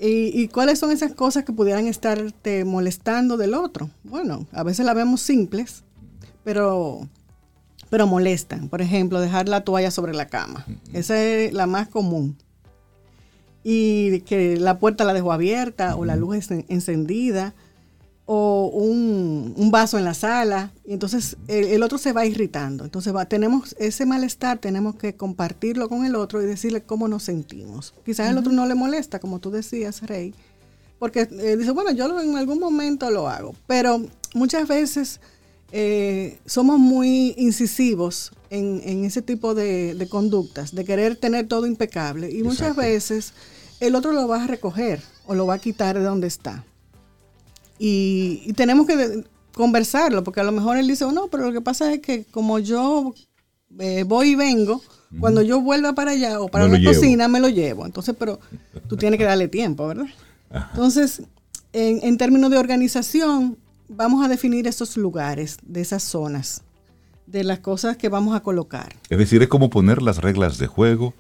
¿Y, 0.00 0.40
y 0.40 0.48
cuáles 0.48 0.80
son 0.80 0.90
esas 0.90 1.12
cosas 1.12 1.44
que 1.44 1.52
pudieran 1.52 1.86
estarte 1.86 2.64
molestando 2.64 3.36
del 3.36 3.54
otro? 3.54 3.88
Bueno, 4.02 4.46
a 4.52 4.64
veces 4.64 4.84
las 4.84 4.96
vemos 4.96 5.20
simples, 5.20 5.84
pero 6.42 7.08
pero 7.90 8.06
molestan. 8.06 8.68
Por 8.68 8.82
ejemplo, 8.82 9.20
dejar 9.20 9.48
la 9.48 9.62
toalla 9.62 9.90
sobre 9.90 10.14
la 10.14 10.26
cama. 10.26 10.66
Esa 10.92 11.22
es 11.22 11.52
la 11.52 11.66
más 11.66 11.88
común. 11.88 12.36
Y 13.64 14.20
que 14.20 14.56
la 14.56 14.78
puerta 14.78 15.04
la 15.04 15.14
dejó 15.14 15.32
abierta 15.32 15.96
o 15.96 16.04
la 16.04 16.16
luz 16.16 16.50
encendida 16.68 17.54
o 18.30 18.66
un, 18.66 19.70
vaso 19.70 19.96
en 19.96 20.04
la 20.04 20.14
sala. 20.14 20.72
Y 20.84 20.92
entonces 20.92 21.36
el, 21.48 21.82
otro 21.82 21.96
se 21.98 22.12
va 22.12 22.26
irritando. 22.26 22.84
Entonces 22.84 23.14
va, 23.14 23.24
tenemos 23.24 23.74
ese 23.78 24.04
malestar, 24.04 24.58
tenemos 24.58 24.96
que 24.96 25.16
compartirlo 25.16 25.88
con 25.88 26.04
el 26.04 26.14
otro 26.14 26.42
y 26.42 26.46
decirle 26.46 26.82
cómo 26.82 27.08
nos 27.08 27.22
sentimos. 27.22 27.94
Quizás 28.04 28.30
el 28.30 28.38
otro 28.38 28.52
no 28.52 28.66
le 28.66 28.74
molesta, 28.74 29.18
como 29.18 29.38
tú 29.38 29.50
decías, 29.50 30.02
Rey, 30.02 30.34
porque 30.98 31.20
eh, 31.20 31.56
dice, 31.56 31.70
bueno, 31.70 31.90
yo 31.92 32.20
en 32.20 32.36
algún 32.36 32.58
momento 32.58 33.10
lo 33.10 33.28
hago. 33.28 33.54
Pero 33.66 34.02
muchas 34.34 34.68
veces 34.68 35.20
eh, 35.70 36.38
somos 36.46 36.78
muy 36.78 37.34
incisivos 37.36 38.32
en, 38.50 39.04
ese 39.04 39.20
tipo 39.20 39.54
de, 39.54 40.06
conductas, 40.10 40.74
de 40.74 40.84
querer 40.84 41.16
tener 41.16 41.46
todo 41.46 41.66
impecable. 41.66 42.30
Y 42.30 42.42
muchas 42.42 42.74
veces 42.74 43.34
el 43.80 43.94
otro 43.94 44.12
lo 44.12 44.26
va 44.26 44.44
a 44.44 44.46
recoger 44.46 45.02
o 45.26 45.34
lo 45.34 45.46
va 45.46 45.54
a 45.54 45.58
quitar 45.58 45.98
de 45.98 46.04
donde 46.04 46.26
está. 46.26 46.64
Y, 47.78 48.52
tenemos 48.54 48.86
que 48.86 49.24
conversarlo, 49.52 50.24
porque 50.24 50.40
a 50.40 50.44
lo 50.44 50.52
mejor 50.52 50.78
él 50.78 50.88
dice, 50.88 51.04
oh, 51.04 51.12
no, 51.12 51.28
pero 51.28 51.46
lo 51.46 51.52
que 51.52 51.60
pasa 51.60 51.92
es 51.92 52.00
que 52.00 52.24
como 52.24 52.58
yo 52.58 53.12
eh, 53.78 54.04
voy 54.04 54.30
y 54.30 54.34
vengo, 54.36 54.82
cuando 55.20 55.42
yo 55.42 55.60
vuelva 55.60 55.94
para 55.94 56.12
allá 56.12 56.40
o 56.40 56.48
para 56.48 56.68
la 56.68 56.82
cocina, 56.82 57.28
me 57.28 57.40
lo 57.40 57.48
llevo. 57.48 57.84
Entonces, 57.84 58.14
pero 58.18 58.40
tú 58.88 58.96
tienes 58.96 59.18
que 59.18 59.24
darle 59.24 59.48
tiempo, 59.48 59.86
¿verdad? 59.86 60.06
Entonces, 60.50 61.22
en, 61.72 62.00
en 62.02 62.16
términos 62.16 62.50
de 62.50 62.58
organización, 62.58 63.58
vamos 63.88 64.24
a 64.24 64.28
definir 64.28 64.66
esos 64.66 64.96
lugares, 64.96 65.58
de 65.62 65.80
esas 65.80 66.02
zonas, 66.02 66.62
de 67.26 67.44
las 67.44 67.58
cosas 67.60 67.96
que 67.96 68.08
vamos 68.08 68.36
a 68.36 68.40
colocar. 68.40 68.94
Es 69.08 69.18
decir, 69.18 69.42
es 69.42 69.48
como 69.48 69.70
poner 69.70 70.02
las 70.02 70.18
reglas 70.18 70.58
de 70.58 70.66
juego. 70.66 71.14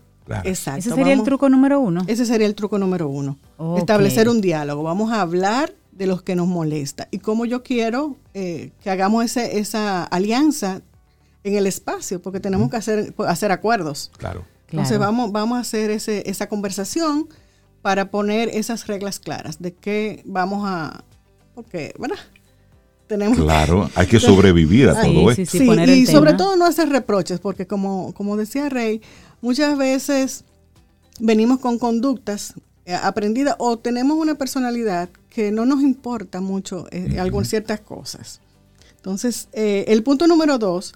Exacto. 0.44 0.80
Ese 0.80 0.94
sería 0.94 1.14
el 1.14 1.22
truco 1.22 1.48
número 1.48 1.80
uno. 1.80 2.02
Ese 2.06 2.26
sería 2.26 2.46
el 2.46 2.54
truco 2.54 2.78
número 2.78 3.08
uno. 3.08 3.38
Establecer 3.78 4.28
un 4.28 4.40
diálogo. 4.40 4.82
Vamos 4.82 5.10
a 5.10 5.22
hablar 5.22 5.74
de 5.92 6.06
los 6.06 6.22
que 6.22 6.36
nos 6.36 6.46
molesta 6.46 7.08
y 7.10 7.18
cómo 7.18 7.44
yo 7.44 7.62
quiero 7.62 8.16
eh, 8.32 8.70
que 8.82 8.90
hagamos 8.90 9.24
ese, 9.24 9.58
esa 9.58 10.04
alianza 10.04 10.82
en 11.44 11.56
el 11.56 11.66
espacio, 11.66 12.22
porque 12.22 12.40
tenemos 12.40 12.70
que 12.70 12.76
hacer, 12.76 13.14
hacer 13.26 13.50
acuerdos. 13.52 14.12
Claro. 14.16 14.44
Entonces 14.70 14.98
vamos, 14.98 15.32
vamos 15.32 15.56
a 15.56 15.62
hacer 15.62 15.90
ese, 15.90 16.28
esa 16.28 16.48
conversación 16.48 17.28
para 17.80 18.10
poner 18.10 18.48
esas 18.50 18.86
reglas 18.86 19.18
claras 19.18 19.60
de 19.60 19.74
qué 19.74 20.22
vamos 20.26 20.62
a... 20.66 21.04
Porque, 21.54 21.94
bueno, 23.08 23.44
Claro, 23.44 23.90
hay 23.94 24.06
que 24.06 24.20
sobrevivir 24.20 24.88
a 24.88 25.00
todo 25.00 25.30
esto. 25.30 25.58
Sí, 25.58 25.68
y 25.68 26.06
sobre 26.06 26.34
todo 26.34 26.56
no 26.56 26.66
hacer 26.66 26.88
reproches, 26.88 27.40
porque 27.40 27.66
como, 27.66 28.12
como 28.14 28.36
decía 28.36 28.68
Rey, 28.68 29.00
muchas 29.40 29.76
veces 29.78 30.44
venimos 31.20 31.58
con 31.58 31.78
conductas 31.78 32.54
eh, 32.84 32.94
aprendidas 32.94 33.56
o 33.58 33.78
tenemos 33.78 34.16
una 34.16 34.36
personalidad 34.36 35.08
que 35.30 35.50
no 35.52 35.66
nos 35.66 35.82
importa 35.82 36.40
mucho 36.40 36.86
eh, 36.90 37.18
algunas 37.18 37.48
ciertas 37.48 37.80
cosas. 37.80 38.40
Entonces, 38.96 39.48
eh, 39.52 39.84
el 39.88 40.02
punto 40.02 40.26
número 40.26 40.58
dos 40.58 40.94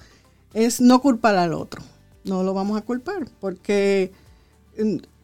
es 0.55 0.81
no 0.81 1.01
culpar 1.01 1.37
al 1.37 1.53
otro. 1.53 1.83
No 2.25 2.43
lo 2.43 2.55
vamos 2.55 2.79
a 2.79 2.83
culpar, 2.83 3.27
porque 3.41 4.13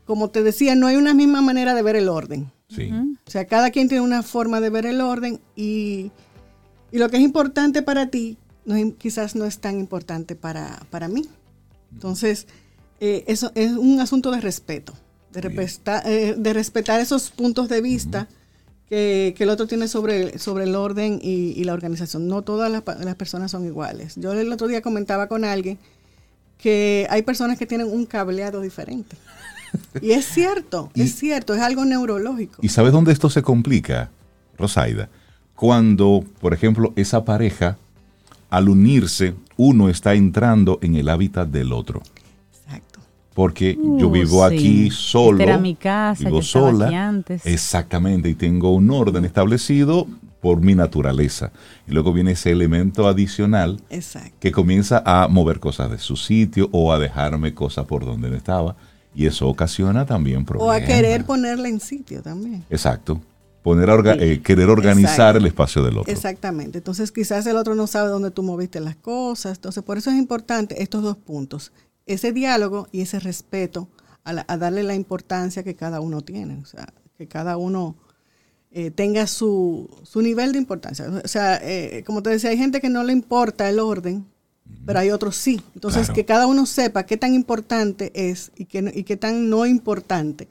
como 0.05 0.31
te 0.31 0.43
decía, 0.43 0.75
no 0.75 0.87
hay 0.87 0.97
una 0.97 1.15
misma 1.15 1.43
manera 1.43 1.75
de 1.75 1.83
ver 1.83 1.97
el 1.97 2.09
orden. 2.09 2.51
Sí. 2.69 2.91
O 3.27 3.31
sea, 3.31 3.47
cada 3.47 3.71
quien 3.71 3.89
tiene 3.89 4.03
una 4.03 4.23
forma 4.23 4.61
de 4.61 4.71
ver 4.71 4.85
el 4.87 5.01
orden 5.01 5.41
y, 5.57 6.11
lo 6.93 7.11
que 7.11 7.19
es 7.19 7.23
importante 7.23 7.83
para 7.83 8.09
ti 8.09 8.39
no, 8.65 8.95
quizás 8.97 9.35
no 9.35 9.45
es 9.45 9.59
tan 9.59 9.79
importante 9.79 10.35
para, 10.35 10.81
para 10.91 11.09
mí. 11.09 11.27
Entonces, 11.93 12.47
eh, 13.01 13.25
eso 13.27 13.53
es 13.55 13.73
un 13.73 14.01
asunto 14.01 14.31
de 14.31 14.41
respeto, 14.41 14.93
de, 15.33 15.41
respetar, 15.41 16.03
eh, 16.07 16.35
de 16.37 16.53
respetar 16.53 17.01
esos 17.01 17.31
puntos 17.31 17.69
de 17.69 17.81
vista 17.81 18.29
que, 18.89 19.35
el 19.39 19.49
otro 19.51 19.67
tiene 19.67 19.89
sobre, 19.89 20.39
sobre 20.39 20.65
el 20.65 20.75
orden 20.75 21.19
y, 21.23 21.63
la 21.65 21.75
organización. 21.75 22.29
No 22.29 22.43
todas 22.43 22.71
las, 22.71 22.83
las, 23.01 23.15
personas 23.15 23.51
son 23.51 23.67
iguales. 23.67 24.15
Yo 24.17 24.33
el 24.33 24.53
otro 24.53 24.67
día 24.67 24.83
comentaba 24.83 25.29
con 25.29 25.45
alguien 25.45 25.79
que 26.59 27.07
hay 27.11 27.23
personas 27.23 27.59
que 27.59 27.67
tienen 27.67 27.87
un 27.87 28.07
cableado 28.07 28.61
diferente. 28.61 29.17
Y 30.01 30.13
es 30.13 30.25
cierto, 30.25 30.91
es 30.95 31.15
cierto, 31.17 31.53
es 31.53 31.61
algo 31.61 31.85
neurológico. 31.85 32.57
¿Y 32.63 32.71
sabes 32.71 32.91
dónde 32.91 33.13
esto 33.13 33.29
se 33.29 33.43
complica, 33.43 34.11
Rosaida? 34.57 35.11
Cuando, 35.59 36.25
por 36.41 36.55
ejemplo, 36.55 36.93
esa 36.95 37.25
pareja, 37.25 37.79
al 38.49 38.69
unirse, 38.69 39.35
uno 39.57 39.89
está 39.89 40.15
entrando 40.15 40.79
en 40.83 40.95
el 40.95 41.09
hábitat 41.09 41.49
del 41.49 41.73
otro. 41.73 42.01
Exacto. 42.65 43.01
Porque 43.35 43.75
yo 43.75 44.07
uh, 44.07 44.11
vivo 44.13 44.45
aquí 44.45 44.89
solo. 44.93 45.43
era 45.43 45.59
mi 45.59 45.75
casa, 45.75 46.27
vivo 46.27 46.43
sola. 46.43 47.09
Antes. 47.09 47.45
Exactamente, 47.45 48.29
y 48.29 48.37
tengo 48.37 48.73
un 48.73 48.89
orden 48.93 49.25
establecido 49.25 50.07
por 50.41 50.61
mi 50.61 50.77
naturaleza. 50.77 51.51
Y 51.89 51.91
luego 51.91 52.13
viene 52.13 52.33
ese 52.33 52.53
elemento 52.53 53.09
adicional 53.09 53.81
que 54.39 54.53
comienza 54.53 55.03
a 55.05 55.27
mover 55.27 55.59
cosas 55.59 55.91
de 55.91 55.99
su 55.99 56.17
sitio 56.17 56.69
o 56.71 56.93
a 56.93 57.01
dejarme 57.01 57.53
cosas 57.53 57.85
por 57.87 58.05
donde 58.05 58.31
no 58.31 58.37
estaba. 58.37 58.77
Y 59.13 59.27
eso 59.27 59.49
ocasiona 59.49 60.07
también 60.07 60.45
problemas. 60.45 60.69
O 60.69 60.71
a 60.71 60.87
querer 60.87 61.25
ponerla 61.25 61.69
en 61.69 61.81
sitio 61.81 62.23
también. 62.23 62.65
Exacto. 62.71 63.21
Poner 63.63 63.89
eh, 64.21 64.41
querer 64.41 64.71
organizar 64.71 65.37
el 65.37 65.47
espacio 65.47 65.83
del 65.83 65.99
otro. 65.99 66.13
Exactamente. 66.13 66.79
Entonces 66.79 67.13
quizás 67.13 67.47
el 67.47 67.57
otro 67.57 67.75
no 67.75 67.87
sabe 67.87 68.09
dónde 68.09 68.31
tú 68.31 68.43
moviste 68.43 68.81
las 68.81 68.97
cosas. 68.97 69.59
Entonces 69.59 69.83
por 69.83 69.99
eso 69.99 70.11
es 70.11 70.17
importante 70.17 70.83
estos 70.83 71.03
dos 71.03 71.17
puntos. 71.17 71.73
Ese 72.07 72.33
diálogo 72.33 72.89
y 72.93 73.03
ese 73.03 73.19
respeto 73.21 73.89
a, 74.25 74.57
darle 74.57 74.83
la 74.83 74.95
importancia 74.95 75.63
que 75.63 75.75
cada 75.75 76.01
uno 76.01 76.23
tiene. 76.23 76.59
O 76.63 76.67
sea, 76.67 76.87
que 77.17 77.27
cada 77.27 77.57
uno 77.57 77.97
eh, 78.71 78.91
tenga 78.91 79.27
su, 79.27 79.89
su, 80.03 80.23
nivel 80.23 80.53
de 80.53 80.59
importancia. 80.59 81.07
O 81.25 81.29
sea, 81.29 81.59
eh, 81.63 82.05
como 82.07 82.23
te 82.23 82.31
decía, 82.31 82.51
hay 82.51 82.59
gente 82.59 82.81
que 82.81 82.91
no 82.91 83.03
le 83.05 83.13
importa 83.13 83.69
el 83.69 83.81
orden, 83.81 84.27
pero 84.87 84.99
hay 84.99 85.11
otros 85.11 85.37
sí. 85.37 85.61
Entonces, 85.75 86.11
que 86.11 86.25
cada 86.25 86.47
uno 86.47 86.67
sepa 86.67 87.07
qué 87.07 87.17
tan 87.17 87.35
importante 87.35 88.13
es 88.15 88.53
y 88.57 88.67
qué, 88.67 88.93
y 88.95 89.05
qué 89.05 89.17
tan 89.17 89.51
no 89.51 89.67
importante 89.67 90.49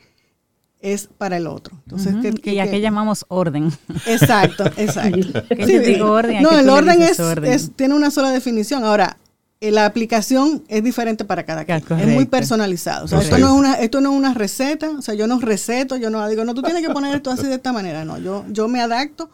es 0.94 1.10
para 1.18 1.38
el 1.38 1.48
otro. 1.48 1.78
Entonces, 1.86 2.16
que, 2.42 2.56
ya 2.56 2.70
que, 2.70 2.82
llamamos 2.82 3.26
orden. 3.28 3.72
Exacto, 4.06 4.66
exacto. 4.78 5.18
no, 6.42 6.60
el 6.60 6.70
orden, 6.70 7.02
es, 7.02 7.72
tiene 7.76 7.94
una 7.96 8.12
sola 8.12 8.32
definición. 8.32 8.84
Ahora, 8.84 9.18
eh, 9.60 9.72
la 9.72 9.86
aplicación 9.86 10.64
es 10.68 10.84
diferente 10.84 11.26
para 11.26 11.44
cada 11.44 11.66
quien. 11.66 11.82
Es 12.00 12.08
muy 12.08 12.26
personalizado. 12.26 13.06
O 13.06 13.08
sea, 13.08 13.20
esto, 13.20 13.38
no 13.38 13.48
es 13.48 13.54
una, 13.54 13.74
esto 13.76 14.02
no 14.02 14.12
es 14.12 14.18
una 14.18 14.34
receta. 14.34 14.90
O 14.92 15.02
sea, 15.02 15.16
yo 15.16 15.28
no 15.28 15.40
receto, 15.40 15.98
yo 15.98 16.10
no 16.10 16.28
digo, 16.28 16.46
no, 16.46 16.54
tú 16.54 16.62
tienes 16.62 16.86
que 16.86 16.94
poner 16.94 17.16
esto 17.16 17.32
así 17.32 17.48
de 17.48 17.56
esta 17.56 17.74
manera. 17.74 18.06
No, 18.06 18.18
yo, 18.18 18.46
yo 18.50 18.68
me 18.68 18.82
adapto 18.82 19.30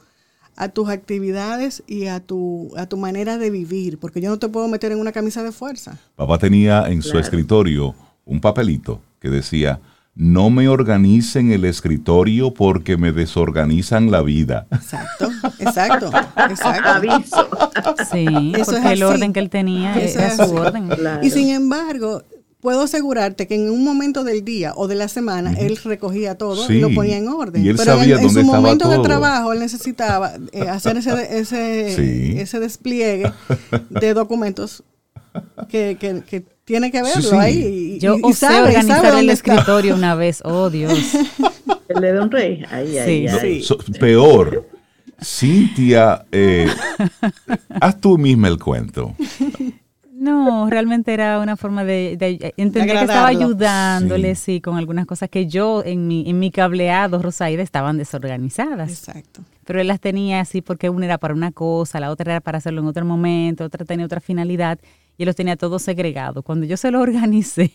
a 0.55 0.69
tus 0.69 0.89
actividades 0.89 1.83
y 1.87 2.07
a 2.07 2.19
tu, 2.19 2.71
a 2.77 2.85
tu 2.85 2.97
manera 2.97 3.37
de 3.37 3.49
vivir, 3.49 3.97
porque 3.97 4.21
yo 4.21 4.29
no 4.29 4.39
te 4.39 4.47
puedo 4.49 4.67
meter 4.67 4.91
en 4.91 4.99
una 4.99 5.11
camisa 5.11 5.43
de 5.43 5.51
fuerza. 5.51 5.97
Papá 6.15 6.37
tenía 6.37 6.87
en 6.87 7.01
su 7.01 7.17
escritorio 7.17 7.95
un 8.25 8.39
papelito 8.39 9.01
que 9.19 9.29
decía, 9.29 9.79
no 10.15 10.49
me 10.51 10.67
organicen 10.67 11.51
el 11.51 11.65
escritorio 11.65 12.53
porque 12.53 12.97
me 12.97 13.11
desorganizan 13.11 14.11
la 14.11 14.21
vida. 14.21 14.67
Exacto, 14.71 15.31
exacto, 15.59 16.11
exacto. 16.49 16.89
Aviso. 16.89 17.47
Sí, 18.11 18.53
Eso 18.55 18.71
porque 18.71 18.85
es 18.85 18.91
el 18.91 19.03
orden 19.03 19.33
que 19.33 19.39
él 19.39 19.49
tenía 19.49 19.95
era 19.95 20.35
su 20.35 20.53
orden. 20.53 20.89
Y 21.23 21.31
sin 21.31 21.49
embargo, 21.49 22.21
puedo 22.63 22.83
asegurarte 22.83 23.47
que 23.47 23.55
en 23.55 23.69
un 23.69 23.83
momento 23.83 24.23
del 24.23 24.45
día 24.45 24.73
o 24.75 24.87
de 24.87 24.95
la 24.95 25.07
semana 25.07 25.53
él 25.53 25.77
recogía 25.83 26.37
todo 26.37 26.71
y 26.71 26.79
lo 26.79 26.93
ponía 26.93 27.17
en 27.17 27.27
orden. 27.27 27.63
Pero 27.63 28.01
en, 28.01 28.29
su 28.29 28.43
momento 28.43 28.89
de 28.89 28.99
trabajo 28.99 29.51
él 29.51 29.59
necesitaba 29.59 30.33
eh, 30.51 30.69
hacer 30.69 30.97
ese, 30.97 31.39
ese, 31.39 32.41
ese 32.41 32.59
despliegue 32.59 33.31
de 33.89 34.13
documentos 34.13 34.83
que, 35.67 35.97
que, 35.99 36.45
tiene 36.65 36.91
que 36.91 37.01
verlo 37.01 37.39
ahí. 37.39 37.99
Yo 37.99 38.17
y, 38.17 38.21
usé 38.23 38.47
organizar 38.61 39.15
el 39.15 39.29
escritorio 39.29 39.95
una 39.95 40.15
vez, 40.15 40.41
oh 40.43 40.69
Dios. 40.69 40.93
El 41.89 42.01
de 42.01 42.13
Don 42.13 42.31
Rey, 42.31 42.63
ahí, 42.71 42.97
ahí, 42.97 43.61
peor. 43.99 44.67
Cintia, 45.21 46.25
eh, 46.31 46.67
haz 47.79 48.01
tú 48.01 48.17
misma 48.17 48.47
el 48.49 48.59
cuento. 48.59 49.15
No, 50.11 50.69
realmente 50.69 51.13
era 51.13 51.39
una 51.39 51.57
forma 51.57 51.83
de, 51.83 52.13
entender 52.55 52.95
que 52.95 53.01
estaba 53.01 53.27
ayudándole, 53.27 54.35
sí. 54.35 54.61
con 54.61 54.77
algunas 54.77 55.05
cosas 55.05 55.29
que 55.29 55.47
yo 55.47 55.83
en 55.85 56.07
mi, 56.07 56.29
en 56.29 56.39
mi 56.39 56.49
cableado, 56.49 57.21
Rosaida, 57.21 57.61
estaban 57.61 57.97
desorganizadas. 57.97 58.89
Exacto. 58.89 59.41
Pero 59.65 59.81
él 59.81 59.87
las 59.87 59.99
tenía 59.99 60.39
así 60.39 60.61
porque 60.61 60.89
una 60.89 61.05
era 61.05 61.17
para 61.17 61.33
una 61.33 61.51
cosa, 61.51 61.99
la 61.99 62.09
otra 62.09 62.31
era 62.31 62.41
para 62.41 62.57
hacerlo 62.57 62.81
en 62.81 62.87
otro 62.87 63.05
momento, 63.05 63.65
otra 63.65 63.85
tenía 63.85 64.05
otra 64.05 64.19
finalidad 64.21 64.79
y 65.17 65.23
él 65.23 65.27
los 65.27 65.35
tenía 65.35 65.55
todos 65.55 65.81
segregados. 65.81 66.43
Cuando 66.43 66.65
yo 66.65 66.77
se 66.77 66.91
lo 66.91 67.01
organicé, 67.01 67.73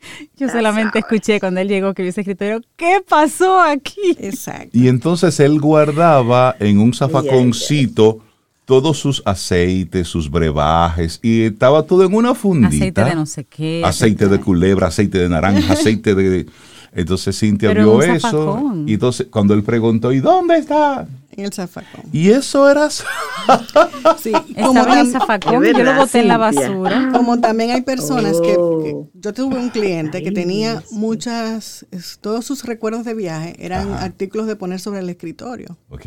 yo 0.36 0.48
solamente 0.48 1.00
escuché 1.00 1.40
cuando 1.40 1.60
él 1.60 1.68
llegó 1.68 1.94
que 1.94 2.02
hubiese 2.02 2.20
escrito, 2.20 2.44
¿qué 2.76 3.02
pasó 3.06 3.60
aquí? 3.60 4.16
Exacto. 4.18 4.70
Y 4.72 4.88
entonces 4.88 5.38
él 5.40 5.60
guardaba 5.60 6.56
en 6.58 6.78
un 6.78 6.92
zafaconcito 6.94 8.20
todos 8.64 8.98
sus 8.98 9.22
aceites, 9.24 10.06
sus 10.08 10.30
brebajes, 10.30 11.20
y 11.22 11.44
estaba 11.44 11.84
todo 11.84 12.04
en 12.04 12.14
una 12.14 12.34
fundita. 12.34 12.68
Aceite 12.68 13.04
de 13.04 13.14
no 13.14 13.24
sé 13.24 13.44
qué. 13.44 13.82
Aceite 13.82 14.28
de 14.28 14.38
culebra, 14.40 14.88
aceite 14.88 15.18
de 15.18 15.28
naranja, 15.28 15.72
aceite 15.72 16.14
de... 16.14 16.46
Entonces 16.92 17.38
Cintia 17.38 17.72
vio 17.72 18.02
eso, 18.02 18.74
y 18.86 18.94
entonces 18.94 19.28
cuando 19.30 19.54
él 19.54 19.62
preguntó, 19.62 20.12
¿y 20.12 20.20
dónde 20.20 20.56
está? 20.56 21.06
En 21.38 21.44
el 21.44 21.52
zafacón. 21.52 22.04
Y 22.12 22.30
eso 22.30 22.68
era... 22.68 22.90
sí, 24.18 24.32
como 24.60 24.86
en 24.86 24.98
el 24.98 25.12
zafacón, 25.12 25.64
yo 25.64 25.84
lo 25.84 25.94
boté 25.94 26.18
en 26.18 26.28
la 26.28 26.36
basura. 26.36 27.10
Como 27.14 27.40
también 27.40 27.70
hay 27.70 27.82
personas 27.82 28.40
que, 28.40 28.56
oh. 28.58 29.08
Yo 29.14 29.32
tuve 29.32 29.56
un 29.56 29.70
cliente 29.70 30.22
que 30.22 30.32
tenía 30.32 30.82
muchas... 30.90 31.86
Todos 32.20 32.44
sus 32.44 32.64
recuerdos 32.64 33.04
de 33.04 33.14
viaje 33.14 33.54
eran 33.58 33.92
artículos 33.92 34.48
de 34.48 34.56
poner 34.56 34.80
sobre 34.80 34.98
el 34.98 35.08
escritorio. 35.08 35.78
Ok 35.88 36.06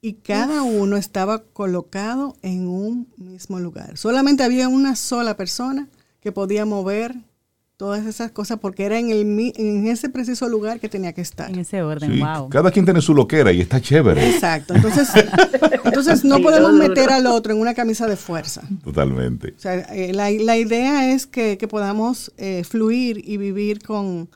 y 0.00 0.14
cada 0.14 0.62
uno 0.62 0.96
estaba 0.96 1.42
colocado 1.42 2.36
en 2.42 2.68
un 2.68 3.08
mismo 3.16 3.58
lugar. 3.58 3.96
Solamente 3.96 4.44
había 4.44 4.68
una 4.68 4.94
sola 4.94 5.36
persona 5.36 5.88
que 6.20 6.30
podía 6.30 6.64
mover 6.64 7.16
todas 7.76 8.06
esas 8.06 8.30
cosas 8.30 8.58
porque 8.58 8.84
era 8.84 8.98
en, 8.98 9.10
el, 9.10 9.52
en 9.56 9.86
ese 9.88 10.08
preciso 10.08 10.48
lugar 10.48 10.80
que 10.80 10.88
tenía 10.88 11.12
que 11.12 11.20
estar. 11.20 11.50
En 11.50 11.58
ese 11.58 11.82
orden, 11.82 12.18
wow. 12.18 12.48
Cada 12.48 12.70
quien 12.70 12.84
tiene 12.84 13.00
su 13.00 13.14
loquera 13.14 13.52
y 13.52 13.60
está 13.60 13.80
chévere. 13.80 14.30
Exacto. 14.30 14.74
Entonces, 14.74 15.08
entonces 15.84 16.24
no 16.24 16.40
podemos 16.40 16.72
meter 16.72 17.10
al 17.10 17.26
otro 17.26 17.52
en 17.52 17.60
una 17.60 17.74
camisa 17.74 18.06
de 18.06 18.16
fuerza. 18.16 18.62
Totalmente. 18.82 19.54
O 19.56 19.60
sea, 19.60 19.74
eh, 19.74 20.12
la, 20.12 20.30
la, 20.30 20.56
idea 20.56 21.12
es 21.12 21.26
que, 21.26 21.58
que 21.58 21.68
podamos 21.68 22.32
eh, 22.38 22.64
fluir 22.64 23.22
y 23.24 23.36
vivir 23.36 23.82
con, 23.82 24.28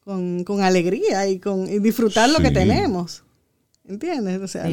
con, 0.00 0.44
con 0.44 0.62
alegría 0.62 1.26
y, 1.28 1.38
con, 1.38 1.68
y 1.68 1.78
disfrutar 1.78 2.28
lo 2.28 2.38
que 2.38 2.50
tenemos. 2.50 3.24
¿Entiendes? 3.86 4.40
O 4.40 4.48
sea, 4.48 4.66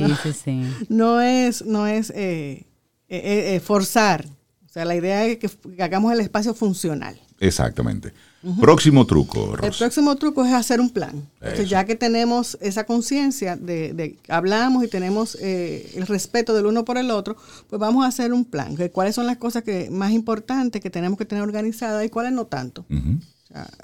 no, 0.89 1.21
es, 1.21 1.65
no 1.65 1.87
es 1.87 2.09
eh, 2.11 2.65
eh, 3.09 3.55
eh, 3.55 3.59
forzar. 3.59 4.25
O 4.65 4.69
sea, 4.69 4.85
la 4.85 4.95
idea 4.95 5.25
es 5.25 5.37
que, 5.37 5.49
hagamos 5.81 6.13
el 6.13 6.21
espacio 6.21 6.53
funcional. 6.53 7.19
Exactamente. 7.41 8.13
Próximo 8.59 9.05
truco. 9.07 9.55
El 9.63 9.73
próximo 9.73 10.15
truco 10.15 10.45
es 10.45 10.53
hacer 10.53 10.79
un 10.79 10.91
plan. 10.91 11.27
Entonces, 11.41 11.67
ya 11.67 11.85
que 11.85 11.95
tenemos 11.95 12.55
esa 12.61 12.85
conciencia 12.85 13.55
de, 13.55 13.93
de, 13.93 14.19
hablamos 14.29 14.83
y 14.83 14.87
tenemos 14.87 15.35
el 15.35 16.05
respeto 16.05 16.53
del 16.53 16.67
uno 16.67 16.85
por 16.85 16.99
el 16.99 17.09
otro, 17.09 17.35
pues 17.67 17.79
vamos 17.79 18.05
a 18.05 18.09
hacer 18.09 18.31
un 18.31 18.45
plan. 18.45 18.75
¿Cuáles 18.91 19.15
son 19.15 19.25
las 19.25 19.37
cosas 19.37 19.63
que 19.63 19.89
más 19.89 20.11
importantes 20.11 20.81
que 20.81 20.91
tenemos 20.91 21.17
que 21.17 21.25
tener 21.25 21.43
organizadas 21.43 22.05
y 22.05 22.09
cuáles 22.09 22.31
no 22.31 22.45
tanto? 22.45 22.85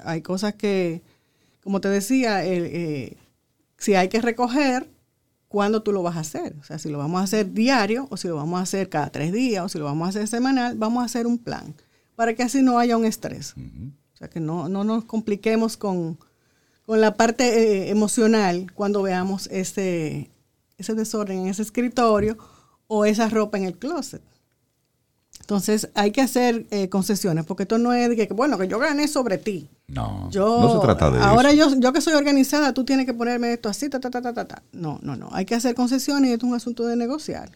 hay 0.04 0.22
cosas 0.22 0.54
que, 0.54 1.02
como 1.64 1.80
te 1.80 1.88
decía, 1.88 2.42
si 3.76 3.94
hay 3.96 4.08
que 4.08 4.20
recoger, 4.20 4.88
cuándo 5.48 5.82
tú 5.82 5.90
lo 5.90 6.04
vas 6.04 6.16
a 6.16 6.20
hacer. 6.20 6.54
O 6.60 6.64
sea, 6.64 6.78
si 6.78 6.90
lo 6.90 6.98
vamos 6.98 7.20
a 7.20 7.24
hacer 7.24 7.52
diario 7.52 8.06
o 8.10 8.16
si 8.16 8.28
lo 8.28 8.36
vamos 8.36 8.60
a 8.60 8.62
hacer 8.62 8.88
cada 8.88 9.10
tres 9.10 9.32
días 9.32 9.64
o 9.64 9.68
si 9.68 9.78
lo 9.78 9.84
vamos 9.84 10.06
a 10.06 10.10
hacer 10.10 10.28
semanal, 10.28 10.76
vamos 10.76 11.02
a 11.02 11.06
hacer 11.06 11.26
un 11.26 11.38
plan 11.38 11.74
para 12.18 12.34
que 12.34 12.42
así 12.42 12.62
no 12.62 12.80
haya 12.80 12.96
un 12.96 13.04
estrés. 13.04 13.54
O 13.56 14.16
sea, 14.16 14.26
que 14.26 14.40
no, 14.40 14.68
no 14.68 14.82
nos 14.82 15.04
compliquemos 15.04 15.76
con, 15.76 16.18
la 16.88 17.14
parte 17.14 17.44
eh, 17.44 17.90
emocional 17.90 18.72
cuando 18.74 19.02
veamos 19.02 19.46
ese, 19.52 20.28
ese 20.78 20.94
desorden 20.94 21.42
en 21.42 21.46
ese 21.46 21.62
escritorio 21.62 22.36
o 22.88 23.04
esa 23.04 23.28
ropa 23.28 23.56
en 23.56 23.66
el 23.66 23.78
closet. 23.78 24.20
Entonces 25.38 25.90
hay 25.94 26.10
que 26.10 26.20
hacer 26.20 26.66
eh, 26.72 26.88
concesiones 26.88 27.44
porque 27.44 27.62
esto 27.62 27.78
no 27.78 27.92
es 27.92 28.08
de 28.08 28.16
que, 28.16 28.34
bueno, 28.34 28.58
que 28.58 28.66
yo 28.66 28.80
gané 28.80 29.06
sobre 29.06 29.38
ti. 29.38 29.68
No, 29.86 30.28
yo, 30.28 30.60
no 30.60 30.72
se 30.72 30.80
trata 30.80 31.12
de 31.12 31.20
ahora 31.20 31.52
yo, 31.52 31.68
yo 31.78 31.92
que 31.92 32.00
soy 32.00 32.14
organizada, 32.14 32.74
tú 32.74 32.82
tienes 32.82 33.06
que 33.06 33.14
ponerme 33.14 33.52
esto 33.52 33.68
así, 33.68 33.88
ta, 33.88 34.00
ta, 34.00 34.10
ta, 34.10 34.20
ta, 34.20 34.44
ta. 34.44 34.62
No, 34.72 34.98
no, 35.02 35.14
no. 35.14 35.28
Hay 35.30 35.44
que 35.44 35.54
hacer 35.54 35.76
concesiones 35.76 36.30
y 36.30 36.32
esto 36.32 36.46
es 36.46 36.50
un 36.50 36.56
asunto 36.56 36.84
de 36.84 36.96
negociar. 36.96 37.52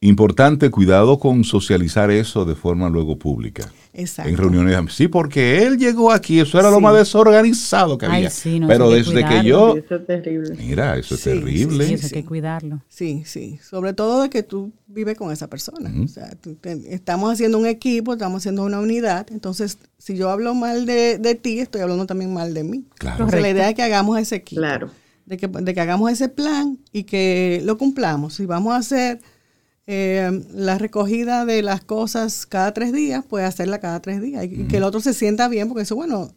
Importante, 0.00 0.70
cuidado 0.70 1.18
con 1.18 1.42
socializar 1.42 2.10
eso 2.10 2.44
de 2.44 2.54
forma 2.54 2.90
luego 2.90 3.18
pública. 3.18 3.72
Exacto. 3.94 4.30
En 4.30 4.36
reuniones. 4.36 4.92
Sí, 4.92 5.08
porque 5.08 5.62
él 5.62 5.78
llegó 5.78 6.12
aquí, 6.12 6.38
eso 6.38 6.60
era 6.60 6.70
lo 6.70 6.80
más 6.80 6.94
desorganizado 6.94 7.96
que 7.96 8.04
había. 8.04 8.30
Pero 8.68 8.90
desde 8.90 9.24
que 9.24 9.42
yo. 9.42 9.74
Eso 9.74 9.94
es 9.96 10.06
terrible. 10.06 10.54
Mira, 10.58 10.98
eso 10.98 11.14
es 11.14 11.22
terrible. 11.22 11.86
Sí, 11.86 11.94
eso 11.94 12.06
hay 12.06 12.12
que 12.12 12.24
cuidarlo. 12.26 12.82
Sí, 12.88 13.22
sí. 13.24 13.58
Sobre 13.62 13.94
todo 13.94 14.22
de 14.22 14.28
que 14.28 14.42
tú 14.42 14.70
vives 14.86 15.16
con 15.16 15.32
esa 15.32 15.48
persona. 15.48 15.90
O 16.04 16.08
sea, 16.08 16.30
estamos 16.90 17.32
haciendo 17.32 17.58
un 17.58 17.66
equipo, 17.66 18.12
estamos 18.12 18.42
haciendo 18.42 18.64
una 18.64 18.80
unidad. 18.80 19.26
Entonces, 19.30 19.78
si 19.96 20.14
yo 20.14 20.28
hablo 20.28 20.54
mal 20.54 20.84
de, 20.84 21.40
ti, 21.40 21.60
estoy 21.60 21.80
hablando 21.80 22.04
también 22.04 22.34
mal 22.34 22.52
de 22.52 22.64
mí. 22.64 22.84
Claro. 22.98 23.16
Entonces, 23.16 23.40
la 23.40 23.48
idea 23.48 23.70
es 23.70 23.74
que 23.74 23.82
hagamos 23.82 24.18
ese 24.18 24.36
equipo. 24.36 24.60
Claro. 24.60 24.90
De 25.24 25.38
que, 25.38 25.48
de 25.48 25.74
que 25.74 25.80
hagamos 25.80 26.12
ese 26.12 26.28
plan 26.28 26.78
y 26.92 27.04
que 27.04 27.62
lo 27.64 27.78
cumplamos. 27.78 28.34
Si 28.34 28.44
vamos 28.44 28.74
a 28.74 28.76
hacer 28.76 29.20
eh, 29.88 30.42
la 30.52 30.78
recogida 30.78 31.44
de 31.44 31.62
las 31.62 31.80
cosas 31.80 32.44
cada 32.46 32.74
tres 32.74 32.92
días, 32.92 33.24
puede 33.24 33.44
hacerla 33.44 33.78
cada 33.78 34.00
tres 34.00 34.20
días 34.20 34.44
y, 34.44 34.64
que 34.64 34.78
el 34.78 34.82
otro 34.82 35.00
se 35.00 35.14
sienta 35.14 35.46
bien, 35.46 35.68
porque 35.68 35.82
eso, 35.82 35.94
bueno, 35.94 36.32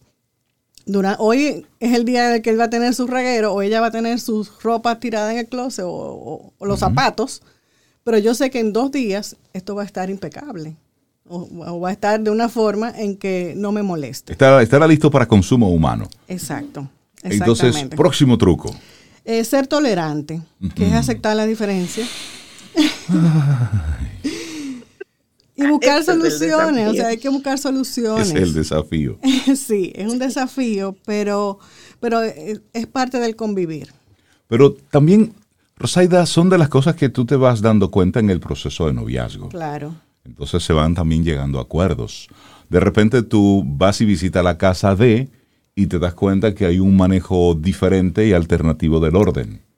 hoy 1.17 1.65
es 1.79 1.95
el 1.95 2.05
día 2.05 2.29
de 2.29 2.43
que 2.43 2.51
él 2.51 2.59
va 2.59 2.65
a 2.65 2.69
tener 2.69 2.93
su 2.93 3.07
reguero 3.07 3.53
o 3.53 3.63
ella 3.63 3.81
va 3.81 3.87
a 3.87 3.91
tener 3.91 4.19
sus 4.19 4.61
ropas 4.61 4.99
tiradas 4.99 5.31
en 5.31 5.39
el 5.39 5.47
closet 5.47 5.85
o, 5.87 6.53
los 6.61 6.79
zapatos, 6.79 7.41
pero 8.03 8.19
yo 8.19 8.35
sé 8.35 8.51
que 8.51 8.59
en 8.59 8.71
dos 8.71 8.91
días 8.91 9.35
esto 9.53 9.73
va 9.73 9.81
a 9.81 9.85
estar 9.85 10.09
impecable. 10.11 10.75
O, 11.31 11.79
va 11.79 11.89
a 11.89 11.91
estar 11.91 12.19
de 12.19 12.31
una 12.31 12.49
forma 12.49 12.89
en 12.89 13.15
que 13.15 13.53
no 13.55 13.71
me 13.71 13.83
moleste. 13.83 14.33
Estará, 14.33 14.87
listo 14.87 15.11
para 15.11 15.27
consumo 15.27 15.69
humano. 15.69 16.07
Exacto. 16.27 16.89
Entonces, 17.21 17.85
próximo 17.95 18.35
truco. 18.37 18.75
Eh, 19.25 19.43
ser 19.43 19.67
tolerante, 19.67 20.41
que 20.73 20.87
es 20.87 20.93
aceptar 20.93 21.35
la 21.35 21.45
diferencia 21.45 22.03
y 25.55 25.67
buscar 25.67 26.03
soluciones, 26.03 26.87
o 26.87 26.93
sea, 26.93 27.07
hay 27.07 27.17
que 27.17 27.29
buscar 27.29 27.57
soluciones. 27.57 28.29
Es 28.29 28.35
el 28.35 28.53
desafío. 28.53 29.17
sí, 29.55 29.91
es 29.95 30.11
un 30.11 30.19
desafío, 30.19 30.95
pero, 31.05 31.59
pero 31.99 32.21
es 32.21 32.87
parte 32.91 33.19
del 33.19 33.35
convivir. 33.35 33.93
Pero 34.47 34.73
también, 34.73 35.33
Rosaida, 35.77 36.25
son 36.25 36.49
de 36.49 36.57
las 36.57 36.69
cosas 36.69 36.95
que 36.95 37.09
tú 37.09 37.25
te 37.25 37.35
vas 37.35 37.61
dando 37.61 37.91
cuenta 37.91 38.19
en 38.19 38.29
el 38.29 38.39
proceso 38.39 38.87
de 38.87 38.93
noviazgo. 38.93 39.49
Claro. 39.49 39.95
Entonces 40.23 40.63
se 40.63 40.73
van 40.73 40.95
también 40.95 41.23
llegando 41.23 41.59
a 41.59 41.63
acuerdos. 41.63 42.27
De 42.69 42.79
repente 42.79 43.23
tú 43.23 43.63
vas 43.65 43.99
y 44.01 44.05
visitas 44.05 44.43
la 44.43 44.57
casa 44.57 44.95
de 44.95 45.29
y 45.75 45.87
te 45.87 45.99
das 45.99 46.13
cuenta 46.13 46.53
que 46.53 46.65
hay 46.65 46.79
un 46.79 46.95
manejo 46.95 47.55
diferente 47.55 48.27
y 48.27 48.33
alternativo 48.33 48.99
del 48.99 49.15
orden 49.15 49.68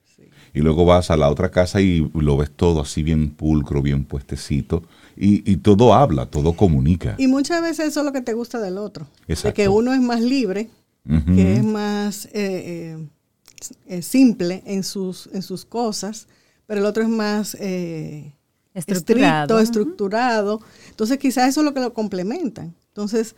y 0.54 0.60
luego 0.60 0.86
vas 0.86 1.12
a 1.12 1.18
la 1.18 1.30
otra 1.30 1.50
casa 1.50 1.82
y 1.82 2.10
lo 2.14 2.38
ves 2.38 2.52
todo 2.52 2.82
así 2.82 3.04
bien 3.04 3.30
pulcro, 3.30 3.82
bien 3.82 4.06
puestecito, 4.06 4.84
y, 5.16 5.58
todo 5.58 5.94
habla, 5.94 6.26
todo 6.26 6.54
comunica. 6.54 7.16
Y 7.20 7.28
muchas 7.28 7.62
veces 7.62 7.88
eso 7.88 8.00
es 8.00 8.06
lo 8.06 8.12
que 8.12 8.22
te 8.22 8.34
gusta 8.34 8.60
del 8.60 8.78
otro, 8.78 9.08
de 9.28 9.54
que 9.54 9.68
uno 9.68 9.94
es 9.94 10.02
más 10.02 10.22
libre, 10.22 10.70
que 11.36 11.58
es 11.58 11.64
más 11.64 12.26
eh, 12.26 12.32
eh, 12.34 13.08
eh, 13.88 14.02
simple 14.02 14.64
en 14.66 14.84
sus, 14.84 15.30
en 15.34 15.44
sus 15.44 15.66
cosas, 15.66 16.28
pero 16.66 16.80
el 16.82 16.86
otro 16.86 17.04
es 17.04 17.10
más... 17.10 17.58
Estructurado. 18.74 19.60
estricto, 19.60 19.60
estructurado. 19.60 20.62
Entonces 20.92 21.18
quizás 21.18 21.50
eso 21.50 21.60
es 21.60 21.66
lo 21.66 21.74
que 21.74 21.82
lo 21.82 21.94
complementan. 21.94 22.74
Entonces, 22.88 23.36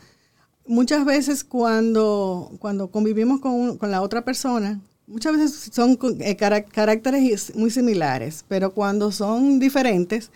muchas 0.68 1.06
veces 1.06 1.44
cuando, 1.44 2.52
cuando 2.60 2.92
convivimos 2.92 3.40
con, 3.40 3.80
con 3.80 3.90
la 3.90 4.04
otra 4.04 4.24
persona, 4.24 4.80
muchas 5.14 5.34
veces 5.34 5.70
son 5.72 5.98
eh, 6.22 6.36
caracteres 6.36 7.56
muy 7.56 7.70
similares, 7.70 8.44
pero 8.48 8.74
cuando 8.74 9.12
son 9.12 9.60
diferentes, 9.60 10.32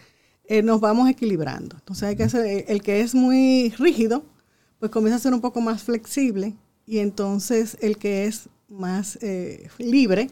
eh, 0.45 0.61
nos 0.61 0.79
vamos 0.79 1.09
equilibrando. 1.09 1.75
Entonces 1.79 2.03
hay 2.03 2.15
que 2.15 2.23
hacer, 2.23 2.45
eh, 2.45 2.65
el 2.67 2.83
que 2.83 3.01
es 3.01 3.15
muy 3.15 3.73
rígido, 3.79 4.23
pues 4.79 4.91
comienza 4.91 5.17
a 5.17 5.19
ser 5.19 5.33
un 5.33 5.41
poco 5.41 5.61
más 5.61 5.81
flexible 5.81 6.53
y 6.85 6.99
entonces 6.99 7.77
el 7.81 7.97
que 7.97 8.25
es 8.25 8.49
más 8.69 9.17
libre, 9.79 10.29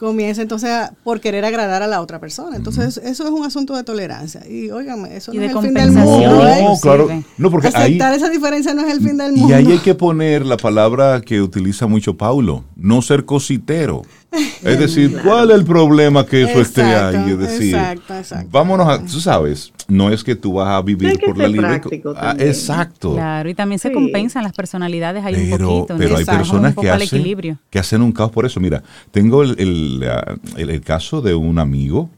comienza 0.00 0.40
entonces 0.40 0.70
por 1.04 1.20
querer 1.20 1.44
agradar 1.44 1.82
a 1.82 1.86
la 1.86 2.00
otra 2.00 2.18
persona. 2.18 2.56
Entonces, 2.56 2.96
eso 2.96 3.24
es 3.24 3.30
un 3.30 3.44
asunto 3.44 3.76
de 3.76 3.84
tolerancia. 3.84 4.40
Y 4.48 4.70
óigame, 4.70 5.14
eso 5.14 5.32
no 5.34 5.42
es 5.42 5.52
el 5.52 5.58
fin 5.60 5.74
del 5.74 5.92
mundo. 5.92 6.42
No, 6.62 6.74
claro. 6.80 7.24
No, 7.36 7.50
porque 7.50 7.68
Aceptar 7.68 8.14
esa 8.14 8.30
diferencia 8.30 8.72
no 8.72 8.80
es 8.80 8.92
el 8.94 9.02
fin 9.02 9.18
del 9.18 9.34
mundo. 9.34 9.50
Y 9.50 9.52
ahí 9.52 9.70
hay 9.70 9.78
que 9.78 9.94
poner 9.94 10.46
la 10.46 10.56
palabra 10.56 11.20
que 11.20 11.42
utiliza 11.42 11.86
mucho 11.86 12.16
Paulo, 12.16 12.64
no 12.76 13.02
ser 13.02 13.26
cositero. 13.26 14.02
Es 14.32 14.78
decir, 14.78 15.18
¿cuál 15.24 15.50
es 15.50 15.56
el 15.56 15.64
problema 15.64 16.24
que 16.24 16.42
eso 16.42 16.60
esté 16.60 16.82
ahí? 16.82 17.30
Es 17.32 17.38
decir, 17.38 17.74
exacto, 17.74 18.14
exacto. 18.16 18.48
vámonos 18.50 18.88
a, 18.88 19.04
tú 19.04 19.20
sabes, 19.20 19.72
no 19.88 20.10
es 20.10 20.22
que 20.22 20.36
tú 20.36 20.54
vas 20.54 20.68
a 20.68 20.82
vivir 20.82 21.18
por 21.18 21.36
la 21.36 21.48
libre. 21.48 21.80
Ah, 22.16 22.36
exacto. 22.38 23.14
Claro, 23.14 23.48
y 23.48 23.54
también 23.54 23.78
se 23.78 23.92
compensan 23.92 24.44
las 24.44 24.52
personalidades 24.52 25.24
ahí 25.24 25.52
un 25.52 25.58
poquito. 25.58 25.96
Pero 25.98 26.16
hay 26.16 26.24
personas 26.24 26.76
que 26.76 26.90
hacen, 26.90 27.58
que 27.68 27.78
hacen 27.78 28.02
un 28.02 28.12
caos 28.12 28.30
por 28.30 28.46
eso. 28.46 28.60
Mira, 28.60 28.82
tengo 29.10 29.42
el, 29.42 29.58
el, 29.58 30.70
el, 30.70 30.80
caso 30.82 31.20
de 31.20 31.34
un 31.34 31.58
amigo 31.58 32.10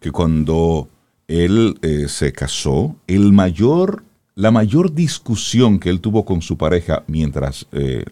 que 0.00 0.10
cuando 0.10 0.88
él 1.28 1.78
eh, 1.82 2.06
se 2.08 2.32
casó, 2.32 2.96
el 3.06 3.32
mayor, 3.32 4.04
la 4.34 4.50
mayor 4.50 4.92
discusión 4.92 5.78
que 5.78 5.88
él 5.90 6.00
tuvo 6.00 6.24
con 6.24 6.42
su 6.42 6.56
pareja 6.56 7.02
mientras 7.06 7.66
eh, 7.72 8.04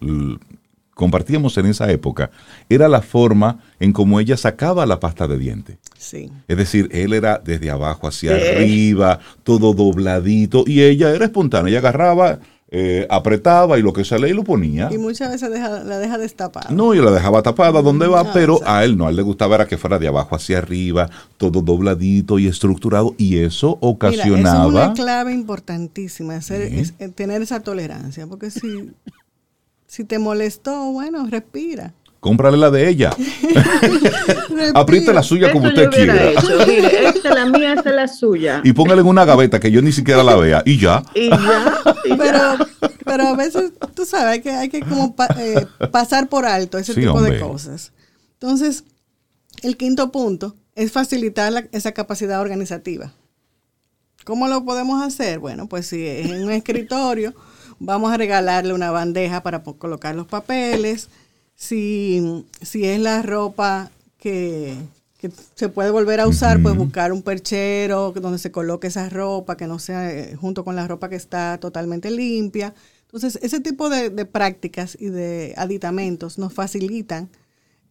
compartíamos 0.95 1.59
en 1.59 1.67
esa 1.67 1.91
época 1.91 2.31
era 2.69 2.89
la 2.89 3.03
forma 3.03 3.61
en 3.81 3.93
cómo 3.93 4.21
ella 4.21 4.37
sacaba 4.37 4.87
la 4.87 5.01
pasta 5.01 5.27
de 5.27 5.39
diente. 5.39 5.79
Sí. 5.99 6.31
Es 6.49 6.57
decir, 6.57 6.89
él 6.93 7.13
era 7.13 7.41
desde 7.45 7.71
abajo 7.71 8.07
hacia 8.09 8.35
arriba, 8.35 9.21
todo 9.43 9.75
dobladito, 9.75 10.65
y 10.67 10.83
ella 10.83 11.11
era 11.11 11.25
espontánea, 11.25 11.71
ella 11.71 11.79
agarraba, 11.79 12.39
eh, 12.71 13.07
apretaba 13.09 13.79
y 13.79 13.83
lo 13.83 13.93
que 13.93 14.05
sale 14.05 14.29
y 14.29 14.33
lo 14.33 14.43
ponía. 14.43 14.89
Y 14.91 14.99
muchas 14.99 15.31
veces 15.31 15.51
la 15.51 15.99
deja 15.99 16.19
destapada. 16.19 16.71
No, 16.71 16.95
y 16.95 16.99
la 16.99 17.11
dejaba 17.11 17.43
tapada 17.43 17.83
donde 17.83 18.09
va, 18.09 18.21
ah, 18.21 18.31
pero 18.33 18.61
a 18.67 18.85
él 18.85 18.97
no, 18.97 19.07
a 19.07 19.11
él 19.11 19.17
le 19.17 19.23
gustaba 19.23 19.55
era 19.55 19.67
que 19.67 19.79
fuera 19.79 19.99
de 19.99 20.09
abajo 20.09 20.35
hacia 20.35 20.59
arriba, 20.59 21.09
todo 21.37 21.63
dobladito 21.63 22.39
y 22.39 22.49
estructurado, 22.49 23.15
y 23.17 23.39
eso 23.39 23.79
ocasionaba... 23.81 24.69
Mira, 24.69 24.83
es 24.83 24.87
una 24.87 24.93
clave 24.95 25.33
importantísima, 25.33 26.37
hacer, 26.37 26.71
tener 27.15 27.43
esa 27.43 27.61
tolerancia, 27.61 28.27
porque 28.27 28.51
si 28.51 28.91
si 29.95 30.03
te 30.03 30.19
molestó, 30.19 30.91
bueno, 30.91 31.25
respira. 31.31 31.95
Cómprale 32.19 32.57
la 32.57 32.69
de 32.73 32.89
ella. 32.89 33.15
Apriete 34.75 35.13
la 35.13 35.23
suya 35.23 35.53
como 35.53 35.69
usted 35.69 35.89
quiera. 35.91 36.33
Mire, 36.67 37.07
esta 37.11 37.29
es 37.29 37.35
la 37.37 37.47
mía, 37.47 37.75
esta 37.75 37.91
es 37.91 37.95
la 37.95 38.09
suya. 38.09 38.61
Y 38.65 38.73
póngale 38.73 39.03
en 39.03 39.07
una 39.07 39.25
gaveta 39.25 39.61
que 39.61 39.71
yo 39.71 39.81
ni 39.83 39.93
siquiera 39.93 40.25
la 40.25 40.35
vea. 40.35 40.65
Y 40.67 40.79
ya. 40.79 41.05
Y 41.15 41.29
ya. 41.29 41.81
pero, 42.19 42.57
pero 43.05 43.29
a 43.29 43.37
veces, 43.37 43.71
tú 43.95 44.05
sabes, 44.05 44.33
hay 44.33 44.41
que, 44.41 44.51
hay 44.51 44.69
que 44.69 44.81
como 44.81 45.15
eh, 45.39 45.65
pasar 45.93 46.29
por 46.29 46.45
alto 46.45 46.77
ese 46.77 46.93
tipo 46.93 47.23
de 47.23 47.39
cosas. 47.39 47.93
Entonces, 48.33 48.83
el 49.63 49.77
quinto 49.77 50.11
punto 50.11 50.57
es 50.75 50.91
facilitar 50.91 51.69
esa 51.71 51.93
capacidad 51.93 52.41
organizativa. 52.41 53.13
¿Cómo 54.25 54.49
lo 54.49 54.65
podemos 54.65 55.01
hacer? 55.05 55.39
Bueno, 55.39 55.69
pues 55.69 55.87
si 55.87 56.05
es 56.05 56.31
en 56.31 56.43
un 56.43 56.51
escritorio 56.51 57.33
vamos 57.79 58.13
a 58.13 58.17
regalarle 58.17 58.73
una 58.73 58.91
bandeja 58.91 59.43
para 59.43 59.63
colocar 59.63 60.15
los 60.15 60.27
papeles. 60.27 61.09
Si, 61.55 62.45
si 62.63 62.85
es 62.85 63.01
la 63.01 63.23
ropa 63.23 63.91
que, 64.19 64.77
se 65.55 65.69
puede 65.69 65.91
volver 65.91 66.21
a 66.21 66.27
usar, 66.27 66.63
pues 66.63 66.77
buscar 66.77 67.13
un 67.13 67.23
perchero 67.23 68.13
donde 68.13 68.39
se 68.39 68.51
coloque 68.51 68.89
esa 68.89 69.09
ropa, 69.09 69.57
que 69.57 69.67
no 69.67 69.79
sea 69.79 70.11
eh, 70.11 70.37
junto 70.37 70.65
con 70.65 70.77
la 70.77 70.87
ropa 70.87 71.09
que 71.09 71.17
está 71.17 71.59
totalmente 71.59 72.11
limpia. 72.11 72.75
Entonces, 73.03 73.39
ese 73.43 73.61
tipo 73.61 73.89
de, 73.89 74.11
prácticas 74.27 74.97
y 75.01 75.07
de 75.07 75.55
aditamentos 75.57 76.39
nos 76.39 76.53
facilitan 76.53 77.31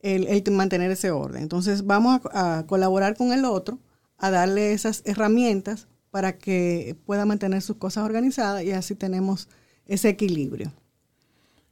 el, 0.02 0.44
mantener 0.52 0.92
ese 0.92 1.12
orden. 1.12 1.44
Entonces, 1.44 1.86
vamos 1.86 2.22
a 2.34 2.66
colaborar 2.68 3.16
con 3.16 3.32
el 3.32 3.46
otro, 3.46 3.80
a 4.18 4.30
darle 4.30 4.74
esas 4.74 5.02
herramientas 5.06 5.88
para 6.12 6.38
que 6.38 6.96
pueda 7.06 7.26
mantener 7.26 7.62
sus 7.62 7.78
cosas 7.78 8.06
organizadas 8.06 8.64
y 8.64 8.72
así 8.72 8.96
tenemos 8.96 9.48
ese 9.88 10.10
equilibrio. 10.10 10.72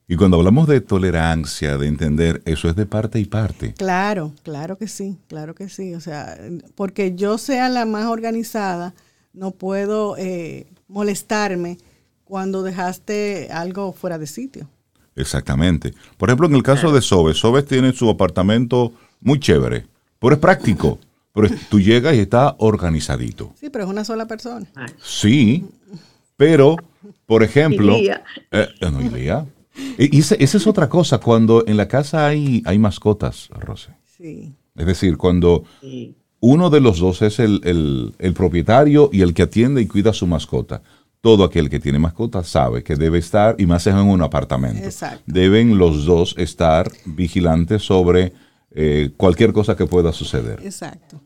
Y 0.08 0.18
cuando 0.18 0.38
hablamos 0.38 0.68
de 0.68 0.82
tolerancia, 0.82 1.78
de 1.78 1.88
entender, 1.88 2.42
eso 2.46 2.68
es 2.68 2.76
de 2.76 2.86
parte 2.86 3.20
y 3.20 3.26
parte. 3.26 3.74
Claro, 3.76 4.34
claro 4.44 4.78
que 4.78 4.88
sí, 4.88 5.18
claro 5.28 5.56
que 5.56 5.70
sí. 5.70 5.94
O 5.96 6.02
sea, 6.02 6.38
porque 6.76 7.16
yo 7.16 7.38
sea 7.38 7.70
la 7.70 7.86
más 7.86 8.08
organizada, 8.08 8.94
no 9.32 9.52
puedo 9.52 10.18
eh, 10.18 10.68
molestarme 10.90 11.78
cuando 12.26 12.62
dejaste 12.62 13.50
algo 13.52 13.94
fuera 13.94 14.18
de 14.18 14.28
sitio. 14.28 14.68
Exactamente. 15.16 15.94
Por 16.18 16.30
ejemplo, 16.30 16.48
en 16.48 16.56
el 16.56 16.64
caso 16.64 16.92
de 16.92 17.02
Sobe, 17.02 17.34
Sobe 17.34 17.64
tiene 17.64 17.94
su 17.94 18.10
apartamento 18.10 18.94
muy 19.22 19.40
chévere, 19.40 19.86
pero 20.20 20.36
es 20.36 20.40
práctico. 20.40 21.00
Pero 21.34 21.48
tú 21.70 21.80
llegas 21.80 22.16
y 22.16 22.20
está 22.20 22.56
organizadito. 22.58 23.54
Sí, 23.58 23.70
pero 23.70 23.86
es 23.86 23.90
una 23.90 24.04
sola 24.04 24.28
persona. 24.28 24.68
Sí, 25.02 25.66
pero, 26.36 26.76
por 27.32 27.44
ejemplo, 27.44 27.96
eh, 27.96 28.68
no, 28.82 29.48
Y 29.98 30.20
esa, 30.20 30.36
es 30.36 30.68
otra 30.68 30.90
cosa, 30.90 31.20
cuando 31.20 31.64
en 31.66 31.78
la 31.78 31.88
casa 31.88 32.28
hay, 32.28 32.62
hay 32.66 32.78
mascotas, 32.78 33.48
Rosy. 33.58 33.92
Sí. 34.18 34.54
Es 34.76 34.86
decir, 34.86 35.16
cuando 35.16 35.64
uno 36.42 36.70
de 36.70 36.82
los 36.82 37.00
dos 37.00 37.22
es 37.22 37.40
el, 37.40 38.14
el, 38.20 38.34
propietario 38.34 39.10
y 39.14 39.22
el 39.22 39.34
que 39.34 39.44
atiende 39.44 39.82
y 39.82 39.88
cuida 39.88 40.10
a 40.10 40.14
su 40.14 40.28
mascota. 40.28 40.82
Todo 41.22 41.46
aquel 41.46 41.70
que 41.70 41.80
tiene 41.80 42.00
mascota 42.00 42.44
sabe 42.44 42.84
que 42.84 42.98
debe 42.98 43.20
estar, 43.20 43.56
y 43.58 43.66
más 43.66 43.88
en 43.88 43.96
un 43.96 44.22
apartamento, 44.22 44.84
Exacto. 44.84 45.24
deben 45.26 45.78
los 45.78 46.04
dos 46.04 46.36
estar 46.38 46.92
vigilantes 47.06 47.82
sobre 47.82 48.34
eh, 48.72 49.12
cualquier 49.16 49.54
cosa 49.54 49.78
que 49.78 49.86
pueda 49.86 50.12
suceder. 50.12 50.60
Exacto. 50.66 51.22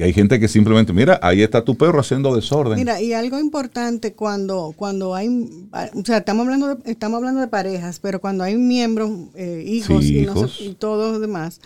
Y 0.00 0.02
hay 0.02 0.14
gente 0.14 0.40
que 0.40 0.48
simplemente, 0.48 0.94
mira, 0.94 1.20
ahí 1.22 1.42
está 1.42 1.62
tu 1.62 1.76
perro 1.76 2.00
haciendo 2.00 2.34
desorden. 2.34 2.78
Mira, 2.78 3.02
y 3.02 3.12
algo 3.12 3.38
importante 3.38 4.14
cuando, 4.14 4.72
cuando 4.74 5.14
hay, 5.14 5.28
o 5.28 6.04
sea, 6.06 6.16
estamos 6.16 6.46
hablando 6.46 6.74
de, 6.74 6.90
estamos 6.90 7.18
hablando 7.18 7.42
de 7.42 7.48
parejas, 7.48 8.00
pero 8.00 8.18
cuando 8.18 8.42
hay 8.42 8.56
miembros, 8.56 9.10
eh, 9.34 9.62
hijos, 9.66 10.06
y, 10.06 10.26
y 10.60 10.74
todos 10.78 11.12
los 11.12 11.20
demás, 11.20 11.60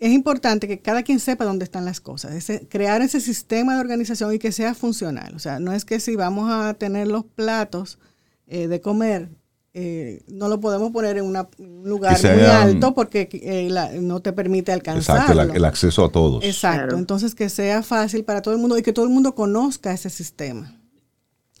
es 0.00 0.10
importante 0.10 0.66
que 0.66 0.80
cada 0.80 1.04
quien 1.04 1.20
sepa 1.20 1.44
dónde 1.44 1.62
están 1.62 1.84
las 1.84 2.00
cosas, 2.00 2.34
crear 2.68 3.00
ese 3.00 3.20
sistema 3.20 3.76
de 3.76 3.80
organización 3.80 4.34
y 4.34 4.40
que 4.40 4.50
sea 4.50 4.74
funcional. 4.74 5.32
O 5.36 5.38
sea, 5.38 5.60
no 5.60 5.72
es 5.72 5.84
que 5.84 6.00
si 6.00 6.16
vamos 6.16 6.50
a 6.50 6.74
tener 6.74 7.06
los 7.06 7.24
platos 7.24 8.00
eh, 8.48 8.66
de 8.66 8.80
comer, 8.80 9.28
eh, 9.74 10.22
no 10.28 10.48
lo 10.48 10.60
podemos 10.60 10.90
poner 10.92 11.16
en 11.16 11.24
un 11.24 11.88
lugar 11.88 12.20
muy 12.20 12.42
alto 12.42 12.94
porque 12.94 13.28
eh, 13.32 14.00
no 14.00 14.20
te 14.20 14.32
permite 14.32 14.70
alcanzar. 14.70 15.20
Exacto, 15.20 15.54
el, 15.54 15.64
acceso 15.64 16.04
a 16.04 16.12
todos. 16.12 16.44
Exacto, 16.44 16.96
entonces 16.96 17.34
que 17.34 17.48
sea 17.48 17.82
fácil 17.82 18.24
para 18.24 18.42
todo 18.42 18.52
el 18.54 18.60
mundo 18.60 18.76
y 18.76 18.82
que 18.82 18.92
todo 18.92 19.06
el 19.06 19.10
mundo 19.10 19.34
conozca 19.34 19.92
ese 19.92 20.10
sistema. 20.10 20.78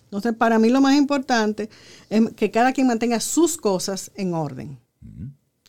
Entonces, 0.04 0.34
para 0.34 0.58
mí 0.58 0.68
lo 0.68 0.82
más 0.82 0.94
importante 0.94 1.70
es 2.10 2.32
que 2.36 2.50
cada 2.50 2.74
quien 2.74 2.86
mantenga 2.86 3.18
sus 3.18 3.56
cosas 3.56 4.10
en 4.14 4.34
orden 4.34 4.78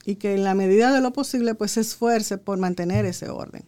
y 0.04 0.16
que 0.16 0.34
en 0.34 0.44
la 0.44 0.54
medida 0.54 0.92
de 0.92 1.00
lo 1.00 1.14
posible 1.14 1.56
pues 1.56 1.72
se 1.72 1.80
esfuerce 1.80 2.38
por 2.38 2.58
mantener 2.58 3.06
ese 3.06 3.30
orden. 3.30 3.64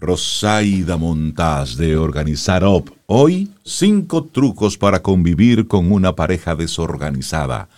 Rosaida 0.00 0.96
Montaz 0.96 1.76
de 1.76 1.96
Organizar 1.96 2.64
Up. 2.64 2.94
Hoy, 3.06 3.50
cinco 3.64 4.24
trucos 4.24 4.78
para 4.78 5.02
convivir 5.02 5.66
con 5.66 5.90
una 5.90 6.14
pareja 6.14 6.54
desorganizada 6.54 7.68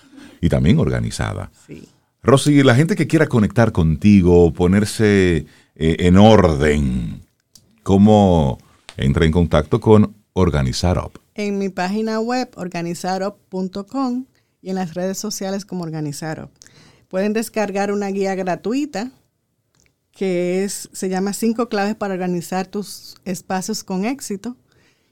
y 0.43 0.51
también 0.51 0.79
organizada. 0.79 1.51
Sí. 1.67 1.89
Rosy, 2.23 2.63
la 2.63 2.75
gente 2.75 2.95
que 2.95 3.07
quiera 3.07 3.27
conectar 3.27 3.73
contigo, 3.73 4.53
ponerse 4.53 5.47
eh, 5.77 5.97
en 6.01 6.19
orden, 6.19 7.23
¿cómo 7.83 8.59
entra 8.99 9.25
en 9.25 9.33
contacto 9.33 9.81
con 9.81 10.15
Organizar 10.35 10.99
Up? 10.99 11.19
En 11.35 11.57
mi 11.57 11.71
página 11.71 12.21
web, 12.21 12.51
organizarup.com 12.57 14.27
y 14.61 14.69
en 14.69 14.75
las 14.75 14.93
redes 14.93 15.17
sociales 15.17 15.65
como 15.65 15.85
Organizar 15.85 16.45
Up. 16.45 16.51
Pueden 17.09 17.33
descargar 17.33 17.91
una 17.91 18.09
guía 18.09 18.35
gratuita 18.35 19.11
que 20.13 20.65
es, 20.65 20.89
se 20.93 21.09
llama 21.09 21.33
Cinco 21.33 21.69
claves 21.69 21.95
para 21.95 22.15
organizar 22.15 22.67
tus 22.67 23.17
espacios 23.25 23.85
con 23.85 24.05
éxito, 24.05 24.57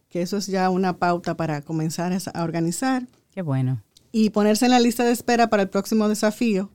que 0.08 0.22
eso 0.22 0.36
es 0.36 0.46
ya 0.46 0.70
una 0.70 0.96
pauta 0.96 1.36
para 1.36 1.62
comenzar 1.62 2.16
a 2.32 2.42
organizar. 2.42 3.06
Qué 3.32 3.42
bueno. 3.42 3.82
Y 4.10 4.30
ponerse 4.30 4.64
en 4.64 4.72
la 4.72 4.80
lista 4.80 5.04
de 5.04 5.12
espera 5.12 5.50
para 5.50 5.62
el 5.62 5.68
próximo 5.68 6.08
desafío, 6.08 6.70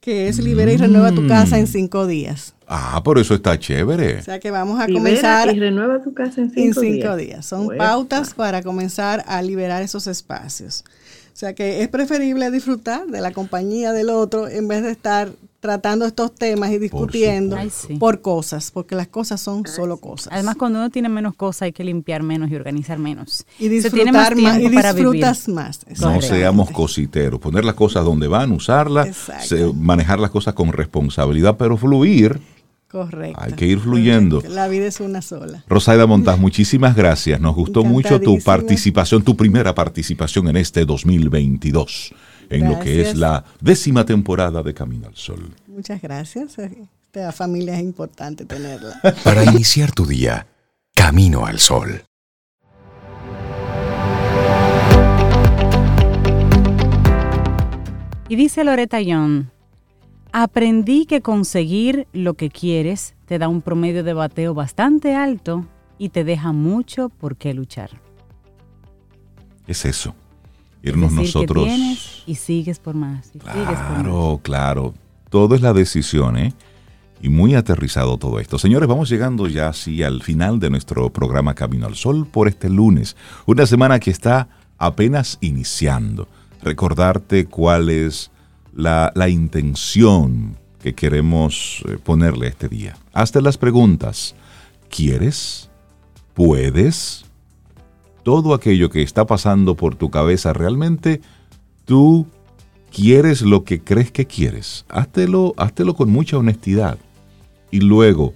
que 0.00 0.28
es 0.28 0.38
libera 0.38 0.72
y 0.72 0.76
renueva 0.76 1.12
tu 1.12 1.26
casa 1.26 1.58
en 1.58 1.64
mm. 1.64 1.68
cinco 1.68 2.06
días. 2.06 2.54
Ah, 2.68 3.02
por 3.02 3.18
eso 3.18 3.34
está 3.34 3.58
chévere. 3.58 4.18
O 4.18 4.22
sea 4.22 4.38
que 4.38 4.50
vamos 4.50 4.78
a 4.80 4.86
comenzar. 4.86 5.54
Y 5.54 5.58
renueva 5.58 6.02
tu 6.02 6.14
casa 6.14 6.40
en 6.40 6.50
cinco, 6.52 6.82
en 6.82 6.92
cinco 6.92 7.16
días. 7.16 7.46
Son 7.46 7.68
pautas 7.76 8.34
para 8.34 8.62
comenzar 8.62 9.24
a 9.26 9.42
liberar 9.42 9.82
esos 9.82 10.06
espacios. 10.06 10.84
O 11.32 11.36
sea 11.38 11.54
que 11.54 11.82
es 11.82 11.88
preferible 11.88 12.50
disfrutar 12.50 13.06
de 13.06 13.20
la 13.20 13.32
compañía 13.32 13.92
del 13.92 14.10
otro 14.10 14.48
en 14.48 14.68
vez 14.68 14.82
de 14.82 14.90
estar 14.90 15.30
tratando 15.60 16.06
estos 16.06 16.34
temas 16.34 16.70
y 16.70 16.78
discutiendo 16.78 17.56
por, 17.98 18.20
cosas, 18.20 18.70
porque 18.70 18.94
las 18.94 19.08
cosas 19.08 19.40
son 19.40 19.66
solo 19.66 19.96
cosas. 19.96 20.32
Además, 20.32 20.56
cuando 20.56 20.78
uno 20.78 20.90
tiene 20.90 21.08
menos 21.08 21.34
cosas 21.34 21.62
hay 21.62 21.72
que 21.72 21.84
limpiar 21.84 22.22
menos 22.22 22.50
y 22.50 22.54
organizar 22.54 22.98
menos. 22.98 23.44
Y 23.58 23.68
disfrutar 23.68 24.36
más, 24.36 24.60
y 24.60 24.68
disfrutas 24.68 25.48
más. 25.48 25.80
No 26.00 26.20
seamos 26.20 26.70
cositeros, 26.70 27.40
poner 27.40 27.64
las 27.64 27.74
cosas 27.74 28.04
donde 28.04 28.28
van, 28.28 28.52
usarlas, 28.52 29.30
manejar 29.74 30.20
las 30.20 30.30
cosas 30.30 30.54
con 30.54 30.72
responsabilidad, 30.72 31.56
pero 31.56 31.76
fluir 31.76 32.40
Correcto. 32.90 33.38
Hay 33.42 33.52
que 33.52 33.66
ir 33.66 33.80
fluyendo. 33.80 34.42
La 34.48 34.66
vida 34.66 34.86
es 34.86 35.00
una 35.00 35.20
sola. 35.20 35.62
Rosaida 35.68 36.06
Montaz, 36.06 36.38
muchísimas 36.38 36.96
gracias. 36.96 37.38
Nos 37.38 37.54
gustó 37.54 37.84
mucho 37.84 38.18
tu 38.18 38.38
participación, 38.38 39.22
tu 39.22 39.36
primera 39.36 39.74
participación 39.74 40.48
en 40.48 40.56
este 40.56 40.86
2022, 40.86 42.14
en 42.50 42.68
lo 42.68 42.80
que 42.80 43.02
es 43.02 43.16
la 43.16 43.44
décima 43.60 44.04
temporada 44.04 44.62
de 44.62 44.74
Camino 44.74 45.08
al 45.08 45.16
Sol. 45.16 45.50
Muchas 45.66 46.00
gracias. 46.00 46.56
Esta 46.58 47.32
familia 47.32 47.74
es 47.76 47.82
importante 47.82 48.44
tenerla. 48.44 49.00
Para 49.24 49.44
iniciar 49.44 49.92
tu 49.92 50.06
día, 50.06 50.46
Camino 50.94 51.46
al 51.46 51.58
Sol. 51.58 52.02
Y 58.30 58.36
dice 58.36 58.62
Loretta 58.62 59.00
Young, 59.00 59.46
Aprendí 60.32 61.06
que 61.06 61.22
conseguir 61.22 62.06
lo 62.12 62.34
que 62.34 62.50
quieres 62.50 63.14
te 63.26 63.38
da 63.38 63.48
un 63.48 63.62
promedio 63.62 64.04
de 64.04 64.12
bateo 64.12 64.52
bastante 64.52 65.14
alto 65.14 65.66
y 65.96 66.10
te 66.10 66.22
deja 66.22 66.52
mucho 66.52 67.08
por 67.08 67.36
qué 67.36 67.54
luchar. 67.54 67.90
Es 69.66 69.84
eso. 69.84 70.14
Irnos 70.82 71.12
nosotros. 71.12 71.68
y 72.26 72.34
sigues 72.34 72.78
por 72.78 72.94
más. 72.94 73.32
claro, 73.42 74.40
claro. 74.42 74.94
Todo 75.30 75.54
es 75.54 75.60
la 75.60 75.72
decisión, 75.72 76.38
¿eh? 76.38 76.54
Y 77.20 77.28
muy 77.28 77.54
aterrizado 77.54 78.16
todo 78.16 78.38
esto. 78.38 78.58
Señores, 78.58 78.88
vamos 78.88 79.08
llegando 79.08 79.48
ya 79.48 79.68
así 79.68 80.02
al 80.02 80.22
final 80.22 80.60
de 80.60 80.70
nuestro 80.70 81.12
programa 81.12 81.54
Camino 81.54 81.86
al 81.86 81.96
Sol 81.96 82.26
por 82.26 82.48
este 82.48 82.70
lunes. 82.70 83.16
Una 83.44 83.66
semana 83.66 83.98
que 83.98 84.10
está 84.10 84.48
apenas 84.78 85.36
iniciando. 85.40 86.28
Recordarte 86.62 87.46
cuál 87.46 87.90
es 87.90 88.30
la, 88.72 89.12
intención 89.28 90.56
que 90.80 90.94
queremos 90.94 91.82
eh, 91.88 91.98
ponerle 92.02 92.46
este 92.46 92.68
día. 92.68 92.96
Hazte 93.12 93.42
las 93.42 93.58
preguntas. 93.58 94.34
¿Quieres? 94.88 95.68
¿Puedes? 96.34 97.27
Todo 98.28 98.52
aquello 98.52 98.90
que 98.90 99.00
está 99.00 99.26
pasando 99.26 99.74
por 99.74 99.94
tu 99.94 100.10
cabeza, 100.10 100.52
¿realmente 100.52 101.22
tú 101.86 102.26
quieres 102.94 103.40
lo 103.40 103.64
que 103.64 103.80
crees 103.80 104.12
que 104.12 104.26
quieres? 104.26 104.84
Háztelo, 104.90 105.54
háztelo 105.56 105.94
con 105.94 106.10
mucha 106.10 106.36
honestidad. 106.36 106.98
Y 107.70 107.80
luego, 107.80 108.34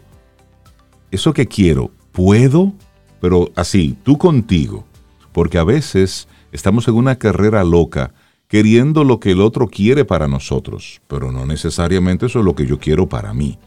eso 1.11 1.35
que 1.35 1.47
quiero, 1.47 1.91
¿puedo? 2.11 2.73
Pero 3.21 3.51
así, 3.55 3.95
tú 4.03 4.17
contigo. 4.17 4.87
Porque 5.31 5.59
a 5.59 5.65
veces 5.65 6.27
estamos 6.53 6.89
en 6.89 6.95
una 6.95 7.17
carrera 7.17 7.63
loca 7.63 8.15
queriendo 8.49 9.05
lo 9.05 9.21
que 9.21 9.33
el 9.33 9.43
otro 9.43 9.67
quiere 9.67 10.07
para 10.07 10.27
nosotros, 10.27 11.03
pero 11.07 11.33
no 11.33 11.45
necesariamente 11.45 12.27
eso 12.27 12.39
es 12.39 12.45
lo 12.47 12.55
que 12.55 12.67
yo 12.67 12.79
quiero 12.79 13.11
para 13.11 13.35
mí. 13.35 13.59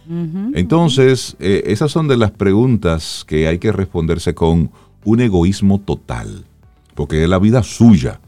Entonces, 0.55 1.35
eh, 1.39 1.65
esas 1.67 1.91
son 1.91 2.07
de 2.07 2.17
las 2.17 2.31
preguntas 2.31 3.25
que 3.27 3.47
hay 3.47 3.59
que 3.59 3.71
responderse 3.71 4.33
con 4.33 4.71
un 5.05 5.21
egoísmo 5.21 5.79
total, 5.79 6.45
porque 6.93 7.23
es 7.23 7.29
la 7.29 7.39
vida 7.39 7.63
suya, 7.63 8.19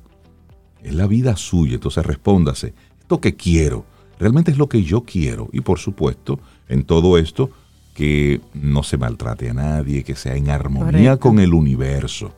es 0.84 0.96
la 0.96 1.08
vida 1.08 1.36
suya, 1.36 1.76
entonces 1.76 2.06
respóndase, 2.06 2.74
esto 3.00 3.20
que 3.20 3.36
quiero, 3.36 3.86
realmente 4.20 4.52
es 4.52 4.58
lo 4.58 4.70
que 4.70 4.84
yo 4.84 5.02
quiero, 5.02 5.50
y 5.52 5.62
por 5.62 5.80
supuesto, 5.80 6.40
en 6.70 6.86
todo 6.86 7.18
esto, 7.18 7.50
que 7.94 8.40
no 8.54 8.84
se 8.84 8.98
maltrate 8.98 9.50
a 9.50 9.54
nadie, 9.54 10.04
que 10.04 10.16
sea 10.16 10.36
en 10.36 10.50
armonía 10.50 11.18
con 11.18 11.40
el 11.40 11.54
universo 11.54 12.32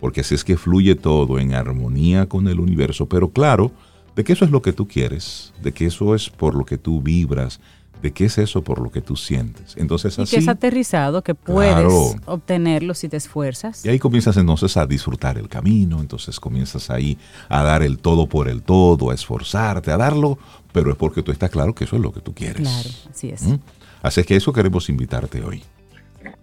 porque 0.00 0.20
así 0.20 0.34
es 0.34 0.44
que 0.44 0.56
fluye 0.56 0.94
todo 0.94 1.38
en 1.38 1.54
armonía 1.54 2.26
con 2.26 2.48
el 2.48 2.60
universo, 2.60 3.06
pero 3.06 3.30
claro, 3.30 3.72
de 4.14 4.24
que 4.24 4.32
eso 4.32 4.44
es 4.44 4.50
lo 4.50 4.62
que 4.62 4.72
tú 4.72 4.86
quieres, 4.86 5.52
de 5.62 5.72
que 5.72 5.86
eso 5.86 6.14
es 6.14 6.30
por 6.30 6.54
lo 6.54 6.64
que 6.64 6.78
tú 6.78 7.02
vibras, 7.02 7.60
de 8.02 8.12
que 8.12 8.26
es 8.26 8.38
eso 8.38 8.62
por 8.62 8.80
lo 8.80 8.90
que 8.90 9.00
tú 9.00 9.16
sientes. 9.16 9.74
Entonces 9.76 10.18
así... 10.18 10.36
Y 10.36 10.38
que 10.38 10.42
es 10.42 10.48
aterrizado, 10.48 11.22
que 11.22 11.34
puedes 11.34 12.16
obtenerlo 12.26 12.94
si 12.94 13.08
te 13.08 13.16
esfuerzas. 13.16 13.84
Y 13.84 13.88
ahí 13.88 13.98
comienzas 13.98 14.36
entonces 14.36 14.76
a 14.76 14.86
disfrutar 14.86 15.38
el 15.38 15.48
camino, 15.48 16.00
entonces 16.00 16.38
comienzas 16.38 16.90
ahí 16.90 17.18
a 17.48 17.62
dar 17.62 17.82
el 17.82 17.98
todo 17.98 18.26
por 18.26 18.48
el 18.48 18.62
todo, 18.62 19.10
a 19.10 19.14
esforzarte, 19.14 19.90
a 19.90 19.96
darlo, 19.96 20.38
pero 20.72 20.90
es 20.90 20.96
porque 20.96 21.22
tú 21.22 21.32
estás 21.32 21.50
claro 21.50 21.74
que 21.74 21.84
eso 21.84 21.96
es 21.96 22.02
lo 22.02 22.12
que 22.12 22.20
tú 22.20 22.34
quieres. 22.34 22.62
Claro, 22.62 22.90
así 23.10 23.30
es. 23.30 23.42
¿Mm? 23.42 23.56
Así 24.02 24.20
es 24.20 24.26
que 24.26 24.36
eso 24.36 24.52
queremos 24.52 24.88
invitarte 24.88 25.42
hoy. 25.42 25.62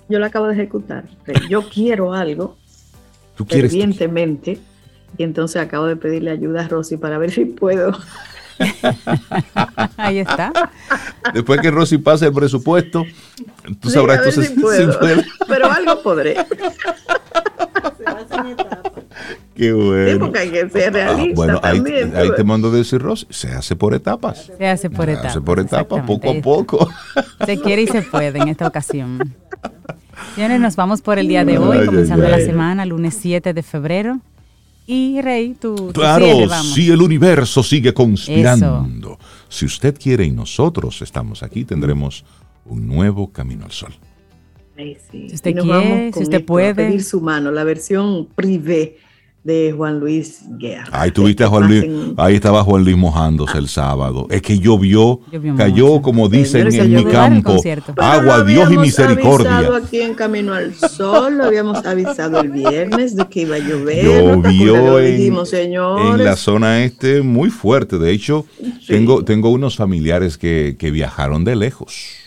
Yo 0.09 0.19
lo 0.19 0.25
acabo 0.25 0.47
de 0.47 0.53
ejecutar. 0.53 1.05
Yo 1.49 1.69
quiero 1.73 2.13
algo 2.13 2.57
¿Tú 3.35 3.45
fervientemente. 3.45 4.59
Y 5.17 5.23
entonces 5.23 5.61
acabo 5.61 5.85
de 5.85 5.95
pedirle 5.95 6.31
ayuda 6.31 6.65
a 6.65 6.67
Rosy 6.67 6.97
para 6.97 7.17
ver 7.17 7.31
si 7.31 7.45
puedo. 7.45 7.91
Ahí 9.97 10.19
está. 10.19 10.51
Después 11.33 11.61
que 11.61 11.71
Rosy 11.71 11.97
pase 11.97 12.27
el 12.27 12.33
presupuesto, 12.33 13.05
tú 13.79 13.89
sabrás 13.89 14.19
entonces 14.19 14.49
si, 14.49 14.59
puedo. 14.59 14.93
Pero 15.47 15.71
algo 15.71 16.01
podré. 16.01 16.35
Qué 19.55 19.67
Qué 19.67 19.73
bueno. 19.73 20.19
porque 20.25 20.39
hay 20.39 20.49
que 20.49 20.69
ser 20.69 20.97
ah, 20.97 21.15
bueno, 21.35 21.59
también. 21.59 22.15
Ahí, 22.15 22.29
te 22.35 22.43
mando 22.43 22.69
a 22.69 22.71
decir, 22.71 22.99
Rosy, 23.01 23.27
se 23.29 23.49
hace 23.49 23.75
por 23.75 23.93
etapas. 23.93 24.51
Se 24.57 24.67
hace 24.67 24.89
por 24.89 25.09
etapas. 25.09 25.33
Se 25.33 25.37
hace 25.37 25.45
por 25.45 25.59
etapas, 25.59 26.05
poco 26.05 26.31
a 26.31 26.41
poco. 26.41 26.89
Se 27.45 27.59
quiere 27.59 27.83
y 27.83 27.87
se 27.87 28.01
puede 28.01 28.39
en 28.39 28.47
esta 28.47 28.67
ocasión. 28.67 29.35
Señores, 30.35 30.59
nos 30.59 30.75
vamos 30.75 31.01
por 31.01 31.19
el 31.19 31.27
día 31.27 31.45
de 31.45 31.59
hoy, 31.59 31.85
comenzando 31.85 32.27
la 32.27 32.39
semana, 32.39 32.85
lunes 32.85 33.15
7 33.19 33.53
de 33.53 33.63
febrero. 33.63 34.19
Y 34.85 35.21
Rey, 35.21 35.55
tú. 35.59 35.91
Claro, 35.93 36.25
si 36.61 36.91
el 36.91 37.01
universo 37.01 37.63
sigue 37.63 37.93
conspirando. 37.93 39.17
Si 39.49 39.65
usted 39.65 39.97
quiere 39.97 40.25
y 40.25 40.31
nosotros 40.31 41.01
estamos 41.01 41.43
aquí, 41.43 41.63
tendremos 41.63 42.25
un 42.65 42.87
nuevo 42.87 43.31
camino 43.31 43.65
al 43.65 43.71
sol. 43.71 43.93
Si 45.11 45.27
usted 45.33 45.55
quiere, 45.55 46.11
si 46.11 46.23
usted 46.23 46.43
puede. 46.43 46.73
pedir 46.73 47.03
su 47.03 47.21
mano, 47.21 47.51
la 47.51 47.63
versión 47.63 48.27
privé 48.35 48.97
de 49.43 49.73
Juan 49.75 49.99
Luis 49.99 50.41
Guerra. 50.57 50.87
Ahí 50.91 51.11
tuviste 51.11 51.43
a 51.43 51.47
Juan 51.47 51.67
Luis, 51.67 51.85
ahí 52.17 52.35
estaba 52.35 52.63
Juan 52.63 52.83
Luis 52.83 52.95
mojándose 52.95 53.57
el 53.57 53.67
sábado. 53.67 54.27
Es 54.29 54.41
que 54.41 54.59
llovió, 54.59 55.19
cayó 55.57 56.01
como 56.01 56.29
dicen 56.29 56.73
en 56.73 56.95
mi 56.95 57.05
campo, 57.05 57.61
agua, 57.97 58.43
Dios 58.43 58.71
y 58.71 58.77
misericordia. 58.77 59.57
Avisado 59.57 59.75
aquí 59.75 60.01
en 60.01 60.13
Camino 60.13 60.53
al 60.53 60.73
Sol, 60.73 61.37
lo 61.37 61.45
habíamos 61.45 61.85
avisado 61.85 62.41
el 62.41 62.49
viernes 62.49 63.15
de 63.15 63.27
que 63.27 63.41
iba 63.41 63.55
a 63.55 63.59
llover. 63.59 64.05
Llovió 64.05 64.99
en, 64.99 65.33
en, 65.33 66.23
la 66.23 66.35
zona 66.35 66.83
este 66.83 67.21
muy 67.21 67.49
fuerte. 67.49 67.97
De 67.97 68.11
hecho, 68.11 68.45
tengo, 68.87 69.25
tengo 69.25 69.49
unos 69.49 69.75
familiares 69.75 70.37
que, 70.37 70.75
que 70.79 70.91
viajaron 70.91 71.43
de 71.43 71.55
lejos 71.55 72.23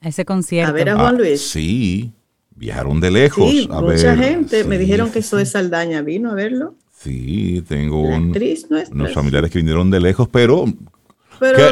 a 0.00 0.08
ese 0.08 0.24
concierto. 0.24 0.70
A 0.70 0.72
ver 0.72 0.90
a 0.90 0.94
Juan 0.96 1.14
ah, 1.14 1.18
Luis. 1.18 1.40
sí, 1.40 2.12
viajaron 2.58 3.00
de 3.00 3.10
lejos. 3.10 3.50
Sí, 3.50 3.68
mucha 3.70 4.16
gente. 4.16 4.64
me 4.64 4.78
dijeron 4.78 5.10
que 5.10 5.20
eso 5.20 5.38
es 5.38 5.52
Saldaña 5.52 6.02
vino 6.02 6.30
a 6.30 6.34
verlo. 6.34 6.74
Sí, 6.96 7.64
tengo 7.68 8.02
unos 8.02 9.12
familiares 9.14 9.50
que 9.50 9.58
vinieron 9.58 9.90
de 9.90 10.00
lejos, 10.00 10.28
pero, 10.28 10.64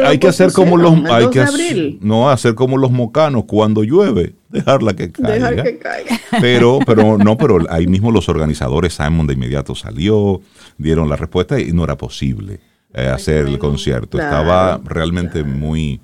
hay 0.04 0.18
que 0.18 0.28
hacer 0.28 0.52
como 0.52 0.76
los 0.76 1.04
hay 1.10 1.28
que 1.30 1.98
no 2.00 2.30
hacer 2.30 2.54
como 2.54 2.78
los 2.78 2.92
mocanos 2.92 3.44
cuando 3.46 3.82
llueve, 3.82 4.34
dejarla 4.48 4.94
que 4.94 5.10
caiga. 5.10 5.50
Dejar 5.50 5.62
que 5.64 5.78
caiga. 5.78 6.20
Pero 6.40 6.78
pero 6.86 7.18
no, 7.18 7.36
pero 7.36 7.58
ahí 7.68 7.88
mismo 7.88 8.12
los 8.12 8.28
organizadores 8.28 8.94
Simon 8.94 9.26
de 9.26 9.34
inmediato 9.34 9.74
salió, 9.74 10.40
dieron 10.78 11.08
la 11.08 11.16
respuesta 11.16 11.58
y 11.58 11.72
no 11.72 11.82
era 11.82 11.96
posible 11.96 12.60
eh, 12.94 13.08
hacer 13.08 13.46
el 13.46 13.58
concierto. 13.58 14.20
Estaba 14.20 14.80
realmente 14.84 15.42
muy 15.42 16.00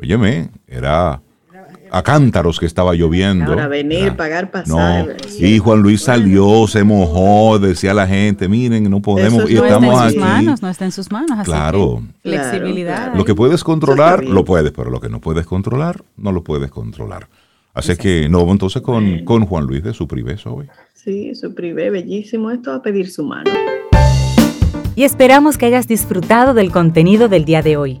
Óyeme, 0.00 0.48
era 0.66 1.20
a 1.90 2.02
cántaros 2.02 2.58
que 2.58 2.66
estaba 2.66 2.94
lloviendo. 2.94 3.54
Para 3.54 3.68
venir, 3.68 4.14
pagar 4.16 4.50
pasaje. 4.50 5.16
Y 5.38 5.58
Juan 5.58 5.82
Luis 5.82 6.02
salió, 6.02 6.66
se 6.66 6.84
mojó, 6.84 7.58
decía 7.58 7.90
a 7.90 7.94
la 7.94 8.06
gente, 8.06 8.48
miren, 8.48 8.90
no 8.90 9.00
podemos, 9.00 9.50
y 9.50 9.54
no 9.54 9.64
estamos 9.64 9.94
está 9.94 10.06
en 10.06 10.12
sus 10.12 10.20
manos, 10.20 10.62
no 10.62 10.68
está 10.68 10.84
en 10.84 10.92
sus 10.92 11.10
manos. 11.10 11.44
claro. 11.44 12.02
flexibilidad. 12.22 13.14
Lo 13.14 13.24
que 13.24 13.34
puedes 13.34 13.64
controlar, 13.64 14.24
lo 14.24 14.44
puedes, 14.44 14.72
pero 14.72 14.90
lo 14.90 15.00
que 15.00 15.08
no 15.08 15.20
puedes 15.20 15.46
controlar, 15.46 16.02
no 16.16 16.32
lo 16.32 16.44
puedes 16.44 16.70
controlar. 16.70 17.28
Así 17.72 17.96
que, 17.96 18.28
no, 18.28 18.50
entonces 18.50 18.82
con, 18.82 19.24
con 19.24 19.46
Juan 19.46 19.64
Luis 19.64 19.82
de 19.82 19.94
su 19.94 20.08
privé 20.08 20.36
hoy. 20.44 20.66
Sí, 20.94 21.34
su 21.34 21.54
privé, 21.54 21.90
bellísimo. 21.90 22.50
Esto 22.50 22.72
a 22.72 22.82
pedir 22.82 23.10
su 23.10 23.24
mano. 23.24 23.50
Y 24.96 25.04
esperamos 25.04 25.56
que 25.56 25.66
hayas 25.66 25.86
disfrutado 25.86 26.52
del 26.52 26.72
contenido 26.72 27.28
del 27.28 27.44
día 27.44 27.62
de 27.62 27.76
hoy. 27.76 28.00